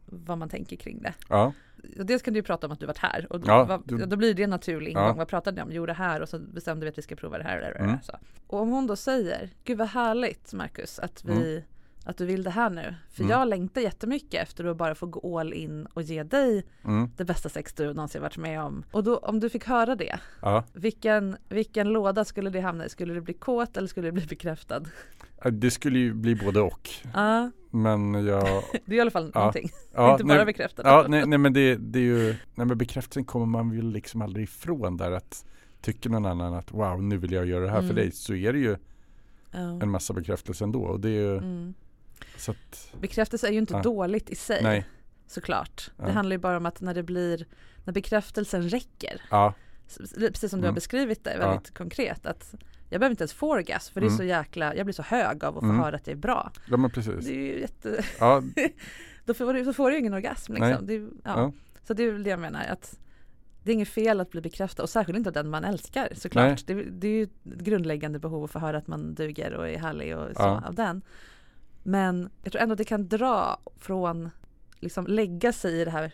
vad 0.06 0.38
man 0.38 0.48
tänker 0.48 0.76
kring 0.76 1.02
det. 1.02 1.14
ja, 1.28 1.52
Och 1.98 2.06
dels 2.06 2.22
kan 2.22 2.34
du 2.34 2.38
ju 2.38 2.42
prata 2.44 2.66
om 2.66 2.72
att 2.72 2.80
du 2.80 2.86
varit 2.86 2.98
här 2.98 3.26
och 3.32 3.40
då, 3.40 3.46
Ja, 3.46 3.64
vad, 3.64 3.82
du- 3.84 4.06
då 4.06 4.16
blir 4.16 4.34
det 4.34 4.42
en 4.42 4.50
naturlig 4.50 4.90
ingång. 4.90 5.04
Ja. 5.04 5.12
Vad 5.12 5.28
pratade 5.28 5.56
ni 5.56 5.62
om? 5.62 5.68
Jo 5.72 5.86
det 5.86 5.92
här 5.92 6.20
och 6.20 6.28
så 6.28 6.38
bestämde 6.38 6.86
vi 6.86 6.90
att 6.90 6.98
vi 6.98 7.02
ska 7.02 7.16
prova 7.16 7.38
det 7.38 7.44
här. 7.44 7.60
här, 7.62 7.72
Mm. 7.84 7.96
Så. 8.02 8.12
Och 8.46 8.60
om 8.60 8.70
hon 8.70 8.86
då 8.86 8.96
säger, 8.96 9.50
gud 9.64 9.78
vad 9.78 9.88
härligt 9.88 10.52
Marcus 10.52 10.98
att 10.98 11.24
vi 11.24 11.64
att 12.08 12.16
du 12.16 12.26
vill 12.26 12.42
det 12.42 12.50
här 12.50 12.70
nu. 12.70 12.94
För 13.10 13.22
Mm. 13.22 13.30
jag 13.38 13.48
längtar 13.48 13.80
jättemycket 13.80 14.42
efter 14.42 14.64
att 14.64 14.76
bara 14.76 14.94
få 14.94 15.06
gå 15.06 15.38
all 15.38 15.52
in 15.52 15.86
och 15.94 16.02
ge 16.02 16.22
dig 16.22 16.64
mm, 16.84 17.10
det 17.16 17.24
bästa 17.24 17.48
sex 17.48 17.72
du 17.72 17.94
någonsin 17.94 18.22
varit 18.22 18.36
med 18.36 18.62
om. 18.62 18.84
Och 18.90 19.04
då, 19.04 19.16
om 19.16 19.40
du 19.40 19.48
fick 19.50 19.64
höra 19.66 19.94
det, 19.96 20.18
ja. 20.42 20.64
vilken, 20.72 21.36
vilken 21.48 21.88
låda 21.88 22.24
skulle 22.24 22.50
det 22.50 22.60
hamna 22.60 22.86
i? 22.86 22.88
Skulle 22.88 23.14
du 23.14 23.20
bli 23.20 23.34
kåt 23.34 23.76
eller 23.76 23.88
skulle 23.88 24.08
du 24.08 24.12
bli 24.12 24.26
bekräftad? 24.26 24.82
Eh, 25.44 25.52
Det 25.52 25.70
skulle 25.70 25.98
ju 25.98 26.14
bli 26.14 26.34
både 26.34 26.60
och. 26.60 26.90
Ja, 27.14 27.50
Men 27.70 28.14
jag 28.26 28.44
det 28.86 28.92
är 28.92 28.96
i 28.96 29.00
alla 29.00 29.10
fall 29.10 29.30
Ja. 29.34 29.38
någonting. 29.40 29.70
ja, 29.94 30.12
Inte 30.12 30.24
bara 30.24 30.44
bekräftad. 30.44 30.82
Ja, 30.84 31.04
nej, 31.08 31.26
nej 31.26 31.38
men 31.38 31.52
det, 31.52 31.76
det 31.76 31.98
är 31.98 32.02
ju, 32.02 32.34
nej 32.54 32.66
men 32.66 32.78
bekräftelsen 32.78 33.24
kommer 33.24 33.46
man 33.46 33.72
ju 33.72 33.82
liksom 33.82 34.22
aldrig 34.22 34.44
ifrån 34.44 34.96
där 34.96 35.10
att 35.12 35.44
tycker 35.80 36.10
någon 36.10 36.26
annan 36.26 36.54
att 36.54 36.72
wow 36.72 37.02
nu 37.02 37.16
vill 37.16 37.32
jag 37.32 37.46
göra 37.46 37.64
det 37.64 37.70
här 37.70 37.78
Mm. 37.78 37.88
för 37.88 37.94
dig 37.94 38.10
så 38.12 38.34
är 38.34 38.52
det 38.52 38.58
ju 38.58 38.76
en 39.82 39.90
massa 39.90 40.12
bekräftelse 40.14 40.64
ändå 40.64 40.82
och 40.82 41.00
det 41.00 41.08
är 41.08 41.12
ju 41.12 41.36
Mm. 41.38 41.74
Så 42.36 42.50
att 42.50 42.92
Bekräftelse 43.00 43.48
är 43.48 43.52
ju 43.52 43.58
inte 43.58 43.74
Ja. 43.74 43.82
dåligt 43.82 44.30
i 44.30 44.34
sig. 44.34 44.62
nej, 44.62 44.84
såklart. 45.26 45.90
Ja. 45.96 46.04
Det 46.04 46.12
handlar 46.12 46.34
ju 46.34 46.38
bara 46.40 46.56
om 46.56 46.66
att 46.66 46.80
när 46.80 46.94
det 46.94 47.02
blir, 47.02 47.46
när 47.84 47.92
bekräftelsen 47.92 48.68
räcker, 48.68 49.22
ja, 49.30 49.54
precis 50.18 50.50
som 50.50 50.60
du 50.60 50.64
har 50.66 50.68
Mm. 50.70 50.74
beskrivit 50.74 51.24
det 51.24 51.36
väldigt 51.38 51.74
konkret, 51.74 52.26
att 52.26 52.54
jag 52.90 53.00
behöver 53.00 53.10
inte 53.10 53.22
ens 53.22 53.32
få 53.32 53.50
orgasm 53.50 53.92
för 53.92 54.00
det 54.00 54.06
är 54.06 54.08
Mm. 54.08 54.18
så 54.18 54.24
jäkla, 54.24 54.74
jag 54.74 54.86
blir 54.86 54.94
så 54.94 55.02
hög 55.02 55.44
av 55.44 55.56
att 55.58 55.62
få 55.62 55.66
Mm. 55.70 55.78
höra 55.80 55.96
att 55.96 56.06
jag 56.06 56.12
är 56.14 56.20
bra. 56.20 56.52
Ja 56.70 56.76
men 56.76 56.90
precis. 56.90 57.26
Det 57.26 57.32
är 57.32 57.54
ju 57.54 57.60
jätte, 57.60 58.04
Ja, 58.20 58.42
då 59.24 59.34
får 59.34 59.54
du, 59.54 59.64
då 59.64 59.72
får 59.72 59.88
du 59.88 59.94
ju 59.94 60.00
ingen 60.00 60.14
orgasm 60.14 60.52
liksom. 60.54 60.86
Det 60.86 60.94
är, 60.94 61.08
ja. 61.24 61.52
Så 61.86 61.94
det 61.94 62.02
är 62.02 62.12
väl 62.12 62.22
det 62.22 62.30
jag 62.30 62.40
menar 62.40 62.64
att 62.64 62.98
det 63.62 63.70
är 63.70 63.74
inget 63.74 63.88
fel 63.88 64.20
att 64.20 64.30
bli 64.30 64.40
bekräftad 64.40 64.82
och 64.82 64.90
särskilt 64.90 65.16
inte 65.18 65.30
av 65.30 65.34
den 65.34 65.50
man 65.50 65.64
älskar 65.64 66.08
såklart. 66.14 66.66
Det, 66.66 66.74
det 66.74 67.06
är 67.08 67.12
ju 67.12 67.22
ett 67.22 67.44
grundläggande 67.44 68.18
behov 68.18 68.44
att 68.44 68.50
få 68.50 68.58
höra 68.58 68.78
att 68.78 68.86
man 68.86 69.14
duger 69.14 69.52
och 69.54 69.68
är 69.68 69.78
härlig 69.78 70.16
och 70.16 70.28
så 70.36 70.42
av 70.42 70.74
den. 70.74 71.02
Men 71.88 72.30
jag 72.42 72.52
tror 72.52 72.62
ändå 72.62 72.72
att 72.72 72.78
det 72.78 72.84
kan 72.84 73.08
dra 73.08 73.60
från, 73.76 74.30
liksom 74.80 75.06
lägga 75.06 75.52
sig 75.52 75.80
i 75.80 75.84
det 75.84 75.90
här 75.90 76.12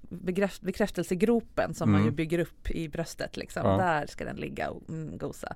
bekräft, 0.00 0.62
bekräftelsegropen 0.62 1.74
som 1.74 1.90
man 1.92 2.00
Mm. 2.00 2.10
ju 2.10 2.16
bygger 2.16 2.38
upp 2.38 2.70
i 2.70 2.88
bröstet 2.88 3.36
liksom. 3.36 3.66
Ja. 3.66 3.76
Där 3.76 4.06
ska 4.06 4.24
den 4.24 4.36
ligga 4.36 4.70
och 4.70 4.88
mm, 4.88 5.18
gosa. 5.18 5.54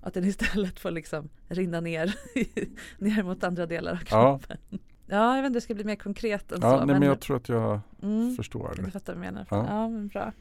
Att 0.00 0.14
den 0.14 0.24
istället 0.24 0.80
får 0.80 0.90
liksom 0.90 1.28
rinna 1.48 1.80
ner, 1.80 2.14
ner 2.98 3.22
mot 3.22 3.44
andra 3.44 3.66
delar 3.66 3.92
av 3.92 3.98
Ja. 4.10 4.38
kroppen. 4.38 4.58
Ja, 5.06 5.36
jag 5.36 5.42
vet 5.42 5.46
inte, 5.46 5.56
det 5.56 5.60
ska 5.60 5.74
bli 5.74 5.84
mer 5.84 5.96
konkret 5.96 6.52
än 6.52 6.58
ja 6.62 6.70
så. 6.70 6.84
nej, 6.84 6.98
men 6.98 7.08
jag 7.08 7.20
tror 7.20 7.36
att 7.36 7.48
jag 7.48 7.80
mm. 8.02 8.36
förstår. 8.36 8.74
Du 8.76 8.90
fattar 8.90 9.14
vad 9.14 9.24
jag 9.26 9.32
menar. 9.32 9.46
Ja. 9.50 9.66
Ja, 9.68 9.88
men 9.88 10.08
bra. 10.08 10.32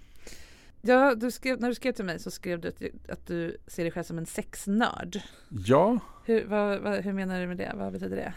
Ja, 0.82 1.16
du 1.16 1.32
skrev, 1.32 1.60
när 1.62 1.70
du 1.70 1.76
skrev 1.76 1.92
till 1.92 2.06
mig 2.06 2.20
så 2.20 2.32
skrev 2.32 2.62
du 2.62 2.68
att, 2.68 3.10
att 3.10 3.28
du 3.28 3.58
ser 3.68 3.84
dig 3.84 3.92
själv 3.92 4.04
som 4.04 4.18
en 4.18 4.26
sexnörd. 4.26 5.22
Ja, 5.50 6.00
Hur, 6.26 6.46
vad, 6.46 6.80
vad, 6.80 7.00
hur 7.00 7.14
menar 7.14 7.42
du 7.42 7.48
med 7.48 7.58
det? 7.58 7.72
Vad 7.76 7.94
betyder 7.94 8.16
det? 8.16 8.34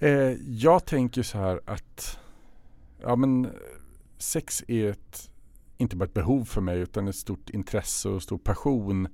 Eh, 0.00 0.32
jag 0.48 0.84
tänker 0.86 1.22
så 1.22 1.38
här 1.38 1.60
att 1.64 2.18
ja, 3.00 3.16
men, 3.16 3.48
sex 4.18 4.64
är 4.68 4.90
ett, 4.90 5.30
inte 5.76 5.96
bara 5.96 6.04
ett 6.04 6.14
behov 6.14 6.44
för 6.44 6.60
mig 6.60 6.78
utan 6.78 7.08
ett 7.08 7.16
stort 7.16 7.50
intresse 7.50 8.08
och 8.08 8.22
stor 8.22 8.38
passion. 8.38 9.08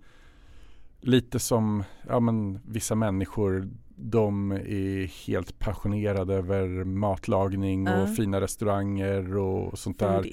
Lite 1.01 1.39
som 1.39 1.85
ja, 2.09 2.21
men, 2.21 2.59
vissa 2.67 2.95
människor 2.95 3.71
de 3.97 4.53
är 4.53 5.27
helt 5.27 5.59
passionerade 5.59 6.35
över 6.35 6.85
matlagning 6.85 7.89
och 7.89 7.99
Ja. 7.99 8.07
fina 8.07 8.41
restauranger 8.41 9.37
och 9.37 9.79
sånt 9.79 9.99
där. 9.99 10.27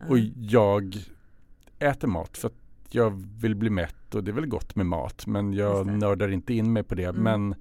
Ja. 0.00 0.06
Och 0.08 0.18
jag 0.36 0.96
äter 1.78 2.08
mat 2.08 2.38
för 2.38 2.48
att 2.48 2.54
jag 2.90 3.10
vill 3.40 3.54
bli 3.54 3.70
mätt 3.70 4.14
och 4.14 4.24
det 4.24 4.30
är 4.30 4.32
väl 4.32 4.46
gott 4.46 4.76
med 4.76 4.86
mat 4.86 5.26
men 5.26 5.52
jag 5.52 5.86
nördar 5.86 6.28
inte 6.28 6.54
in 6.54 6.72
mig 6.72 6.82
på 6.82 6.94
det. 6.94 7.04
Mm. 7.04 7.22
Men 7.22 7.54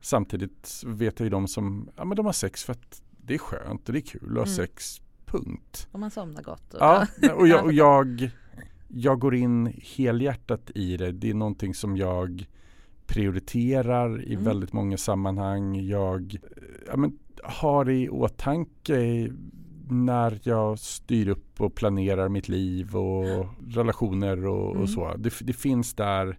samtidigt 0.00 0.82
vet 0.86 1.20
jag 1.20 1.26
ju 1.26 1.30
de 1.30 1.48
som 1.48 1.88
ja, 1.96 2.04
men 2.04 2.16
de 2.16 2.26
har 2.26 2.32
sex 2.32 2.64
för 2.64 2.72
att 2.72 3.02
det 3.24 3.34
är 3.34 3.38
skönt 3.38 3.86
och 3.88 3.92
det 3.92 3.98
är 3.98 4.00
kul 4.00 4.28
att 4.28 4.34
ha 4.34 4.42
Mm. 4.42 4.46
sex. 4.56 5.00
Punkt. 5.26 5.88
Om 5.92 6.00
man 6.00 6.10
somnar 6.10 6.42
gott. 6.42 6.74
Och, 6.74 6.80
Ja, 6.80 7.06
och 7.36 7.48
jag, 7.48 7.64
och 7.64 7.72
Ja. 7.72 8.04
jag, 8.06 8.30
jag 8.88 9.18
går 9.18 9.34
in 9.34 9.72
helhjärtat 9.96 10.70
i 10.74 10.96
det. 10.96 11.12
Det 11.12 11.30
är 11.30 11.34
någonting 11.34 11.74
som 11.74 11.96
jag 11.96 12.46
prioriterar 13.06 14.22
i 14.22 14.32
Mm. 14.32 14.44
väldigt 14.44 14.72
många 14.72 14.96
sammanhang. 14.96 15.86
Jag 15.86 16.36
ja, 16.86 16.96
men, 16.96 17.18
har 17.44 17.90
i 17.90 18.08
åtanke 18.08 19.28
när 19.90 20.38
jag 20.42 20.78
styr 20.78 21.28
upp 21.28 21.60
och 21.60 21.74
planerar 21.74 22.28
mitt 22.28 22.48
liv 22.48 22.96
och 22.96 23.46
relationer 23.66 24.46
och, 24.46 24.70
Mm. 24.70 24.82
och 24.82 24.90
så. 24.90 25.14
Det, 25.16 25.32
det 25.40 25.52
finns 25.52 25.94
där 25.94 26.38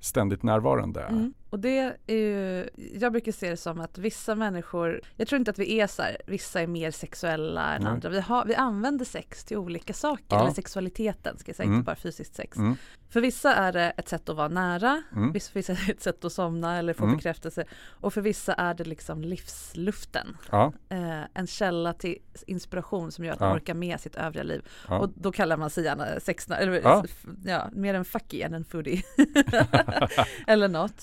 ständigt 0.00 0.42
närvarande. 0.42 1.00
Mm. 1.02 1.34
Och 1.56 1.60
det 1.60 1.78
är 2.06 2.14
ju, 2.14 2.68
jag 3.00 3.12
brukar 3.12 3.32
se 3.32 3.50
det 3.50 3.56
som 3.56 3.80
att 3.80 3.98
vissa 3.98 4.34
människor, 4.34 5.00
jag 5.16 5.28
tror 5.28 5.38
inte 5.38 5.50
att 5.50 5.58
vi 5.58 5.80
är 5.80 5.86
så 5.86 6.02
här, 6.02 6.16
vissa 6.26 6.60
är 6.60 6.66
mer 6.66 6.90
sexuella 6.90 7.74
än 7.74 7.82
Nej. 7.82 7.92
andra. 7.92 8.08
Vi, 8.08 8.20
har, 8.20 8.44
vi 8.44 8.54
använder 8.54 9.04
sex 9.04 9.44
till 9.44 9.56
olika 9.56 9.92
saker, 9.92 10.24
Ja. 10.28 10.40
eller 10.42 10.50
sexualiteten 10.54 11.38
ska 11.38 11.48
jag 11.48 11.56
säga, 11.56 11.64
Mm. 11.66 11.78
inte 11.78 11.86
bara 11.86 11.96
fysiskt 11.96 12.34
sex. 12.34 12.56
Mm. 12.56 12.76
För 13.10 13.20
vissa 13.20 13.54
är 13.54 13.72
det 13.72 13.90
ett 13.96 14.08
sätt 14.08 14.28
att 14.28 14.36
vara 14.36 14.48
nära, 14.48 15.02
Mm. 15.12 15.32
vissa, 15.32 15.58
är 15.58 15.86
det 15.86 15.92
ett 15.92 16.02
sätt 16.02 16.24
att 16.24 16.32
somna 16.32 16.78
eller 16.78 16.92
få 16.94 17.04
Mm. 17.04 17.16
bekräftelse 17.16 17.64
och 17.90 18.14
för 18.14 18.20
vissa 18.20 18.54
är 18.54 18.74
det 18.74 18.84
liksom 18.84 19.22
livsluften. 19.22 20.36
Ja, 20.50 20.72
Eh, 20.88 21.20
en 21.34 21.46
källa 21.46 21.92
till 21.92 22.18
inspiration 22.46 23.12
som 23.12 23.24
gör 23.24 23.32
att 23.32 23.40
man 23.40 23.48
Ja. 23.48 23.54
orkar 23.56 23.74
med 23.74 24.00
sitt 24.00 24.16
övriga 24.16 24.42
liv. 24.42 24.68
Och 24.88 25.08
då 25.14 25.32
kallar 25.32 25.56
man 25.56 25.70
sig 25.70 25.84
gärna 25.84 26.20
sexnörd, 26.20 26.60
eller 26.62 27.04
ja, 27.44 27.68
mer 27.72 27.94
en 27.94 28.04
fucky 28.04 28.40
än 28.42 28.54
en 28.54 28.64
foodie. 28.64 29.02
eller 30.46 30.68
något. 30.68 31.02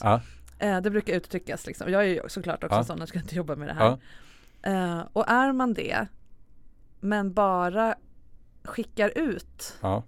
Eh, 0.63 0.81
det 0.81 0.89
brukar 0.89 1.13
uttryckas 1.13 1.65
liksom. 1.67 1.91
Jag 1.91 2.01
är 2.03 2.07
ju 2.07 2.21
såklart 2.27 2.63
också 2.63 2.75
Ja. 2.77 2.83
sån, 2.83 2.99
jag 2.99 3.07
ska 3.07 3.19
inte 3.19 3.35
jobba 3.35 3.55
med 3.55 3.67
det 3.67 3.73
här. 3.73 3.85
ja, 3.85 3.99
Eh, 4.65 5.01
och 5.13 5.29
är 5.29 5.53
man 5.53 5.73
det, 5.73 6.07
men 6.99 7.33
bara 7.33 7.95
skickar 8.63 9.17
ut, 9.17 9.77
ja, 9.81 10.03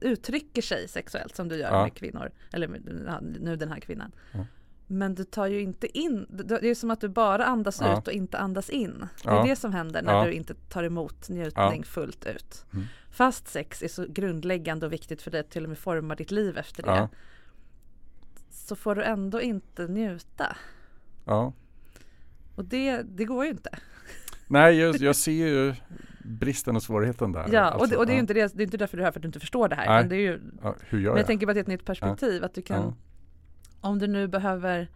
uttrycker 0.00 0.62
sig 0.62 0.88
sexuellt 0.88 1.36
som 1.36 1.48
du 1.48 1.56
gör 1.56 1.72
Ja. 1.72 1.82
med 1.82 1.94
kvinnor, 1.94 2.30
eller 2.52 2.68
nu 3.40 3.56
den 3.56 3.68
här 3.72 3.80
kvinnan. 3.80 4.12
Ja. 4.32 4.46
Men 4.86 5.14
du 5.14 5.24
tar 5.24 5.46
ju 5.46 5.60
inte 5.60 5.98
in, 5.98 6.26
det 6.30 6.70
är 6.70 6.74
som 6.74 6.90
att 6.90 7.00
du 7.00 7.08
bara 7.08 7.44
andas 7.44 7.82
ut 7.82 8.06
och 8.08 8.12
inte 8.12 8.38
andas 8.38 8.70
in. 8.70 9.06
Det 9.22 9.28
är 9.30 9.44
det 9.48 9.56
som 9.56 9.72
händer 9.72 10.02
när 10.02 10.26
du 10.26 10.32
inte 10.32 10.54
tar 10.54 10.84
emot 10.84 11.28
njutning 11.28 11.84
fullt 11.84 12.26
ut. 12.26 12.64
Mm. 12.72 12.84
Fast 13.10 13.48
sex 13.48 13.82
är 13.82 13.88
så 13.88 14.06
grundläggande 14.08 14.86
och 14.86 14.92
viktigt 14.92 15.22
för 15.22 15.30
det 15.30 15.40
att 15.40 15.50
till 15.50 15.62
och 15.62 15.68
med 15.68 15.78
formar 15.78 16.16
ditt 16.16 16.30
liv 16.30 16.58
efter 16.58 16.82
det. 16.82 17.08
Ja. 18.72 18.76
Så 18.76 18.82
får 18.82 18.94
du 18.94 19.02
ändå 19.02 19.40
inte 19.40 19.86
njuta. 19.88 20.56
ja. 21.24 21.52
Och 22.54 22.64
det, 22.64 23.02
det 23.02 23.24
går 23.24 23.44
ju 23.44 23.50
inte. 23.50 23.70
Nej, 24.46 24.78
jag, 24.78 24.96
jag 25.00 25.16
ser 25.16 25.32
ju 25.32 25.74
bristen 26.24 26.76
och 26.76 26.82
svårigheten 26.82 27.32
där. 27.32 27.48
Ja, 27.52 27.74
och, 27.74 27.80
Alltså, 27.80 27.86
det, 27.90 27.96
och 27.96 28.06
det 28.06 28.12
är 28.12 28.14
ja. 28.14 28.20
inte, 28.20 28.34
det, 28.34 28.54
det 28.56 28.62
är 28.62 28.64
inte 28.64 28.76
därför 28.76 28.96
du 28.96 29.02
är 29.02 29.04
här 29.04 29.12
för 29.12 29.18
att 29.18 29.22
du 29.22 29.26
inte 29.28 29.40
förstår 29.40 29.68
det 29.68 29.74
här. 29.76 29.86
Nej. 29.88 30.00
Men, 30.02 30.08
det 30.08 30.16
är 30.16 30.20
ju, 30.20 30.40
Ja, 30.62 30.74
hur 30.88 30.98
gör 30.98 31.04
men 31.10 31.16
jag? 31.16 31.18
jag 31.18 31.26
tänker 31.26 31.46
bara 31.46 31.52
till 31.52 31.60
ett 31.60 31.66
nytt 31.66 31.84
perspektiv. 31.84 32.44
Att 32.44 32.54
du 32.54 32.62
kan, 32.62 32.82
Ja. 32.82 32.94
om 33.88 33.98
du 33.98 34.06
nu 34.06 34.28
behöver 34.28 34.88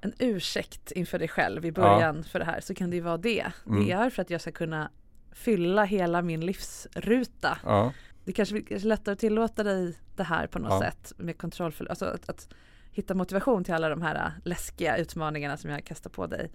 en 0.00 0.12
ursäkt 0.18 0.90
inför 0.92 1.18
dig 1.18 1.28
själv 1.28 1.64
i 1.64 1.72
början 1.72 2.24
för 2.24 2.38
det 2.38 2.44
här 2.44 2.60
så 2.60 2.74
kan 2.74 2.90
det 2.90 2.96
ju 2.96 3.02
vara 3.02 3.16
det. 3.16 3.46
Mm. 3.66 3.84
Det 3.84 3.92
är 3.92 4.10
för 4.10 4.22
att 4.22 4.30
jag 4.30 4.40
ska 4.40 4.52
kunna 4.52 4.90
fylla 5.32 5.84
hela 5.84 6.22
min 6.22 6.40
livsruta. 6.46 7.58
Ja, 7.64 7.92
Det 8.24 8.32
kanske 8.32 8.56
är 8.56 8.86
lättare 8.86 9.12
att 9.12 9.18
tillåta 9.18 9.62
dig 9.62 9.98
det 10.16 10.22
här 10.22 10.46
på 10.46 10.58
något 10.58 10.70
Ja. 10.70 10.80
sätt 10.80 11.12
med 11.16 11.38
kontrollfull, 11.38 11.88
alltså 11.88 12.04
att, 12.04 12.28
att 12.28 12.48
hitta 12.92 13.14
motivation 13.14 13.64
till 13.64 13.74
alla 13.74 13.88
de 13.88 14.02
här 14.02 14.14
äh, 14.14 14.30
läskiga 14.44 14.96
utmaningarna 14.96 15.56
som 15.56 15.70
jag 15.70 15.84
kastar 15.84 16.10
på 16.10 16.26
dig. 16.26 16.50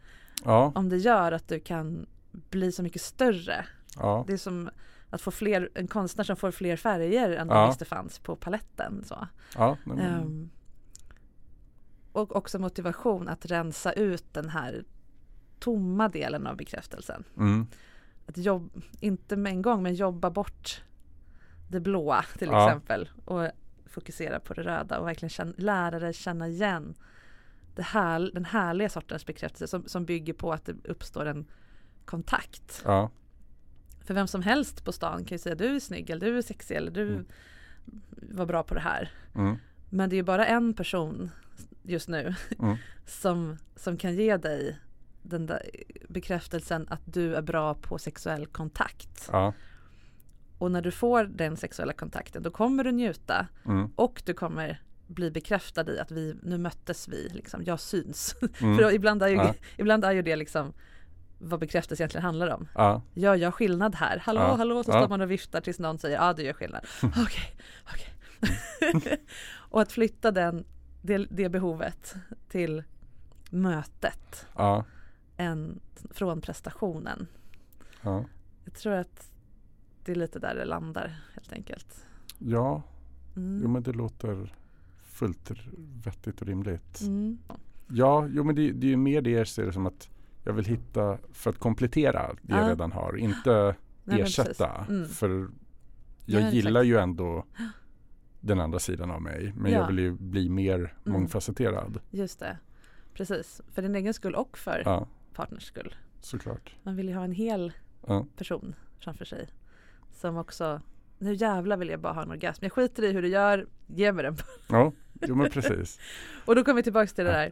ja, 0.45 0.71
Om 0.75 0.89
det 0.89 0.97
gör 0.97 1.31
att 1.31 1.47
du 1.47 1.59
kan 1.59 2.05
bli 2.31 2.71
så 2.71 2.83
mycket 2.83 3.01
större. 3.01 3.65
ja, 3.95 4.23
Det 4.27 4.33
är 4.33 4.38
som 4.38 4.69
att 5.09 5.21
få 5.21 5.31
fler, 5.31 5.69
en 5.75 5.88
konstnär 5.88 6.23
som 6.23 6.35
får 6.35 6.51
fler 6.51 6.75
färger 6.75 7.29
än 7.31 7.47
Ja. 7.47 7.53
de 7.55 7.67
visste 7.69 7.85
fanns 7.85 8.19
på 8.19 8.35
paletten. 8.35 9.03
Så. 9.05 9.27
ja, 9.55 9.77
men- 9.85 9.99
Ehm, 9.99 10.49
och 12.11 12.35
också 12.35 12.59
motivation 12.59 13.27
att 13.27 13.45
rensa 13.45 13.91
ut 13.93 14.33
den 14.33 14.49
här 14.49 14.83
tomma 15.59 16.09
delen 16.09 16.47
av 16.47 16.55
bekräftelsen. 16.57 17.23
mm, 17.38 17.67
Att 18.25 18.38
jobb, 18.38 18.81
inte 18.99 19.35
med 19.35 19.49
en 19.51 19.61
gång, 19.61 19.83
men 19.83 19.95
jobba 19.95 20.29
bort 20.29 20.81
det 21.69 21.79
blåa 21.79 22.23
till 22.38 22.47
Ja. 22.47 22.67
exempel. 22.67 23.09
Och 23.25 23.47
fokusera 23.88 24.39
på 24.39 24.53
det 24.53 24.63
röda 24.63 24.99
och 24.99 25.07
verkligen 25.07 25.29
känna, 25.29 25.53
lära 25.57 25.99
dig 25.99 26.13
känna 26.13 26.47
igen 26.47 26.95
det 27.75 27.81
här, 27.83 28.31
den 28.33 28.45
härliga 28.45 28.89
sortens 28.89 29.25
bekräftelse 29.25 29.67
som, 29.67 29.88
som 29.88 30.05
bygger 30.05 30.33
på 30.33 30.53
att 30.53 30.65
det 30.65 30.75
uppstår 30.83 31.25
en 31.25 31.45
kontakt. 32.05 32.81
ja, 32.85 33.11
För 34.05 34.13
vem 34.13 34.27
som 34.27 34.41
helst 34.41 34.83
på 34.85 34.91
stan 34.91 35.25
kan 35.25 35.35
ju 35.35 35.39
säga 35.39 35.55
du 35.55 35.75
är 35.75 35.79
snygg 35.79 36.09
eller 36.09 36.25
du 36.27 36.38
är 36.38 36.41
sexig 36.41 36.75
eller 36.75 36.91
du 36.91 37.07
Mm. 37.07 37.25
var 38.35 38.45
bra 38.45 38.63
på 38.63 38.73
det 38.73 38.79
här. 38.81 39.11
mm, 39.35 39.55
Men 39.89 40.09
det 40.09 40.15
är 40.15 40.17
ju 40.17 40.23
bara 40.23 40.45
en 40.45 40.73
person 40.73 41.31
just 41.83 42.07
nu 42.07 42.35
Mm. 42.59 42.75
som, 43.05 43.57
som 43.75 43.97
kan 43.97 44.15
ge 44.15 44.38
dig 44.38 44.77
den 45.21 45.45
där 45.45 45.61
bekräftelsen 46.09 46.88
att 46.89 47.01
du 47.05 47.35
är 47.35 47.41
bra 47.41 47.73
på 47.73 47.97
sexuell 47.97 48.45
kontakt. 48.45 49.29
ja, 49.31 49.53
Och 50.58 50.72
när 50.72 50.82
du 50.82 50.91
får 50.91 51.24
den 51.24 51.58
sexuella 51.58 51.93
kontakten 51.93 52.43
då 52.43 52.51
kommer 52.51 52.84
du 52.84 52.91
njuta 52.91 53.47
mm, 53.66 53.91
och 53.95 54.22
du 54.26 54.34
kommer 54.34 54.82
bli 55.08 55.32
bekräftad 55.32 55.91
i 55.91 55.99
att 55.99 56.12
vi, 56.12 56.36
nu 56.43 56.58
möttes 56.58 57.08
vi, 57.08 57.30
liksom, 57.30 57.64
jag 57.64 57.80
syns. 57.80 58.36
mm, 58.62 58.78
För 58.78 58.91
ibland 58.91 59.24
är, 59.24 59.28
ju, 59.28 59.36
Ja. 59.36 59.53
ibland 59.78 60.05
är 60.05 60.12
ju 60.12 60.22
det 60.22 60.36
liksom 60.36 60.74
vad 61.39 61.60
bekräftelse 61.60 62.03
egentligen 62.03 62.24
handlar 62.26 62.47
om. 62.47 62.68
ja, 62.76 63.01
Gör 63.14 63.36
jag 63.36 63.53
skillnad 63.53 63.95
här? 63.95 64.18
Hallå, 64.26 64.39
Ja. 64.41 64.55
hallå, 64.55 64.84
så 64.84 64.91
Ja. 64.91 64.99
står 64.99 65.10
man 65.10 65.22
och 65.22 65.32
viftar 65.32 65.62
tills 65.62 65.80
någon 65.80 65.97
säger 65.99 66.16
ja 66.18 66.34
du 66.34 66.43
gör 66.43 66.53
skillnad. 66.53 66.86
Okej, 67.03 67.58
okej. 67.93 69.18
och 69.55 69.82
att 69.82 69.91
flytta 69.91 70.32
den, 70.32 70.66
det, 71.01 71.18
det 71.30 71.49
behovet 71.49 72.16
till 72.49 72.84
mötet 73.49 74.45
ja, 74.55 74.86
än 75.38 75.80
från 76.12 76.41
prestationen. 76.41 77.28
ja, 78.01 78.26
Jag 78.66 78.74
tror 78.74 78.93
att 78.93 79.32
det 80.08 80.14
är 80.14 80.16
lite 80.16 80.39
där 80.39 80.55
det 80.55 80.66
landar 80.66 81.16
helt 81.34 81.53
enkelt. 81.53 82.05
ja, 82.38 82.84
Mm. 83.36 83.60
jo 83.64 83.70
men 83.70 83.84
det 83.84 83.91
låter 83.93 84.53
fullt 85.03 85.51
vettigt 86.03 86.41
och 86.41 86.47
rimligt. 86.47 87.01
Mm. 87.01 87.38
Ja, 87.88 88.28
jo 88.32 88.43
men 88.43 88.55
det, 88.55 88.72
det 88.72 88.88
är 88.88 88.91
ju 88.91 88.97
mer 88.97 89.22
det 89.22 89.30
jag 89.30 89.47
ser 89.47 89.66
det 89.66 89.74
som 89.74 89.86
att 89.86 90.10
jag 90.43 90.53
vill 90.53 90.66
hitta 90.66 91.18
för 91.32 91.49
att 91.49 91.58
komplettera 91.60 92.34
det 92.41 92.53
jag 92.55 92.64
Ja. 92.66 92.70
redan 92.70 92.91
har, 92.91 93.18
inte 93.18 93.76
Nej, 94.03 94.22
ersätta. 94.22 94.86
Mm. 94.89 95.08
För 95.10 95.30
Ja, 95.30 95.47
jag 96.26 96.39
exakt. 96.41 96.55
gillar 96.55 96.84
ju 96.84 96.97
ändå 96.97 97.45
den 98.41 98.60
andra 98.60 98.80
sidan 98.80 99.12
av 99.12 99.22
mig. 99.22 99.53
Men 99.58 99.72
Ja. 99.72 99.80
jag 99.80 99.88
vill 99.88 99.99
ju 99.99 100.12
bli 100.12 100.49
mer 100.49 100.93
mångfacetterad. 101.03 101.99
Just 102.12 102.39
det. 102.39 102.58
Precis. 103.14 103.62
För 103.68 103.82
din 103.82 103.95
egen 103.95 104.14
skull 104.14 104.36
och 104.36 104.58
för 104.58 104.82
Ja, 104.86 105.08
partners 105.34 105.64
skull. 105.64 105.95
såklart. 106.22 106.76
Man 106.84 106.95
vill 106.95 107.08
ju 107.10 107.16
ha 107.16 107.24
en 107.24 107.32
hel 107.32 107.74
Ja. 108.08 108.26
person 108.38 108.76
framför 108.99 109.26
sig. 109.26 109.47
Som 110.18 110.38
också, 110.38 110.82
nu 111.18 111.34
jävlar 111.34 111.78
vill 111.78 111.89
jag 111.89 111.99
bara 111.99 112.13
ha 112.13 112.22
en 112.22 112.32
orgasm. 112.32 112.65
Jag 112.65 112.72
skiter 112.74 113.03
i 113.03 113.11
hur 113.11 113.22
du 113.22 113.28
gör, 113.28 113.68
ge 113.88 114.11
mig 114.11 114.24
den. 114.24 114.38
Ja, 114.70 114.91
jo 115.22 115.36
men 115.36 115.49
precis. 115.49 115.99
Och 116.45 116.55
då 116.55 116.63
kommer 116.63 116.76
vi 116.76 116.84
tillbaka 116.84 117.07
till 117.07 117.26
det 117.26 117.32
där. 117.32 117.51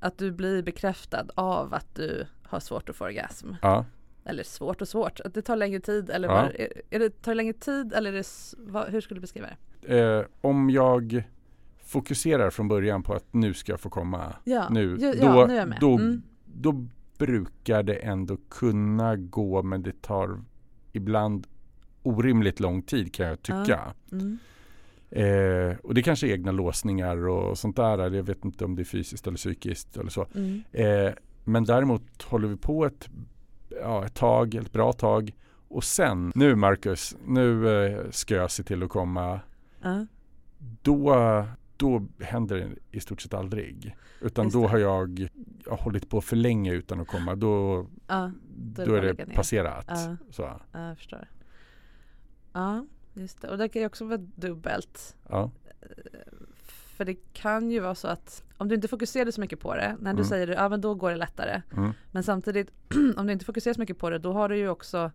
Att 0.00 0.18
du 0.18 0.32
blir 0.32 0.62
bekräftad 0.62 1.26
av 1.34 1.74
att 1.74 1.94
du 1.94 2.26
har 2.42 2.60
svårt 2.60 2.88
att 2.88 2.96
få 2.96 3.04
orgasm. 3.04 3.52
Ja, 3.62 3.84
Eller 4.24 4.42
svårt 4.42 4.80
och 4.82 4.88
svårt, 4.88 5.20
att 5.20 5.34
det 5.34 5.42
tar 5.42 5.56
längre 5.56 5.80
tid 5.80 6.10
eller 6.10 6.28
Ja. 6.28 6.34
var, 6.34 6.60
är, 6.60 6.72
är 6.90 6.98
det, 6.98 7.22
tar 7.22 7.32
det 7.32 7.36
längre 7.36 7.52
tid 7.52 7.92
eller 7.92 8.12
är 8.12 8.16
det, 8.16 8.26
vad, 8.58 8.88
hur 8.88 9.00
skulle 9.00 9.16
du 9.18 9.20
beskriva 9.20 9.46
det? 9.80 9.98
eh, 10.00 10.24
om 10.40 10.70
jag 10.70 11.22
fokuserar 11.84 12.50
från 12.50 12.68
början 12.68 13.02
på 13.02 13.14
att 13.14 13.34
nu 13.34 13.54
ska 13.54 13.72
jag 13.72 13.80
få 13.80 13.90
komma 13.90 14.32
Ja, 14.44 14.68
nu, 14.70 14.96
ja, 15.00 15.14
då, 15.20 15.46
nu 15.46 15.54
är 15.54 15.58
jag 15.58 15.68
med. 15.68 15.78
Då, 15.80 15.94
Mm. 15.98 16.22
då 16.44 16.86
brukar 17.18 17.82
det 17.82 17.94
ändå 17.94 18.36
kunna 18.48 19.16
gå 19.16 19.62
men 19.62 19.82
det 19.82 20.02
tar 20.02 20.40
ibland 20.92 21.46
orimligt 22.02 22.60
lång 22.60 22.82
tid 22.82 23.14
kan 23.14 23.26
jag 23.26 23.42
tycka. 23.42 23.94
Mm. 24.12 24.38
Eh, 25.10 25.76
och 25.82 25.94
det 25.94 26.02
kanske 26.02 26.26
är 26.26 26.32
egna 26.32 26.52
låsningar 26.52 27.28
och 27.28 27.58
sånt 27.58 27.76
där. 27.76 27.98
eller 27.98 28.16
Jag 28.16 28.24
vet 28.24 28.44
inte 28.44 28.64
om 28.64 28.76
det 28.76 28.82
är 28.82 28.84
fysiskt 28.84 29.26
eller 29.26 29.36
psykiskt 29.36 29.96
eller 29.96 30.10
så. 30.10 30.26
Mm. 30.34 30.62
Eh, 30.72 31.12
men 31.44 31.64
däremot 31.64 32.22
håller 32.22 32.48
vi 32.48 32.56
på 32.56 32.86
ett, 32.86 33.08
ja, 33.80 34.06
ett 34.06 34.14
tag, 34.14 34.54
ett 34.54 34.72
bra 34.72 34.92
tag. 34.92 35.32
Och 35.68 35.84
sen, 35.84 36.32
nu 36.34 36.54
Marcus, 36.54 37.16
nu 37.26 37.68
eh, 37.84 38.10
ska 38.10 38.34
jag 38.34 38.50
se 38.50 38.62
till 38.62 38.82
att 38.82 38.88
komma. 38.88 39.40
Ja. 39.82 40.06
Då, 40.82 41.14
då 41.78 42.06
händer 42.20 42.56
det 42.56 42.96
i 42.96 43.00
stort 43.00 43.20
sett 43.20 43.34
aldrig. 43.34 43.96
Utan 44.20 44.48
då 44.50 44.66
har 44.66 44.78
jag, 44.78 45.28
jag 45.64 45.70
har 45.70 45.78
hållit 45.78 46.08
på 46.10 46.20
för 46.20 46.36
länge 46.36 46.72
utan 46.72 47.00
att 47.00 47.08
komma. 47.08 47.34
Då, 47.34 47.86
Ja, 48.06 48.32
då, 48.56 48.82
är 48.94 49.02
det 49.02 49.08
är 49.08 49.14
det 49.14 49.26
passerat. 49.34 49.84
Ja. 49.88 50.16
Så, 50.30 50.42
ja, 50.42 50.60
jag 50.88 50.96
förstår. 50.96 51.28
Ja, 52.52 52.86
just 53.14 53.40
det. 53.42 53.48
Och 53.48 53.58
det 53.58 53.68
kan 53.68 53.82
ju 53.82 53.86
också 53.86 54.04
vara 54.04 54.16
dubbelt. 54.18 55.16
ja. 55.28 55.50
För 56.96 57.04
det 57.04 57.14
kan 57.32 57.70
ju 57.70 57.80
vara 57.80 57.94
så 57.94 58.08
att 58.08 58.44
om 58.56 58.68
du 58.68 58.74
inte 58.74 58.88
fokuserar 58.88 59.30
så 59.30 59.40
mycket 59.40 59.60
på 59.60 59.74
det, 59.74 59.96
när 60.00 60.12
du 60.12 60.18
Mm. 60.18 60.24
säger 60.24 60.46
det, 60.46 60.52
ja 60.54 60.68
men 60.68 60.80
då 60.80 60.94
går 60.94 61.10
det 61.10 61.16
lättare. 61.16 61.62
Mm. 61.76 61.92
Men 62.12 62.22
samtidigt, 62.22 62.70
om 63.16 63.26
du 63.26 63.32
inte 63.32 63.44
fokuserar 63.44 63.74
så 63.74 63.80
mycket 63.80 63.98
på 63.98 64.10
det, 64.10 64.18
då 64.18 64.32
har 64.32 64.48
du 64.48 64.56
ju 64.56 64.68
också 64.68 65.10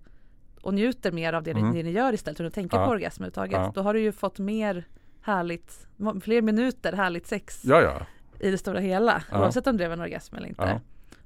och 0.62 0.74
njuter 0.74 1.12
mer 1.12 1.34
av 1.34 1.44
det, 1.44 1.52
Mm. 1.52 1.74
det 1.74 1.84
ni 1.84 1.92
gör 1.92 2.14
istället 2.14 2.38
för 2.38 2.44
att 2.46 2.54
tänka 2.54 2.76
Ja. 2.78 2.86
på 2.86 2.92
orgasm 2.92 3.24
överhuvudtaget. 3.24 3.76
Då 3.76 3.82
har 3.82 3.94
du 3.94 4.00
ju 4.02 4.12
fått 4.12 4.40
mer 4.40 4.88
härligt, 5.24 5.88
fler 6.22 6.42
minuter 6.42 6.94
härligt 6.94 7.28
sex 7.28 7.62
ja, 7.66 7.82
ja. 7.82 8.06
i 8.40 8.52
det 8.52 8.58
stora 8.58 8.80
hela. 8.80 9.24
Ja. 9.32 9.40
Oavsett 9.40 9.68
om 9.68 9.78
det 9.78 9.88
var 9.88 9.94
en 9.94 10.02
orgasm 10.02 10.36
eller 10.36 10.48
inte. 10.48 10.82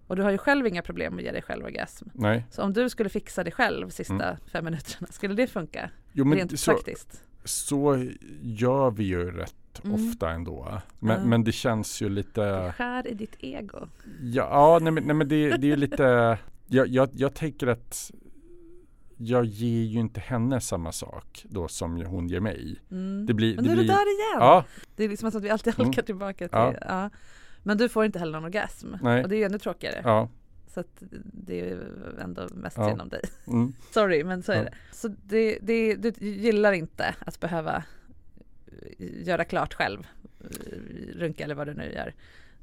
Och 0.08 0.16
du 0.16 0.24
har 0.24 0.32
ju 0.32 0.38
själv 0.38 0.68
inga 0.68 0.82
problem 0.82 1.14
med 1.14 1.20
att 1.22 1.26
ge 1.26 1.32
dig 1.32 1.41
själv 1.41 1.66
orgasm. 1.66 2.08
Nej. 2.14 2.45
Så 2.52 2.64
om 2.64 2.74
du 2.74 2.89
skulle 2.89 3.10
fixa 3.10 3.43
det 3.43 3.52
själv 3.52 3.89
sista 3.89 4.14
Mm. 4.14 4.38
fem 4.52 4.66
minuterna, 4.66 5.08
skulle 5.12 5.34
det 5.34 5.48
funka? 5.48 5.89
Jo, 6.14 6.26
men 6.26 6.38
Rent 6.38 6.60
så, 6.60 6.72
praktiskt? 6.72 7.24
så 7.43 8.06
gör 8.41 8.91
vi 8.91 9.04
ju 9.04 9.32
rätt 9.32 9.54
Mm. 9.84 9.93
ofta 10.10 10.30
ändå. 10.30 10.82
Men, 11.00 11.20
Ja. 11.20 11.26
men 11.26 11.43
det 11.43 11.52
känns 11.52 12.02
ju 12.02 12.10
lite 12.10 12.41
Det 12.41 12.72
skär 12.72 13.08
i 13.08 13.14
ditt 13.14 13.36
ego. 13.39 13.78
Ja, 14.22 14.48
ja 14.52 14.80
nej, 14.82 14.91
men, 14.91 15.04
nej, 15.04 15.16
men 15.16 15.28
det, 15.28 15.50
det 15.50 15.68
är 15.68 15.70
ju 15.70 15.76
lite 15.76 16.38
jag, 16.68 16.88
jag, 16.88 17.10
jag 17.14 17.34
tänker 17.34 17.68
att 17.68 18.12
jag 19.18 19.45
ger 19.45 19.84
ju 19.84 19.99
inte 19.99 20.20
henne 20.20 20.61
samma 20.61 20.91
sak 20.91 21.45
då 21.49 21.68
som 21.68 22.05
hon 22.05 22.28
ger 22.28 22.39
mig. 22.39 22.82
Mm. 22.91 23.26
Det 23.26 23.34
blir, 23.34 23.55
Men 23.55 23.63
det 23.63 23.70
nu 23.70 23.76
är 23.76 23.82
du 23.82 23.88
där 23.88 23.93
igen! 23.93 24.39
Ja, 24.39 24.65
Det 24.95 25.03
är 25.03 25.09
liksom 25.09 25.32
som 25.32 25.38
att 25.39 25.43
vi 25.45 25.49
alltid 25.49 25.74
Mm. 25.74 25.86
halkar 25.86 26.01
tillbaka 26.01 26.38
till, 26.47 26.49
Ja. 26.51 26.74
ja. 26.82 27.09
Men 27.63 27.78
du 27.78 27.89
får 27.89 28.05
inte 28.05 28.20
heller 28.20 28.32
någon 28.34 28.43
orgasm. 28.45 28.88
Nej. 29.01 29.24
Och 29.24 29.30
det 29.30 29.36
är 29.36 29.38
ju 29.38 29.43
ännu 29.43 29.57
tråkigare. 29.59 30.01
ja. 30.03 30.30
Så 30.68 30.80
att 30.80 31.03
det 31.34 31.59
är 31.61 31.65
ju 31.65 31.80
ändå 32.22 32.47
mest 32.51 32.78
Ja. 32.78 32.89
synd 32.89 33.01
om 33.01 33.09
dig. 33.09 33.22
Mm. 33.47 33.74
Sorry, 33.91 34.24
men 34.24 34.43
så 34.43 34.51
är 34.51 34.63
det. 34.63 34.74
Så 34.91 35.07
det, 35.07 35.57
det, 35.61 35.95
du 35.95 36.26
gillar 36.28 36.74
inte 36.74 37.15
att 37.20 37.39
behöva 37.39 37.84
eh, 38.99 39.28
göra 39.28 39.43
klart 39.45 39.74
själv, 39.74 40.07
eh, 40.39 40.78
runka 41.15 41.43
eller 41.43 41.55
vad 41.55 41.68
du 41.68 41.74
nu 41.74 41.93
gör. 41.93 42.13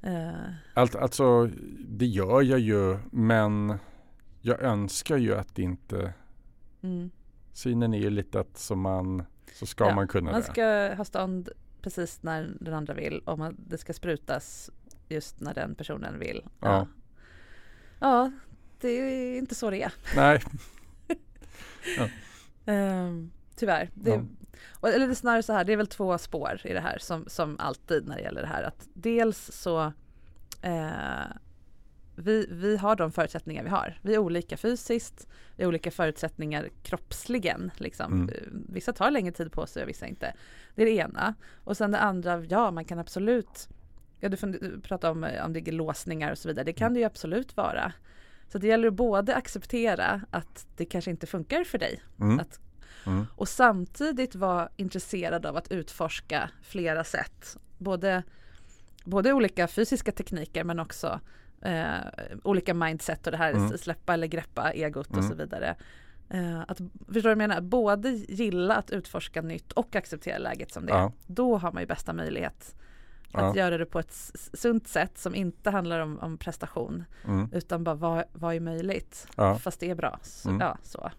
Eh, 0.02 0.52
Allt, 0.74 0.94
alltså, 0.96 1.50
det 1.88 2.07
gör 2.07 2.42
jag 2.42 2.59
ju, 2.59 2.98
men 3.12 3.78
jag 4.40 4.61
önskar 4.62 5.16
ju 5.16 5.34
att 5.36 5.55
det 5.55 5.62
inte 5.62 6.12
mm. 6.85 7.11
Synen 7.53 7.95
är 7.95 7.99
ju 7.99 8.11
lite 8.11 8.41
att 8.41 8.59
som 8.59 8.80
man 8.80 9.22
så 9.55 9.66
ska 9.66 9.85
Ja, 9.89 9.95
man 9.95 10.09
kunna 10.09 10.30
Man 10.30 10.41
det. 10.41 10.47
ska 10.47 10.95
ha 10.97 11.05
stånd 11.05 11.49
precis 11.82 12.22
när 12.22 12.57
den 12.61 12.74
andra 12.74 12.95
vill 12.95 13.18
och 13.18 13.39
man, 13.39 13.57
det 13.68 13.78
ska 13.78 13.93
sprutas 13.93 14.70
just 15.09 15.41
när 15.41 15.55
den 15.55 15.74
personen 15.74 16.18
vill. 16.18 16.45
Ja. 16.61 16.87
ja, 18.01 18.32
det 18.80 18.89
är 18.89 19.39
inte 19.39 19.55
så 19.55 19.70
det 19.70 19.82
är. 19.82 19.93
Nej, 20.16 20.43
Ehm, 22.66 23.30
tyvärr. 23.57 23.91
Det, 23.95 24.11
Ja. 24.11 24.22
och, 24.80 24.89
eller 24.89 25.07
det 25.07 25.12
är 25.12 25.14
snarare 25.14 25.43
så 25.43 25.53
här, 25.53 25.64
det 25.64 25.72
är 25.72 25.76
väl 25.76 25.87
två 25.87 26.18
spår 26.18 26.61
i 26.64 26.72
det 26.72 26.80
här 26.80 26.99
som, 26.99 27.24
som 27.26 27.57
alltid 27.59 28.07
när 28.09 28.16
det 28.16 28.22
gäller 28.22 28.41
det 28.43 28.49
här. 28.49 28.62
Att 28.62 28.89
dels 28.95 29.51
så 29.53 29.93
eh, 30.62 31.26
vi, 32.16 32.46
vi 32.50 32.76
har 32.76 32.96
de 32.96 33.12
förutsättningar 33.12 33.62
vi 33.64 33.68
har. 33.70 33.98
Vi 34.02 34.14
är 34.14 34.18
olika 34.18 34.56
fysiskt, 34.56 35.28
vi 35.56 35.62
har 35.64 35.68
olika 35.68 35.90
förutsättningar 35.90 36.68
kroppsligen. 36.82 37.70
Liksom. 37.76 38.12
Mm. 38.12 38.28
Eh, 38.28 38.34
Vissa 38.68 38.92
tar 38.92 39.10
längre 39.10 39.32
tid 39.32 39.52
på 39.52 39.66
sig 39.66 39.82
och 39.82 39.88
vissa 39.88 40.06
inte. 40.06 40.34
Det 40.74 40.82
är 40.82 40.86
det 40.86 40.92
ena. 40.96 41.34
Och 41.64 41.76
sen 41.76 41.90
det 41.90 41.98
andra, 41.98 42.44
ja 42.44 42.70
man 42.70 42.84
kan 42.84 42.98
absolut 42.98 43.68
Ja, 44.20 44.28
du 44.28 44.36
fund- 44.36 44.82
pratar 44.84 45.10
om 45.10 45.24
eh, 45.24 45.44
om 45.44 45.52
det 45.52 45.68
är 45.68 45.72
låsningar 45.72 46.30
och 46.32 46.38
så 46.38 46.48
vidare. 46.48 46.64
Det 46.64 46.72
kan 46.72 46.94
det 46.94 47.00
ju 47.00 47.06
absolut 47.06 47.56
vara. 47.56 47.92
Så 48.48 48.58
det 48.58 48.66
gäller 48.66 48.88
att 48.88 48.94
både 48.94 49.34
acceptera 49.34 50.20
att 50.30 50.66
det 50.76 50.84
kanske 50.84 51.10
inte 51.10 51.26
funkar 51.26 51.64
för 51.64 51.78
dig. 51.78 52.02
Mm. 52.20 52.40
Att, 52.40 52.60
Mm. 53.06 53.26
och 53.36 53.48
samtidigt 53.48 54.34
vara 54.34 54.68
intresserad 54.76 55.46
av 55.46 55.56
att 55.56 55.72
utforska 55.72 56.50
flera 56.62 57.04
sätt. 57.04 57.56
Både, 57.78 58.22
både 59.04 59.32
olika 59.32 59.68
fysiska 59.68 60.12
tekniker 60.12 60.64
men 60.64 60.80
också 60.80 61.20
eh, 61.64 61.96
olika 62.44 62.74
mindset 62.74 63.26
och 63.26 63.30
det 63.32 63.38
här 63.38 63.52
Mm. 63.52 63.78
släppa 63.78 64.14
eller 64.14 64.26
greppa 64.26 64.72
egot 64.72 65.06
och 65.10 65.14
Mm. 65.16 65.28
så 65.28 65.34
vidare. 65.34 65.76
Eh, 66.30 66.60
att, 66.60 66.78
förstår 66.78 67.12
du 67.12 67.20
vad 67.20 67.30
jag 67.30 67.38
menar? 67.38 67.60
Både 67.60 68.10
gilla 68.10 68.74
att 68.76 68.90
utforska 68.90 69.42
nytt 69.42 69.72
och 69.72 69.96
acceptera 69.96 70.38
läget 70.38 70.72
som 70.72 70.86
det 70.86 70.92
är. 70.92 70.96
Ja. 70.96 71.12
Då 71.26 71.56
har 71.56 71.72
man 71.72 71.82
ju 71.82 71.86
bästa 71.86 72.12
möjlighet 72.12 72.74
att 73.32 73.56
Ja. 73.56 73.56
göra 73.56 73.78
det 73.78 73.86
på 73.86 73.98
ett 73.98 74.12
sunt 74.54 74.88
sätt 74.88 75.18
som 75.18 75.34
inte 75.34 75.70
handlar 75.70 76.00
om, 76.00 76.18
om 76.18 76.38
prestation 76.38 77.04
Mm. 77.24 77.48
utan 77.52 77.84
bara 77.84 77.94
vad, 77.94 78.24
vad 78.32 78.54
är 78.54 78.60
möjligt 78.60 79.26
Ja. 79.36 79.58
fast 79.58 79.80
det 79.80 79.90
är 79.90 79.94
bra. 79.94 80.18
Så, 80.22 80.48
Mm. 80.48 80.60
ja, 80.60 80.78
så. 80.82 81.10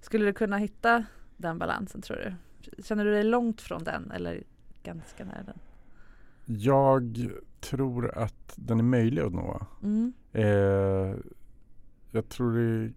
Skulle 0.00 0.24
du 0.26 0.32
kunna 0.32 0.56
hitta 0.58 1.04
den 1.36 1.58
balansen 1.58 2.02
tror 2.02 2.16
du? 2.16 2.34
Känner 2.82 3.04
du 3.04 3.10
dig 3.12 3.22
långt 3.24 3.60
från 3.60 3.84
den 3.84 4.10
eller 4.10 4.42
ganska 4.82 5.24
nära 5.24 5.42
den? 5.42 5.58
Jag 6.50 7.28
tror 7.60 8.18
att 8.18 8.52
den 8.56 8.78
är 8.78 8.82
möjlig 8.84 9.22
att 9.22 9.32
nå. 9.32 9.66
Mm. 9.82 10.12
Eh, 10.32 11.14
jag 12.10 12.28
tror 12.28 12.52
det 12.58 12.92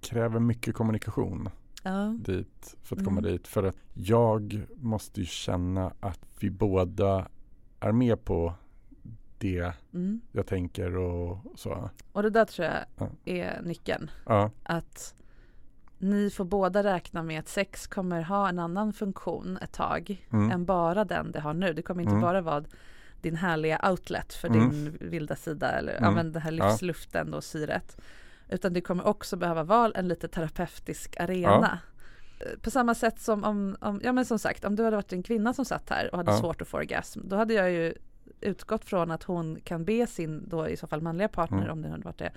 kräver 0.00 0.40
mycket 0.40 0.74
kommunikation 0.74 1.48
Ja. 1.82 2.16
dit 2.20 2.76
för 2.82 2.96
att 2.96 3.04
komma 3.04 3.20
Mm. 3.20 3.32
dit. 3.32 3.46
För 3.48 3.62
att 3.62 3.76
jag 3.94 4.66
måste 4.76 5.20
ju 5.20 5.26
känna 5.26 5.92
att 6.00 6.20
vi 6.40 6.50
båda 6.50 7.28
är 7.80 7.92
med 7.92 8.24
på 8.24 8.54
det 9.38 9.72
Mm. 9.94 10.20
jag 10.32 10.46
tänker 10.46 10.96
och 10.96 11.38
så. 11.54 11.90
Och 12.12 12.22
det 12.22 12.30
där 12.30 12.44
tror 12.44 12.66
jag 12.68 12.76
Ja. 12.96 13.08
är 13.24 13.62
nyckeln. 13.62 14.10
Ja, 14.26 14.50
Att 14.62 15.14
ni 15.98 16.30
får 16.30 16.44
båda 16.44 16.82
räkna 16.82 17.22
med 17.22 17.38
att 17.40 17.48
sex 17.48 17.86
kommer 17.86 18.22
ha 18.22 18.48
en 18.48 18.58
annan 18.58 18.92
funktion 18.92 19.56
ett 19.62 19.72
tag 19.72 20.26
Mm. 20.32 20.50
än 20.50 20.64
bara 20.64 21.04
den 21.04 21.32
det 21.32 21.40
har 21.40 21.54
nu. 21.54 21.72
Det 21.72 21.82
kommer 21.82 22.02
inte 22.02 22.10
Mm. 22.10 22.22
bara 22.22 22.40
vara 22.40 22.64
din 23.20 23.36
härliga 23.36 23.80
outlet 23.90 24.32
för 24.34 24.48
Mm. 24.48 24.70
din 24.70 24.98
vilda 25.00 25.36
sida 25.36 25.70
eller 25.72 25.92
ja, 25.92 25.98
Mm. 25.98 26.14
men 26.14 26.32
den 26.32 26.42
här 26.42 26.52
Ja. 26.52 26.68
livsluften 26.70 27.34
och 27.34 27.44
syret. 27.44 27.96
Utan 28.48 28.72
det 28.72 28.80
kommer 28.80 29.06
också 29.06 29.36
behöva 29.36 29.62
vara 29.64 29.92
en 29.94 30.08
lite 30.08 30.28
terapeutisk 30.28 31.16
arena. 31.20 31.78
Eh, 32.40 32.58
På 32.60 32.70
samma 32.70 32.94
sätt 32.94 33.20
som 33.20 33.44
om, 33.44 33.76
om, 33.80 34.00
ja 34.04 34.12
men 34.12 34.24
som 34.24 34.38
sagt, 34.38 34.64
om 34.64 34.76
du 34.76 34.84
hade 34.84 34.96
varit 34.96 35.12
en 35.12 35.22
kvinna 35.22 35.52
som 35.54 35.64
satt 35.64 35.90
här 35.90 36.08
och 36.12 36.18
hade 36.18 36.30
Ja. 36.32 36.38
svårt 36.38 36.62
att 36.62 36.68
få 36.68 36.76
orgasm, 36.76 37.20
då 37.24 37.36
hade 37.36 37.54
jag 37.54 37.70
ju 37.72 37.94
utgått 38.40 38.84
från 38.84 39.10
att 39.10 39.22
hon 39.22 39.58
kan 39.64 39.84
be 39.84 40.06
sin, 40.06 40.48
då 40.48 40.68
i 40.68 40.76
så 40.76 40.86
fall 40.86 41.00
manliga 41.00 41.28
partner 41.28 41.58
Mm. 41.58 41.70
om 41.70 41.82
det 41.82 41.88
hade 41.88 42.02
varit 42.04 42.18
det, 42.18 42.32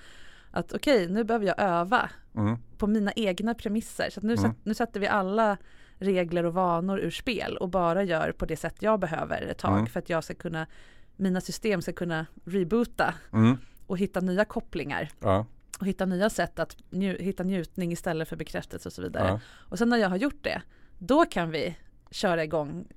att 0.52 0.74
okej, 0.74 1.08
nu 1.10 1.24
behöver 1.24 1.46
jag 1.46 1.56
öva 1.60 2.10
mm. 2.36 2.58
på 2.78 2.88
mina 2.88 3.12
egna 3.16 3.54
premisser. 3.56 4.10
Så 4.10 4.20
att 4.20 4.24
nu, 4.24 4.34
Mm. 4.34 4.44
sätt, 4.52 4.58
nu 4.64 4.74
sätter 4.74 5.00
vi 5.00 5.08
alla 5.08 5.58
regler 6.00 6.46
och 6.46 6.54
vanor 6.54 7.00
ur 7.00 7.12
spel 7.12 7.58
och 7.58 7.70
bara 7.70 8.04
gör 8.04 8.32
på 8.32 8.46
det 8.46 8.58
sätt 8.58 8.76
jag 8.80 9.00
behöver 9.00 9.42
ett 9.42 9.58
tag 9.58 9.74
Mm. 9.74 9.88
för 9.88 10.00
att 10.00 10.10
jag 10.10 10.24
ska 10.24 10.34
kunna, 10.34 10.68
mina 11.16 11.42
system 11.42 11.82
ska 11.82 11.94
kunna 11.94 12.26
reboota 12.46 13.14
Mm. 13.34 13.58
och 13.88 13.98
hitta 13.98 14.20
nya 14.20 14.46
kopplingar 14.46 15.10
Ja, 15.20 15.46
och 15.80 15.88
hitta 15.88 16.06
nya 16.06 16.30
sätt 16.30 16.60
att 16.60 16.78
nju, 16.90 17.18
hitta 17.20 17.44
njutning 17.44 17.92
istället 17.92 18.28
för 18.30 18.36
bekräftelse 18.36 18.90
och 18.90 18.94
så 18.94 19.02
vidare. 19.02 19.28
ja, 19.28 19.40
Och 19.70 19.78
sen 19.78 19.90
när 19.90 19.98
jag 19.98 20.10
har 20.10 20.18
gjort 20.18 20.44
det, 20.44 20.62
då 20.98 21.26
kan 21.26 21.52
vi 21.52 21.76
köra 22.12 22.44
igång, 22.44 22.88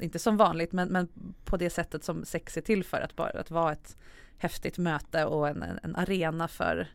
inte 0.00 0.18
som 0.18 0.36
vanligt, 0.36 0.72
men, 0.72 0.88
men 0.88 1.08
på 1.44 1.56
det 1.56 1.70
sättet 1.70 2.04
som 2.04 2.24
sex 2.24 2.56
är 2.56 2.60
till 2.60 2.84
för, 2.84 3.00
att, 3.00 3.16
bara, 3.16 3.40
att 3.40 3.50
vara 3.50 3.72
ett 3.72 3.96
häftigt 4.38 4.78
möte 4.78 5.24
och 5.24 5.48
en, 5.48 5.62
en 5.82 5.96
arena 5.96 6.48
för, 6.48 6.88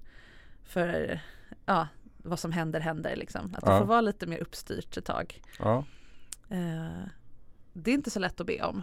för 0.63 1.19
ja, 1.65 1.87
vad 2.23 2.39
som 2.39 2.51
händer 2.51 2.79
händer 2.79 3.15
liksom. 3.15 3.55
Att 3.57 3.63
ja. 3.65 3.73
det 3.73 3.79
får 3.79 3.85
vara 3.85 4.01
lite 4.01 4.27
mer 4.27 4.37
uppstyrt 4.37 4.97
ett 4.97 5.05
tag. 5.05 5.41
Ja. 5.59 5.83
Eh, 6.49 7.07
det 7.73 7.91
är 7.91 7.95
inte 7.95 8.09
så 8.09 8.19
lätt 8.19 8.41
att 8.41 8.47
be 8.47 8.63
om. 8.63 8.81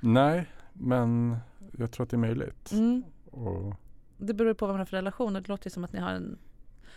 Nej, 0.00 0.46
men 0.72 1.36
jag 1.78 1.90
tror 1.90 2.04
att 2.04 2.10
det 2.10 2.16
är 2.16 2.18
möjligt. 2.18 2.72
Mm. 2.72 3.02
Och... 3.30 3.74
Det 4.18 4.34
beror 4.34 4.54
på 4.54 4.66
vad 4.66 4.74
man 4.74 4.78
har 4.78 4.86
för 4.86 4.96
relation 4.96 5.32
det 5.32 5.48
låter 5.48 5.70
som 5.70 5.84
att 5.84 5.92
ni 5.92 6.00
har 6.00 6.10
en 6.10 6.38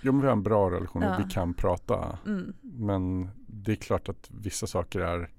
Jo 0.02 0.12
men 0.12 0.22
vi 0.22 0.28
har 0.28 0.34
en 0.34 0.44
bra 0.44 0.72
relation 0.72 1.02
ja. 1.02 1.16
och 1.16 1.26
vi 1.26 1.30
kan 1.30 1.54
prata. 1.54 2.18
Mm. 2.26 2.54
Men 2.62 3.30
det 3.48 3.72
är 3.72 3.76
klart 3.76 4.10
att 4.10 4.30
vissa 4.32 4.68
saker 4.68 5.00
är 5.00 5.30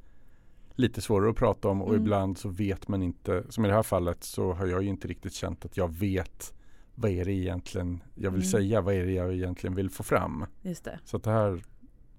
lite 0.75 1.01
svårare 1.01 1.31
att 1.31 1.37
prata 1.37 1.69
om 1.69 1.83
och 1.83 1.89
mm. 1.89 2.03
ibland 2.03 2.39
så 2.39 2.49
vet 2.49 2.89
man 2.89 3.03
inte, 3.03 3.45
som 3.49 3.65
i 3.65 3.69
det 3.69 3.75
här 3.75 3.83
fallet 3.83 4.25
så 4.25 4.53
har 4.53 4.67
jag 4.67 4.83
ju 4.83 4.89
inte 4.89 5.09
riktigt 5.09 5.35
känt 5.35 5.65
att 5.65 5.77
jag 5.77 5.93
vet 5.95 6.55
vad 6.95 7.11
är 7.11 7.25
det 7.25 7.33
egentligen 7.33 8.03
jag 8.15 8.31
vill 8.31 8.41
mm. 8.41 8.51
säga, 8.51 8.81
vad 8.81 8.95
är 8.95 9.07
det 9.07 9.13
jag 9.13 9.35
egentligen 9.35 9.75
vill 9.75 9.91
få 9.91 10.03
fram. 10.03 10.47
Just 10.63 10.85
det. 10.85 10.99
Så 11.05 11.19
det 11.19 11.31
här, 11.31 11.63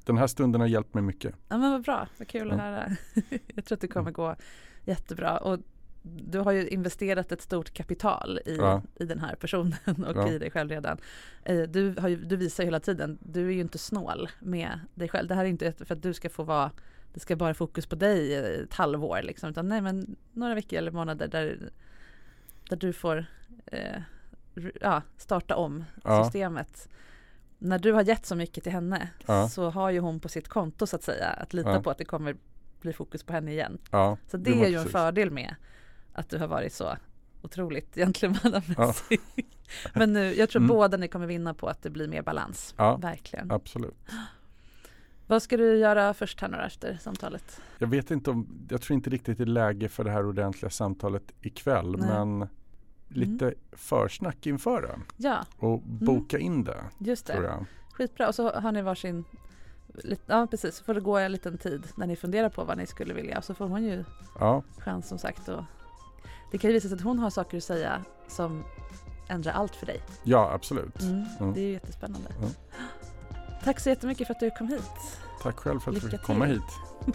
den 0.03 0.17
här 0.17 0.27
stunden 0.27 0.61
har 0.61 0.67
hjälpt 0.67 0.93
mig 0.93 1.03
mycket. 1.03 1.35
Ja 1.49 1.57
men 1.57 1.71
vad 1.71 1.81
bra, 1.81 2.07
vad 2.17 2.27
kul 2.27 2.51
att 2.51 2.59
höra. 2.59 2.89
jag 3.55 3.65
tror 3.65 3.75
att 3.75 3.81
det 3.81 3.87
kommer 3.87 4.09
mm. 4.09 4.13
gå 4.13 4.35
jättebra. 4.85 5.37
Och 5.37 5.59
du 6.07 6.39
har 6.39 6.51
ju 6.51 6.67
investerat 6.67 7.31
ett 7.31 7.41
stort 7.41 7.73
kapital 7.73 8.39
i, 8.45 8.55
ja. 8.55 8.81
i 8.95 9.05
den 9.05 9.19
här 9.19 9.35
personen 9.35 10.05
och 10.07 10.15
ja. 10.15 10.31
i 10.31 10.39
dig 10.39 10.51
själv 10.51 10.69
redan. 10.69 10.97
Eh, 11.43 11.61
du, 11.61 11.95
har 11.99 12.07
ju, 12.07 12.15
du 12.15 12.35
visar 12.35 12.63
hela 12.63 12.79
tiden, 12.79 13.17
du 13.21 13.47
är 13.47 13.51
ju 13.51 13.61
inte 13.61 13.77
snål 13.77 14.29
med 14.39 14.79
dig 14.93 15.09
själv. 15.09 15.27
Det 15.27 15.35
här 15.35 15.45
är 15.45 15.49
inte 15.49 15.71
för 15.71 15.95
att 15.95 16.03
du 16.03 16.13
ska 16.13 16.29
få 16.29 16.43
vara 16.43 16.71
det 17.13 17.19
ska 17.19 17.35
bara 17.35 17.53
fokus 17.53 17.85
på 17.85 17.95
dig 17.95 18.35
ett 18.35 18.73
halvår 18.73 19.21
liksom. 19.23 19.49
Utan 19.49 19.67
nej 19.67 19.81
men 19.81 20.15
några 20.33 20.55
veckor 20.55 20.79
eller 20.79 20.91
månader 20.91 21.27
där, 21.27 21.69
där 22.69 22.77
du 22.77 22.93
får 22.93 23.25
eh, 23.65 24.01
ja, 24.81 25.01
starta 25.17 25.55
om 25.55 25.83
ja. 26.03 26.23
systemet. 26.23 26.89
När 27.57 27.79
du 27.79 27.93
har 27.93 28.01
gett 28.01 28.25
så 28.25 28.35
mycket 28.35 28.63
till 28.63 28.73
henne 28.73 29.09
ja. 29.25 29.49
så 29.49 29.69
har 29.69 29.89
ju 29.89 29.99
hon 29.99 30.19
på 30.19 30.29
sitt 30.29 30.47
konto 30.47 30.87
så 30.87 30.95
att 30.95 31.03
säga 31.03 31.27
att 31.27 31.53
lita 31.53 31.81
på 31.81 31.89
att 31.89 31.97
det 31.97 32.05
kommer 32.05 32.35
bli 32.81 32.93
fokus 32.93 33.23
på 33.23 33.33
henne 33.33 33.51
igen. 33.51 33.77
så 34.27 34.37
det, 34.37 34.63
är 34.63 34.67
ju 34.67 34.77
en 34.77 34.87
fördel 34.87 35.31
med 35.31 35.55
att 36.13 36.29
du 36.29 36.37
har 36.37 36.47
varit 36.47 36.73
så 36.73 36.97
otroligt 37.41 37.95
gentlemannamässig. 37.95 39.19
Ja. 39.35 39.43
Men 39.93 40.13
nu, 40.13 40.33
jag 40.35 40.49
tror 40.49 40.59
mm. 40.59 40.67
båda 40.67 40.97
ni 40.97 41.07
kommer 41.07 41.27
vinna 41.27 41.53
på 41.53 41.67
att 41.67 41.81
det 41.81 41.89
blir 41.89 42.07
mer 42.07 42.21
balans. 42.21 42.73
Ja, 42.77 42.97
Verkligen. 42.97 43.51
Absolut. 43.51 43.97
Vad 45.27 45.41
ska 45.43 45.57
du 45.57 45.77
göra 45.77 46.13
först 46.13 46.41
här 46.41 46.47
nu 46.47 46.57
efter 46.57 46.97
samtalet? 47.01 47.61
Jag 47.77 47.87
vet 47.87 48.11
inte 48.11 48.29
om, 48.29 48.67
jag 48.69 48.81
tror 48.81 48.95
inte 48.95 49.09
riktigt 49.09 49.37
det 49.37 49.43
är 49.43 49.45
läge 49.45 49.89
för 49.89 50.03
det 50.03 50.11
här 50.11 50.25
ordentliga 50.25 50.69
samtalet 50.69 51.31
ikväll 51.41 51.95
Nej. 51.97 52.09
men. 52.09 52.47
Lite 53.07 53.45
mm. 53.45 53.57
försnack 53.71 54.45
inför 54.45 54.81
det. 54.81 54.99
Ja. 55.17 55.45
Och 55.57 55.81
boka 55.81 56.37
mm. 56.37 56.45
in 56.45 56.63
det. 56.63 56.83
Just 56.97 57.25
det. 57.25 57.33
Tror 57.33 57.45
jag. 57.45 57.65
Skitbra 57.93 58.27
och 58.27 58.35
så 58.35 58.51
har 58.51 58.71
ni 58.71 58.81
varsin 58.81 59.25
Ja 60.25 60.47
precis, 60.51 60.75
så 60.75 60.83
får 60.83 60.93
det 60.93 61.01
gå 61.01 61.17
en 61.17 61.31
liten 61.31 61.57
tid 61.57 61.87
när 61.95 62.07
ni 62.07 62.15
funderar 62.15 62.49
på 62.49 62.63
vad 62.63 62.77
ni 62.77 62.85
skulle 62.85 63.13
vilja 63.13 63.37
och 63.37 63.43
så 63.43 63.53
får 63.53 63.67
hon 63.67 63.83
ju 63.83 64.03
ja. 64.39 64.63
chans 64.77 65.07
som 65.07 65.17
sagt 65.17 65.49
att 65.49 65.65
det 66.51 66.57
kan 66.57 66.69
ju 66.69 66.73
visa 66.73 66.87
sig 66.87 66.95
att 66.95 67.01
hon 67.01 67.19
har 67.19 67.29
saker 67.29 67.57
att 67.57 67.63
säga 67.63 68.01
som 68.27 68.63
ändrar 69.27 69.53
allt 69.53 69.75
för 69.75 69.85
dig. 69.85 70.01
Ja, 70.23 70.51
absolut. 70.53 71.01
Mm, 71.01 71.25
mm. 71.39 71.53
Det 71.53 71.61
är 71.61 71.71
jättespännande. 71.71 72.29
Mm. 72.37 72.49
Tack 73.63 73.79
så 73.79 73.89
jättemycket 73.89 74.27
för 74.27 74.33
att 74.33 74.39
du 74.39 74.51
kom 74.51 74.67
hit. 74.67 74.91
Tack 75.41 75.59
själv 75.59 75.79
för 75.79 75.91
att 75.91 76.01
du 76.01 76.09
fick 76.09 76.21
komma 76.21 76.45
hit. 76.45 76.61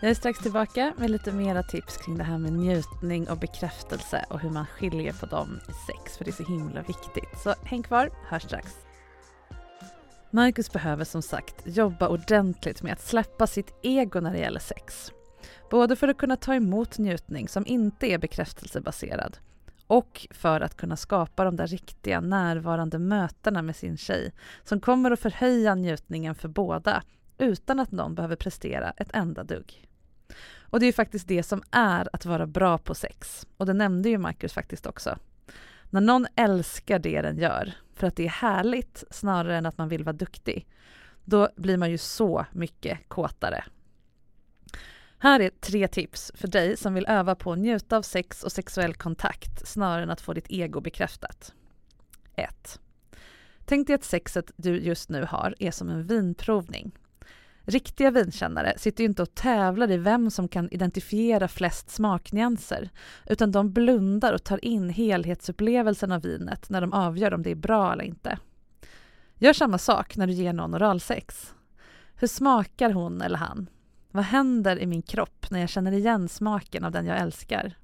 Jag 0.00 0.10
är 0.10 0.14
strax 0.14 0.38
tillbaka 0.38 0.94
med 0.96 1.10
lite 1.10 1.32
mera 1.32 1.62
tips 1.62 1.96
kring 1.96 2.18
det 2.18 2.24
här 2.24 2.38
med 2.38 2.52
njutning 2.52 3.28
och 3.28 3.38
bekräftelse 3.38 4.24
och 4.30 4.40
hur 4.40 4.50
man 4.50 4.66
skiljer 4.66 5.12
på 5.12 5.26
dem 5.26 5.60
i 5.68 5.72
sex, 5.72 6.16
för 6.16 6.24
det 6.24 6.30
är 6.30 6.44
så 6.44 6.44
himla 6.44 6.82
viktigt. 6.82 7.38
Så 7.42 7.54
häng 7.62 7.82
kvar, 7.82 8.10
hörs 8.26 8.42
strax. 8.42 8.72
Marcus 10.30 10.72
behöver 10.72 11.04
som 11.04 11.22
sagt 11.22 11.54
jobba 11.64 12.08
ordentligt 12.08 12.82
med 12.82 12.92
att 12.92 13.00
släppa 13.00 13.46
sitt 13.46 13.74
ego 13.82 14.20
när 14.20 14.32
det 14.32 14.38
gäller 14.38 14.60
sex. 14.60 15.12
Både 15.70 15.96
för 15.96 16.08
att 16.08 16.18
kunna 16.18 16.36
ta 16.36 16.54
emot 16.54 16.98
njutning 16.98 17.48
som 17.48 17.66
inte 17.66 18.06
är 18.06 18.18
bekräftelsebaserad 18.18 19.38
och 19.86 20.26
för 20.30 20.60
att 20.60 20.76
kunna 20.76 20.96
skapa 20.96 21.44
de 21.44 21.56
där 21.56 21.66
riktiga 21.66 22.20
närvarande 22.20 22.98
mötena 22.98 23.62
med 23.62 23.76
sin 23.76 23.96
tjej 23.96 24.32
som 24.64 24.80
kommer 24.80 25.10
att 25.10 25.20
förhöja 25.20 25.74
njutningen 25.74 26.34
för 26.34 26.48
båda 26.48 27.02
utan 27.38 27.80
att 27.80 27.92
någon 27.92 28.14
behöver 28.14 28.36
prestera 28.36 28.90
ett 28.90 29.10
enda 29.12 29.44
dugg. 29.44 29.87
Och 30.60 30.80
det 30.80 30.86
är 30.86 30.92
faktiskt 30.92 31.28
det 31.28 31.42
som 31.42 31.62
är 31.70 32.08
att 32.12 32.26
vara 32.26 32.46
bra 32.46 32.78
på 32.78 32.94
sex. 32.94 33.46
Och 33.56 33.66
det 33.66 33.72
nämnde 33.72 34.08
ju 34.08 34.18
Marcus 34.18 34.52
faktiskt 34.52 34.86
också. 34.86 35.18
När 35.90 36.00
någon 36.00 36.26
älskar 36.36 36.98
det 36.98 37.22
den 37.22 37.38
gör, 37.38 37.72
för 37.94 38.06
att 38.06 38.16
det 38.16 38.24
är 38.24 38.30
härligt 38.30 39.04
snarare 39.10 39.56
än 39.56 39.66
att 39.66 39.78
man 39.78 39.88
vill 39.88 40.04
vara 40.04 40.16
duktig, 40.16 40.66
då 41.24 41.48
blir 41.56 41.76
man 41.76 41.90
ju 41.90 41.98
så 41.98 42.46
mycket 42.52 43.08
kåtare 43.08 43.64
här 45.18 45.40
är 45.40 45.50
tre 45.50 45.88
tips 45.88 46.32
för 46.34 46.48
dig 46.48 46.76
som 46.76 46.94
vill 46.94 47.06
öva 47.08 47.34
på 47.34 47.52
att 47.52 47.58
njuta 47.58 47.96
av 47.96 48.02
sex 48.02 48.44
och 48.44 48.52
sexuell 48.52 48.94
kontakt 48.94 49.68
snarare 49.68 50.02
än 50.02 50.10
att 50.10 50.20
få 50.20 50.32
ditt 50.32 50.50
ego 50.50 50.80
bekräftat. 50.80 51.54
1. 52.34 52.80
Tänk 53.64 53.86
dig 53.86 53.94
att 53.94 54.04
sexet 54.04 54.50
du 54.56 54.78
just 54.80 55.08
nu 55.08 55.24
har 55.24 55.54
är 55.58 55.70
som 55.70 55.88
en 55.88 56.06
vinprovning. 56.06 56.92
Riktiga 57.70 58.10
vinkännare 58.10 58.74
sitter 58.76 59.04
ju 59.04 59.08
inte 59.08 59.22
och 59.22 59.34
tävlar 59.34 59.90
i 59.90 59.96
vem 59.96 60.30
som 60.30 60.48
kan 60.48 60.68
identifiera 60.70 61.48
flest 61.48 61.90
smaknyanser, 61.90 62.90
utan 63.26 63.52
de 63.52 63.72
blundar 63.72 64.32
och 64.32 64.44
tar 64.44 64.64
in 64.64 64.90
helhetsupplevelsen 64.90 66.12
av 66.12 66.22
vinet 66.22 66.70
när 66.70 66.80
de 66.80 66.92
avgör 66.92 67.34
om 67.34 67.42
det 67.42 67.50
är 67.50 67.54
bra 67.54 67.92
eller 67.92 68.04
inte. 68.04 68.38
Gör 69.38 69.52
samma 69.52 69.78
sak 69.78 70.16
när 70.16 70.26
du 70.26 70.32
ger 70.32 70.52
någon 70.52 70.74
oralsex. 70.74 71.54
Hur 72.14 72.28
smakar 72.28 72.90
hon 72.90 73.22
eller 73.22 73.38
han? 73.38 73.70
Vad 74.10 74.24
händer 74.24 74.78
i 74.78 74.86
min 74.86 75.02
kropp 75.02 75.46
när 75.50 75.60
jag 75.60 75.68
känner 75.68 75.92
igen 75.92 76.28
smaken 76.28 76.84
av 76.84 76.92
den 76.92 77.06
jag 77.06 77.18
älskar? 77.18 77.74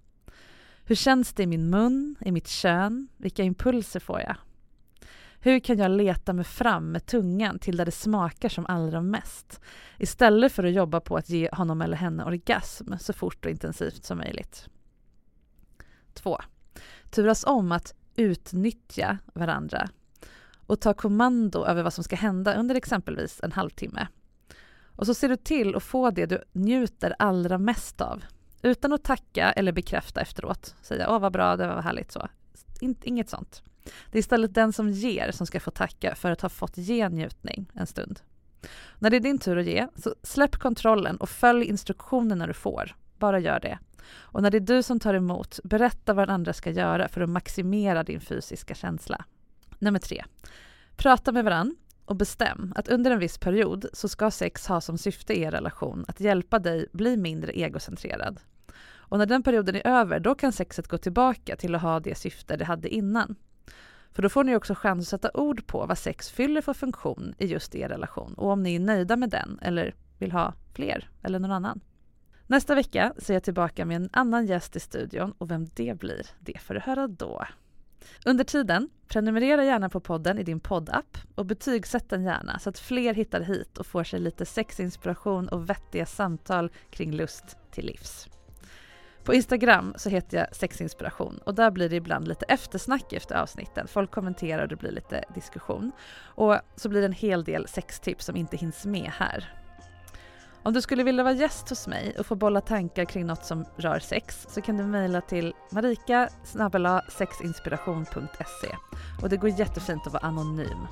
Hur 0.85 0.95
känns 0.95 1.33
det 1.33 1.43
i 1.43 1.47
min 1.47 1.71
mun, 1.71 2.17
i 2.21 2.33
mitt 2.33 2.49
kön? 2.49 3.09
Vilka 3.17 3.43
impulser 3.43 4.01
får 4.01 4.21
jag? 4.21 4.37
Hur 5.45 5.61
kan 5.61 5.79
jag 5.79 5.91
leta 5.91 6.33
mig 6.33 6.45
fram 6.45 6.93
med 6.93 7.07
tungan 7.07 7.59
till 7.59 7.77
där 7.77 7.85
det 7.85 7.91
smakar 7.91 8.49
som 8.49 8.67
allra 8.67 9.01
mest 9.01 9.61
istället 9.99 10.53
för 10.53 10.65
att 10.65 10.73
jobba 10.73 11.01
på 11.01 11.17
att 11.17 11.29
ge 11.29 11.49
honom 11.53 11.83
eller 11.83 11.97
henne 11.97 12.25
orgasm 12.25 12.93
så 13.01 13.13
fort 13.13 13.45
och 13.45 13.51
intensivt 13.51 14.05
som 14.05 14.19
möjligt? 14.19 14.69
2. 16.15 16.39
Turas 17.11 17.45
om 17.45 17.73
att 17.73 17.95
utnyttja 18.17 19.19
varandra 19.35 19.89
och 20.67 20.81
ta 20.81 20.95
kommando 20.95 21.65
över 21.65 21.83
vad 21.83 21.93
som 21.93 22.05
ska 22.05 22.17
hända 22.17 22.55
under 22.55 22.75
exempelvis 22.75 23.41
en 23.43 23.53
halvtimme 23.53 24.07
och 24.87 25.07
så 25.07 25.15
ser 25.15 25.29
du 25.29 25.37
till 25.37 25.77
att 25.77 25.83
få 25.83 26.11
det 26.11 26.27
du 26.27 26.43
njuter 26.53 27.15
allra 27.19 27.59
mest 27.59 28.01
av. 28.01 28.25
Utan 28.63 28.93
att 28.93 29.05
tacka 29.05 29.53
eller 29.53 29.73
bekräfta 29.73 30.21
efteråt. 30.21 30.75
Säga 30.83 31.11
åh 31.11 31.19
vad 31.19 31.33
bra, 31.33 31.57
det 31.57 31.67
var 31.67 31.83
härligt 31.83 32.13
så. 32.13 32.29
Inget 32.81 33.31
sånt. 33.31 33.63
Det 33.85 34.19
är 34.19 34.21
istället 34.21 34.55
den 34.55 34.73
som 34.73 34.91
ger 34.91 35.31
som 35.31 35.47
ska 35.47 35.61
få 35.61 35.71
tacka 35.71 36.15
för 36.15 36.31
att 36.31 36.41
ha 36.41 36.49
fått 36.49 36.79
ge 36.79 37.09
njutning 37.09 37.71
en 37.75 37.87
stund. 37.87 38.21
När 38.99 39.11
det 39.11 39.17
är 39.17 39.21
din 39.21 39.39
tur 39.39 39.59
att 39.59 39.67
ge, 39.67 39.89
så 39.97 40.15
släpp 40.23 40.57
kontrollen 40.57 41.17
och 41.17 41.29
följ 41.29 41.67
instruktionerna 41.67 42.47
du 42.47 42.53
får. 42.53 42.95
Bara 43.19 43.39
gör 43.39 43.61
det. 43.61 43.79
Och 44.17 44.43
när 44.43 44.51
det 44.51 44.59
är 44.59 44.61
du 44.61 44.83
som 44.83 45.01
tar 45.01 45.15
emot, 45.15 45.61
berätta 45.65 46.15
vad 46.15 46.29
den 46.29 46.35
andra 46.35 46.53
ska 46.53 46.71
göra 46.71 47.09
för 47.09 47.21
att 47.21 47.29
maximera 47.29 48.03
din 48.03 48.21
fysiska 48.21 48.75
känsla. 48.75 49.25
Nummer 49.79 49.99
tre. 49.99 50.25
Prata 50.97 51.33
med 51.33 51.45
varann 51.45 51.77
och 52.05 52.17
bestäm 52.17 52.73
att 52.77 52.89
under 52.89 53.11
en 53.11 53.19
viss 53.19 53.39
period 53.39 53.87
så 53.93 54.09
ska 54.09 54.31
sex 54.31 54.67
ha 54.67 54.81
som 54.81 54.99
syfte 54.99 55.35
i 55.35 55.43
er 55.43 55.51
relation 55.51 56.05
att 56.09 56.21
hjälpa 56.21 56.59
dig 56.59 56.87
bli 56.93 57.17
mindre 57.17 57.53
egocentrerad. 57.53 58.41
Och 59.07 59.19
när 59.19 59.27
den 59.27 59.43
perioden 59.43 59.75
är 59.75 59.87
över, 59.87 60.21
då 60.21 60.35
kan 60.35 60.53
sexet 60.53 60.89
gå 60.89 60.99
tillbaka 60.99 61.57
till 61.57 61.75
att 61.75 61.83
ha 61.83 62.01
det 62.01 62.15
syfte 62.15 62.57
det 62.57 62.65
hade 62.65 62.89
innan. 62.89 63.37
För 64.15 64.23
då 64.23 64.29
får 64.29 64.45
ni 64.45 64.57
också 64.57 64.75
chans 64.75 65.07
att 65.07 65.09
sätta 65.09 65.41
ord 65.41 65.67
på 65.67 65.87
vad 65.87 65.99
sex 65.99 66.31
fyller 66.31 66.61
för 66.61 66.75
funktion 66.75 67.35
i 67.39 67.47
just 67.47 67.75
er 67.75 67.89
relation 67.89 68.35
och 68.35 68.51
om 68.51 68.63
ni 68.63 68.75
är 68.75 68.81
nöjda 68.81 69.17
med 69.17 69.31
den 69.31 69.59
eller 69.63 69.95
vill 70.19 70.33
ha 70.33 70.55
fler 70.75 71.11
eller 71.23 71.39
någon 71.39 71.53
annan. 71.53 71.81
Nästa 72.47 72.75
vecka 72.75 73.15
så 73.19 73.33
är 73.33 73.35
jag 73.35 73.43
tillbaka 73.43 73.85
med 73.85 73.97
en 73.97 74.09
annan 74.13 74.47
gäst 74.47 74.77
i 74.77 74.81
studion 74.81 75.33
och 75.39 75.51
vem 75.51 75.67
det 75.75 75.99
blir, 75.99 76.27
det 76.41 76.61
får 76.61 76.75
du 76.75 76.81
höra 76.81 77.09
då. 77.09 77.45
Under 78.25 78.45
tiden, 78.45 78.91
prenumerera 79.09 79.65
gärna 79.65 79.89
på 79.89 80.01
podden 80.01 80.39
i 80.39 80.43
din 80.43 80.61
poddapp 80.61 81.19
och 81.35 81.47
betygsätt 81.47 82.09
den 82.09 82.25
gärna 82.25 82.59
så 82.59 82.71
att 82.71 82.79
fler 82.79 83.15
hittar 83.15 83.41
hit 83.41 83.79
och 83.79 83.87
får 83.87 84.05
sig 84.05 84.21
lite 84.21 84.47
sexinspiration 84.47 85.49
och 85.49 85.71
vettiga 85.71 86.07
samtal 86.07 86.71
kring 86.91 87.13
lust 87.13 87.57
till 87.71 87.87
livs. 87.87 88.29
På 89.25 89.35
Instagram 89.35 89.95
så 89.97 90.09
heter 90.09 90.39
jag 90.39 90.57
sexinspiration 90.57 91.39
och 91.45 91.55
där 91.55 91.71
blir 91.71 91.89
det 91.89 91.97
ibland 91.97 92.29
lite 92.29 92.47
eftersnack 92.49 93.13
efter 93.13 93.35
avsnitten. 93.35 93.89
Folk 93.89 94.11
kommenterar 94.11 94.63
och 94.63 94.69
det 94.69 94.77
blir 94.77 94.91
lite 94.91 95.25
diskussion. 95.35 95.93
Och 96.21 96.59
så 96.77 96.89
blir 96.89 97.01
det 97.01 97.07
en 97.07 97.13
hel 97.13 97.45
del 97.45 97.69
sextips 97.69 98.25
som 98.25 98.37
inte 98.37 98.57
hinns 98.57 98.85
med 98.85 99.11
här. 99.19 99.64
Om 100.65 100.73
du 100.73 100.83
skulle 100.83 101.05
vilja 101.05 101.23
vara 101.23 101.35
gäst 101.35 101.69
hos 101.69 101.87
mig 101.87 102.17
och 102.19 102.27
få 102.27 102.35
bolla 102.35 102.61
tankar 102.61 103.05
kring 103.05 103.27
något 103.27 103.45
som 103.45 103.65
rör 103.77 103.99
sex 103.99 104.47
så 104.49 104.61
kan 104.61 104.77
du 104.77 104.85
mejla 104.85 105.21
till 105.21 105.53
marika 105.71 106.29
sexinspiration.se 107.19 108.69
och 109.23 109.29
det 109.29 109.37
går 109.37 109.51
jättefint 109.51 110.07
att 110.07 110.13
vara 110.13 110.27
anonym. 110.27 110.87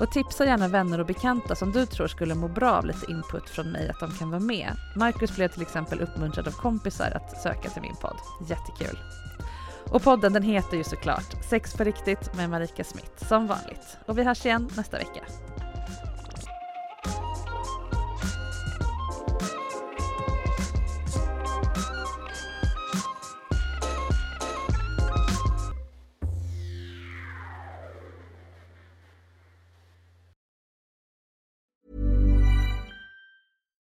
Och 0.00 0.12
tipsa 0.12 0.46
gärna 0.46 0.68
vänner 0.68 1.00
och 1.00 1.06
bekanta 1.06 1.54
som 1.54 1.72
du 1.72 1.86
tror 1.86 2.06
skulle 2.06 2.34
må 2.34 2.48
bra 2.48 2.70
av 2.70 2.86
lite 2.86 3.10
input 3.10 3.50
från 3.50 3.70
mig 3.70 3.88
att 3.88 4.00
de 4.00 4.10
kan 4.18 4.30
vara 4.30 4.40
med. 4.40 4.72
Marcus 4.96 5.36
blev 5.36 5.48
till 5.48 5.62
exempel 5.62 6.00
uppmuntrad 6.00 6.48
av 6.48 6.52
kompisar 6.52 7.10
att 7.14 7.42
söka 7.42 7.70
till 7.70 7.82
min 7.82 7.96
podd. 7.96 8.16
Jättekul! 8.48 8.98
Och 9.90 10.02
podden 10.02 10.32
den 10.32 10.42
heter 10.42 10.76
ju 10.76 10.84
såklart 10.84 11.44
Sex 11.50 11.74
på 11.74 11.84
riktigt 11.84 12.34
med 12.36 12.50
Marika 12.50 12.84
Smith 12.84 13.26
som 13.28 13.46
vanligt. 13.46 13.98
Och 14.06 14.18
vi 14.18 14.22
hörs 14.24 14.46
igen 14.46 14.70
nästa 14.76 14.98
vecka. 14.98 15.24